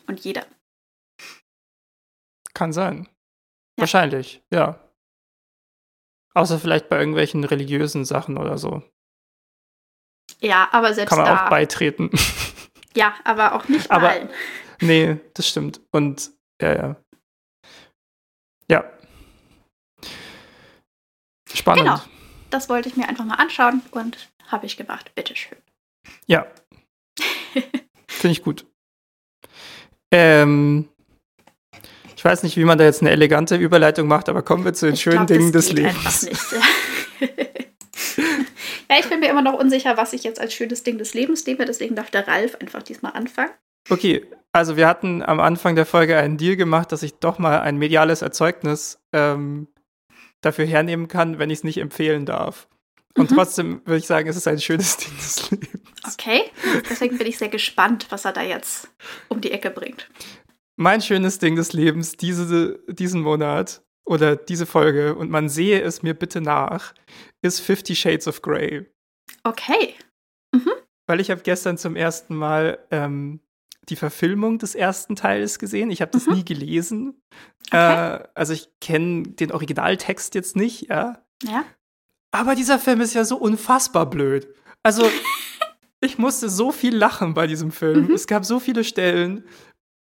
[0.06, 0.46] Und jeder.
[2.54, 3.06] Kann sein.
[3.76, 3.82] Ja.
[3.82, 4.80] Wahrscheinlich, ja.
[6.34, 8.82] Außer vielleicht bei irgendwelchen religiösen Sachen oder so.
[10.40, 12.10] Ja, aber selbst Kann man da, auch beitreten.
[12.94, 14.30] Ja, aber auch nicht bei aber, allen.
[14.80, 15.80] Nee, das stimmt.
[15.92, 16.96] Und ja, ja.
[18.68, 18.97] Ja.
[21.58, 21.84] Spannend.
[21.84, 22.00] Genau.
[22.50, 25.14] Das wollte ich mir einfach mal anschauen und habe ich gemacht.
[25.14, 25.58] Bitteschön.
[26.26, 26.46] Ja.
[28.08, 28.64] Finde ich gut.
[30.10, 30.88] Ähm,
[32.16, 34.86] ich weiß nicht, wie man da jetzt eine elegante Überleitung macht, aber kommen wir zu
[34.86, 36.28] den ich schönen glaub, Dingen des Lebens.
[38.90, 41.44] Ja, ich bin mir immer noch unsicher, was ich jetzt als schönes Ding des Lebens
[41.44, 43.50] nehme, deswegen darf der Ralf einfach diesmal anfangen.
[43.90, 47.60] Okay, also wir hatten am Anfang der Folge einen Deal gemacht, dass ich doch mal
[47.60, 49.68] ein mediales Erzeugnis ähm,
[50.40, 52.68] dafür hernehmen kann, wenn ich es nicht empfehlen darf.
[53.16, 53.34] Und mhm.
[53.34, 56.14] trotzdem würde ich sagen, es ist ein schönes Ding des Lebens.
[56.14, 56.42] Okay,
[56.88, 58.88] deswegen bin ich sehr gespannt, was er da jetzt
[59.28, 60.08] um die Ecke bringt.
[60.76, 66.02] Mein schönes Ding des Lebens diese, diesen Monat oder diese Folge, und man sehe es
[66.02, 66.94] mir bitte nach,
[67.42, 68.86] ist Fifty Shades of Grey.
[69.42, 69.94] Okay.
[70.54, 70.70] Mhm.
[71.06, 73.40] Weil ich habe gestern zum ersten Mal ähm,
[73.88, 75.90] die Verfilmung des ersten Teils gesehen.
[75.90, 76.34] Ich habe das mhm.
[76.34, 77.22] nie gelesen.
[77.68, 78.16] Okay.
[78.16, 81.22] Äh, also ich kenne den Originaltext jetzt nicht, ja.
[81.42, 81.64] Ja.
[82.30, 84.48] Aber dieser Film ist ja so unfassbar blöd.
[84.82, 85.08] Also
[86.00, 88.06] ich musste so viel lachen bei diesem Film.
[88.06, 88.14] Mhm.
[88.14, 89.44] Es gab so viele Stellen,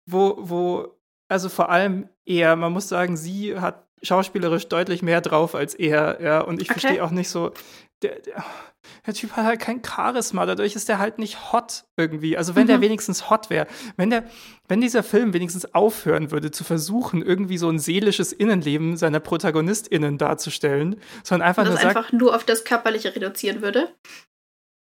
[0.06, 0.98] wo, wo,
[1.28, 6.20] also vor allem er, man muss sagen, sie hat schauspielerisch deutlich mehr drauf als er,
[6.22, 6.40] ja.
[6.40, 6.80] Und ich okay.
[6.80, 7.52] verstehe auch nicht so,
[8.02, 8.44] der, der,
[9.06, 12.36] der, Typ hat halt kein Charisma, dadurch ist er halt nicht hot irgendwie.
[12.36, 12.68] Also wenn mhm.
[12.68, 13.66] der wenigstens hot wäre,
[13.96, 14.24] wenn der,
[14.68, 20.18] wenn dieser Film wenigstens aufhören würde, zu versuchen, irgendwie so ein seelisches Innenleben seiner ProtagonistInnen
[20.18, 23.88] darzustellen, sondern einfach Und das nur sagt, einfach nur auf das Körperliche reduzieren würde.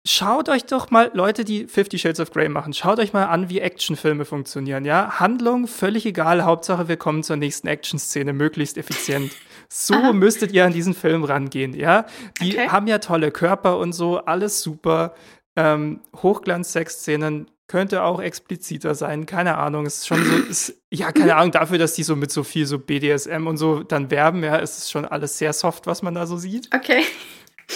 [0.06, 3.50] Schaut euch doch mal, Leute, die Fifty Shades of Grey machen, schaut euch mal an,
[3.50, 5.20] wie Actionfilme funktionieren, ja?
[5.20, 9.32] Handlung, völlig egal, Hauptsache wir kommen zur nächsten Actionszene, möglichst effizient.
[9.68, 10.12] So Aha.
[10.12, 12.06] müsstet ihr an diesen Film rangehen, ja?
[12.40, 12.68] Die okay.
[12.68, 15.14] haben ja tolle Körper und so, alles super.
[15.56, 19.84] Ähm, Hochglanz-Sexszenen könnte auch expliziter sein, keine Ahnung.
[19.84, 22.64] Es ist schon so, ist, ja, keine Ahnung, dafür, dass die so mit so viel
[22.64, 26.14] so BDSM und so dann werben, ja, ist es schon alles sehr soft, was man
[26.14, 26.74] da so sieht.
[26.74, 27.04] Okay.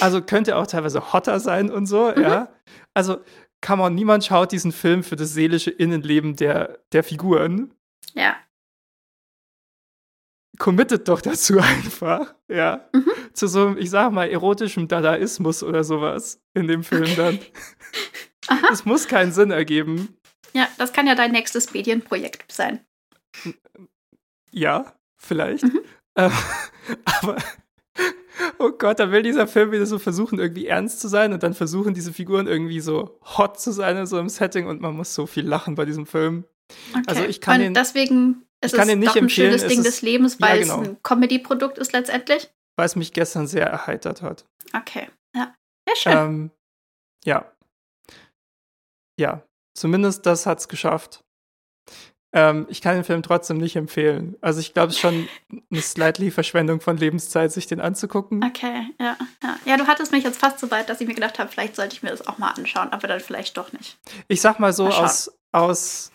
[0.01, 2.23] Also könnte auch teilweise hotter sein und so, mhm.
[2.23, 2.49] ja.
[2.95, 3.19] Also,
[3.61, 7.73] kann man, niemand schaut diesen Film für das seelische Innenleben der, der Figuren.
[8.15, 8.37] Ja.
[10.59, 12.89] Committet doch dazu einfach, ja.
[12.93, 13.11] Mhm.
[13.33, 17.39] Zu so einem, ich sag mal, erotischem Dadaismus oder sowas in dem Film dann.
[18.73, 20.17] Es muss keinen Sinn ergeben.
[20.53, 22.81] Ja, das kann ja dein nächstes Medienprojekt sein.
[24.51, 25.63] Ja, vielleicht.
[25.63, 25.81] Mhm.
[26.17, 26.33] Ähm,
[27.05, 27.37] aber
[28.59, 31.55] Oh Gott, da will dieser Film wieder so versuchen, irgendwie ernst zu sein und dann
[31.55, 35.15] versuchen diese Figuren irgendwie so hot zu sein in so einem Setting und man muss
[35.15, 36.45] so viel lachen bei diesem Film.
[36.93, 37.03] Okay.
[37.07, 37.75] Also ich kann und
[38.63, 40.83] den, deswegen ist es nicht doch ein schönes Ding ist, des Lebens, weil ja, genau.
[40.83, 42.51] es ein Comedy-Produkt ist letztendlich.
[42.77, 44.45] Weil es mich gestern sehr erheitert hat.
[44.73, 45.55] Okay, ja.
[45.87, 46.13] Sehr schön.
[46.13, 46.51] Ähm,
[47.25, 47.53] ja.
[49.19, 49.43] Ja,
[49.75, 51.23] zumindest das hat es geschafft.
[52.35, 54.37] Ähm, ich kann den Film trotzdem nicht empfehlen.
[54.41, 55.29] Also ich glaube, es ist schon
[55.71, 58.43] eine slightly Verschwendung von Lebenszeit, sich den anzugucken.
[58.43, 59.57] Okay, ja, ja.
[59.67, 61.95] Ja, du hattest mich jetzt fast so weit, dass ich mir gedacht habe, vielleicht sollte
[61.95, 63.99] ich mir das auch mal anschauen, aber dann vielleicht doch nicht.
[64.29, 66.11] Ich sag mal so, mal aus, aus.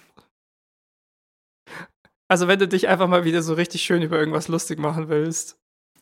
[2.29, 5.59] Also wenn du dich einfach mal wieder so richtig schön über irgendwas lustig machen willst.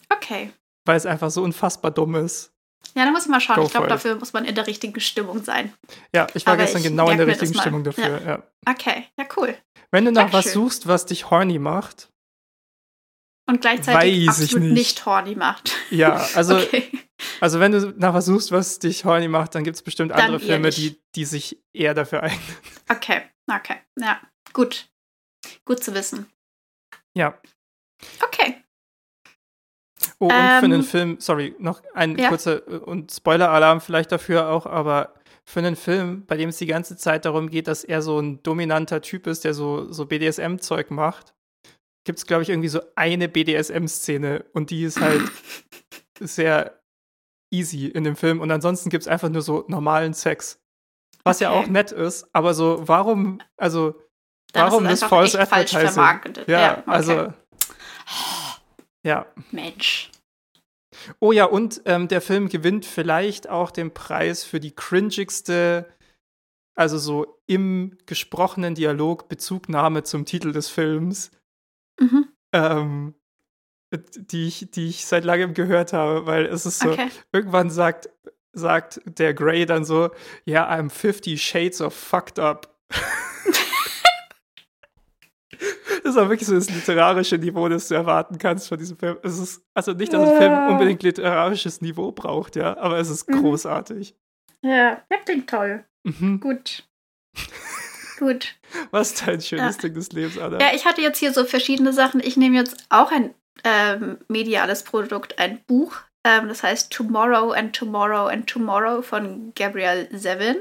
[0.09, 0.51] Okay.
[0.85, 2.51] Weil es einfach so unfassbar dumm ist.
[2.93, 3.57] Ja, dann muss ich mal schauen.
[3.57, 5.73] Go ich glaube, dafür muss man in der richtigen Stimmung sein.
[6.13, 8.21] Ja, ich war Aber gestern ich genau in der richtigen Stimmung dafür.
[8.21, 8.27] Ja.
[8.27, 8.43] ja.
[8.67, 9.55] Okay, ja, cool.
[9.91, 10.45] Wenn du nach Dankeschön.
[10.45, 12.09] was suchst, was dich horny macht.
[13.47, 14.73] Und gleichzeitig absolut nicht.
[14.73, 15.05] nicht.
[15.05, 15.73] horny macht.
[15.91, 16.89] Ja, also, okay.
[17.41, 20.21] also wenn du nach was suchst, was dich horny macht, dann gibt es bestimmt dann
[20.21, 22.55] andere Filme, die, die sich eher dafür eignen.
[22.89, 23.21] Okay,
[23.51, 24.19] okay, ja,
[24.53, 24.87] gut.
[25.65, 26.29] Gut zu wissen.
[27.15, 27.39] Ja.
[28.21, 28.63] Okay.
[30.19, 32.29] Oh, und ähm, für einen Film, sorry, noch ein ja.
[32.29, 35.13] kurzer äh, und Spoiler-Alarm vielleicht dafür auch, aber
[35.43, 38.41] für einen Film, bei dem es die ganze Zeit darum geht, dass er so ein
[38.41, 41.35] dominanter Typ ist, der so, so BDSM-Zeug macht,
[42.03, 45.23] gibt es, glaube ich, irgendwie so eine BDSM-Szene und die ist halt
[46.19, 46.81] sehr
[47.51, 50.61] easy in dem Film und ansonsten gibt es einfach nur so normalen Sex.
[51.23, 51.45] Was okay.
[51.45, 53.99] ja auch nett ist, aber so, warum, also,
[54.55, 56.03] Dann warum das False Advertising?
[56.47, 56.83] Ja, ja okay.
[56.85, 57.33] also.
[59.03, 59.27] Ja.
[59.51, 60.11] Mensch.
[61.19, 65.87] Oh ja, und ähm, der Film gewinnt vielleicht auch den Preis für die cringigste,
[66.75, 71.31] also so im gesprochenen Dialog Bezugnahme zum Titel des Films.
[71.99, 72.29] Mhm.
[72.53, 73.15] Ähm,
[73.91, 77.09] die ich, die ich seit langem gehört habe, weil es ist so, okay.
[77.31, 78.09] irgendwann sagt,
[78.53, 80.09] sagt der Grey dann so,
[80.45, 82.75] ja, yeah, I'm 50 Shades of fucked up.
[86.05, 89.17] das ist auch wirklich so das literarische Niveau, das du erwarten kannst von diesem Film.
[89.23, 93.27] Es ist, also nicht, dass ein Film unbedingt literarisches Niveau braucht, ja, aber es ist
[93.27, 93.41] mhm.
[93.41, 94.13] großartig.
[94.61, 95.83] Ja, ja, klingt toll.
[96.03, 96.39] Mhm.
[96.39, 96.87] Gut.
[98.19, 98.55] Gut.
[98.91, 99.81] Was dein schönes ja.
[99.81, 100.59] Ding des Lebens, Anna?
[100.59, 102.19] Ja, ich hatte jetzt hier so verschiedene Sachen.
[102.19, 103.33] Ich nehme jetzt auch ein
[103.63, 105.97] ähm, mediales Produkt, ein Buch.
[106.23, 110.57] Ähm, das heißt Tomorrow and Tomorrow and Tomorrow von Gabrielle Zevin.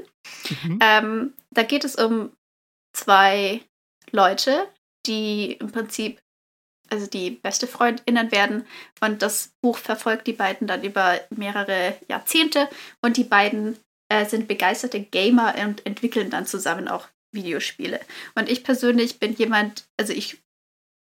[0.62, 0.78] Mhm.
[0.80, 2.30] Ähm, da geht es um
[2.94, 3.60] zwei
[4.10, 4.68] Leute,
[5.06, 6.20] die im Prinzip
[6.90, 8.66] also die beste Freundinnen werden.
[9.00, 12.68] Und das Buch verfolgt die beiden dann über mehrere Jahrzehnte.
[13.00, 13.78] Und die beiden
[14.08, 18.00] äh, sind begeisterte Gamer und entwickeln dann zusammen auch Videospiele.
[18.34, 20.42] Und ich persönlich bin jemand, also ich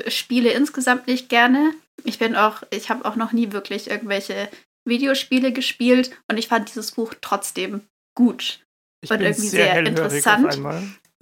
[0.08, 1.74] spiele insgesamt nicht gerne.
[2.04, 4.50] Ich bin auch, ich habe auch noch nie wirklich irgendwelche
[4.86, 7.82] Videospiele gespielt und ich fand dieses Buch trotzdem
[8.16, 8.66] gut
[9.02, 10.56] ich und irgendwie sehr, sehr interessant.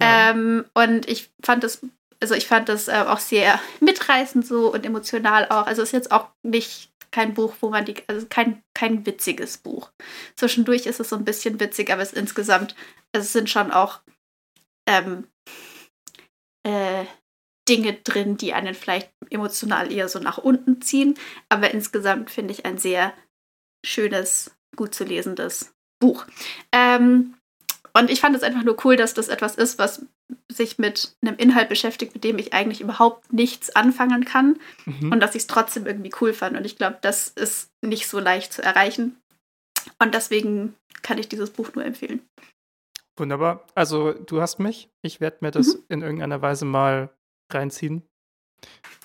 [0.00, 0.30] Ja.
[0.30, 1.80] Ähm, und ich fand das,
[2.20, 5.66] also ich fand das äh, auch sehr mitreißend so und emotional auch.
[5.66, 9.58] Also es ist jetzt auch nicht kein Buch, wo man die, also kein, kein witziges
[9.58, 9.90] Buch.
[10.36, 12.74] Zwischendurch ist es so ein bisschen witzig, aber es insgesamt,
[13.12, 14.00] also es sind schon auch
[14.86, 15.26] ähm,
[16.62, 17.04] äh,
[17.68, 21.18] Dinge drin, die einen vielleicht emotional eher so nach unten ziehen.
[21.48, 23.12] Aber insgesamt finde ich ein sehr
[23.84, 26.26] schönes, gut zu lesendes Buch.
[26.72, 27.34] Ähm,
[27.96, 30.04] und ich fand es einfach nur cool, dass das etwas ist, was
[30.52, 34.58] sich mit einem Inhalt beschäftigt, mit dem ich eigentlich überhaupt nichts anfangen kann.
[34.84, 35.12] Mhm.
[35.12, 36.58] Und dass ich es trotzdem irgendwie cool fand.
[36.58, 39.16] Und ich glaube, das ist nicht so leicht zu erreichen.
[39.98, 42.20] Und deswegen kann ich dieses Buch nur empfehlen.
[43.16, 43.64] Wunderbar.
[43.74, 44.90] Also du hast mich.
[45.00, 45.84] Ich werde mir das mhm.
[45.88, 47.08] in irgendeiner Weise mal
[47.50, 48.02] reinziehen.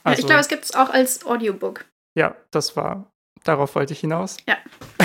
[0.03, 1.85] Also, ja, ich glaube, es gibt es auch als Audiobook.
[2.17, 3.09] Ja, das war,
[3.45, 4.35] darauf wollte ich hinaus.
[4.47, 4.57] Ja,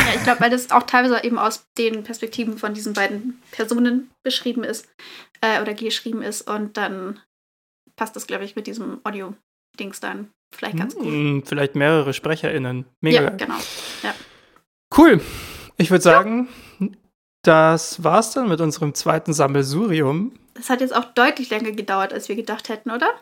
[0.07, 4.11] ja ich glaube, weil das auch teilweise eben aus den Perspektiven von diesen beiden Personen
[4.23, 4.89] beschrieben ist
[5.41, 7.20] äh, oder geschrieben ist und dann
[7.97, 11.05] passt das, glaube ich, mit diesem Audio-Dings dann vielleicht ganz gut.
[11.05, 12.85] Hm, vielleicht mehrere SprecherInnen.
[13.01, 13.23] Mega.
[13.23, 13.57] Ja, genau.
[14.03, 14.15] Ja.
[14.97, 15.20] Cool.
[15.78, 16.89] Ich würde sagen, ja.
[17.43, 20.33] das war's dann mit unserem zweiten Sammelsurium.
[20.55, 23.12] Das hat jetzt auch deutlich länger gedauert, als wir gedacht hätten, oder?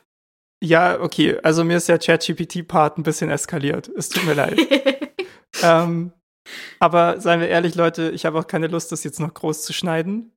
[0.62, 1.38] Ja, okay.
[1.42, 3.88] Also mir ist der ChatGPT-Part ein bisschen eskaliert.
[3.88, 4.58] Es tut mir leid.
[5.62, 6.12] ähm,
[6.78, 9.72] aber seien wir ehrlich, Leute, ich habe auch keine Lust, das jetzt noch groß zu
[9.72, 10.32] schneiden.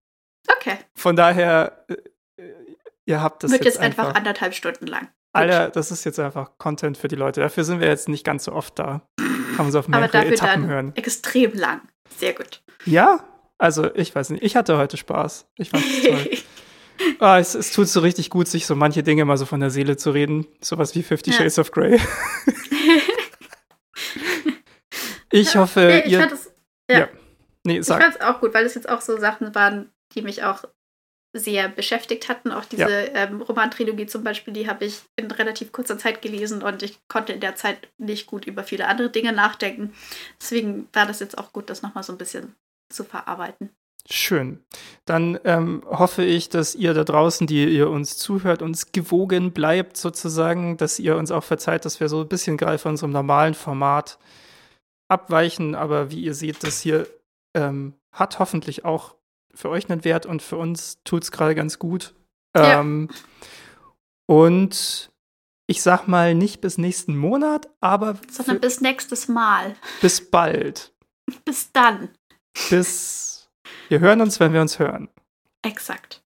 [0.58, 0.78] Okay.
[0.96, 1.96] Von daher, äh,
[3.06, 5.10] ihr habt das Wird jetzt, jetzt einfach, einfach anderthalb Stunden lang.
[5.34, 7.42] Alter, das ist jetzt einfach Content für die Leute.
[7.42, 9.02] Dafür sind wir jetzt nicht ganz so oft da.
[9.18, 10.96] Kann man so auf mehrere Aber dafür Etappen dann hören.
[10.96, 11.82] Extrem lang.
[12.18, 12.64] Sehr gut.
[12.86, 13.24] Ja,
[13.58, 14.44] also ich weiß nicht.
[14.44, 15.48] Ich hatte heute Spaß.
[15.58, 16.30] Ich fand es toll.
[17.20, 19.70] Ah, es, es, tut so richtig gut, sich so manche Dinge mal so von der
[19.70, 20.48] Seele zu reden.
[20.62, 21.38] Sowas wie Fifty ja.
[21.38, 22.00] Shades of Grey.
[25.32, 26.28] ich hoffe, ja, ich ihr.
[26.28, 26.52] Das,
[26.90, 27.00] ja.
[27.00, 27.10] ja.
[27.64, 28.00] Nee, sag.
[28.00, 30.64] Ich fand es auch gut, weil es jetzt auch so Sachen waren, die mich auch
[31.34, 32.52] sehr beschäftigt hatten.
[32.52, 33.14] Auch diese ja.
[33.14, 37.34] ähm, Romantrilogie zum Beispiel, die habe ich in relativ kurzer Zeit gelesen und ich konnte
[37.34, 39.94] in der Zeit nicht gut über viele andere Dinge nachdenken.
[40.40, 42.56] Deswegen war das jetzt auch gut, das nochmal so ein bisschen
[42.90, 43.70] zu verarbeiten.
[44.10, 44.64] Schön.
[45.04, 49.98] Dann ähm, hoffe ich, dass ihr da draußen, die ihr uns zuhört, uns gewogen bleibt
[49.98, 53.54] sozusagen, dass ihr uns auch verzeiht, dass wir so ein bisschen gerade von unserem normalen
[53.54, 54.18] Format
[55.08, 55.76] abweichen.
[55.76, 57.08] Aber wie ihr seht, das hier
[57.56, 59.16] ähm, hat hoffentlich auch
[59.54, 62.14] für euch einen Wert und für uns tut es gerade ganz gut.
[62.56, 62.80] Ja.
[62.80, 63.10] Ähm,
[64.28, 65.12] und
[65.68, 68.18] ich sag mal nicht bis nächsten Monat, aber.
[68.30, 69.76] Sondern bis nächstes Mal.
[70.02, 70.94] Bis bald.
[71.46, 72.10] Bis dann.
[72.70, 73.50] Bis
[73.90, 75.10] wir hören uns, wenn wir uns hören.
[75.62, 76.24] Exakt.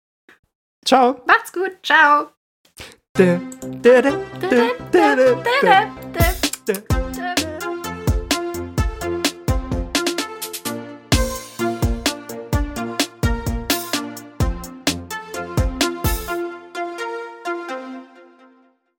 [0.85, 1.21] Ciao.
[1.25, 1.77] Macht's gut.
[1.83, 2.31] Ciao.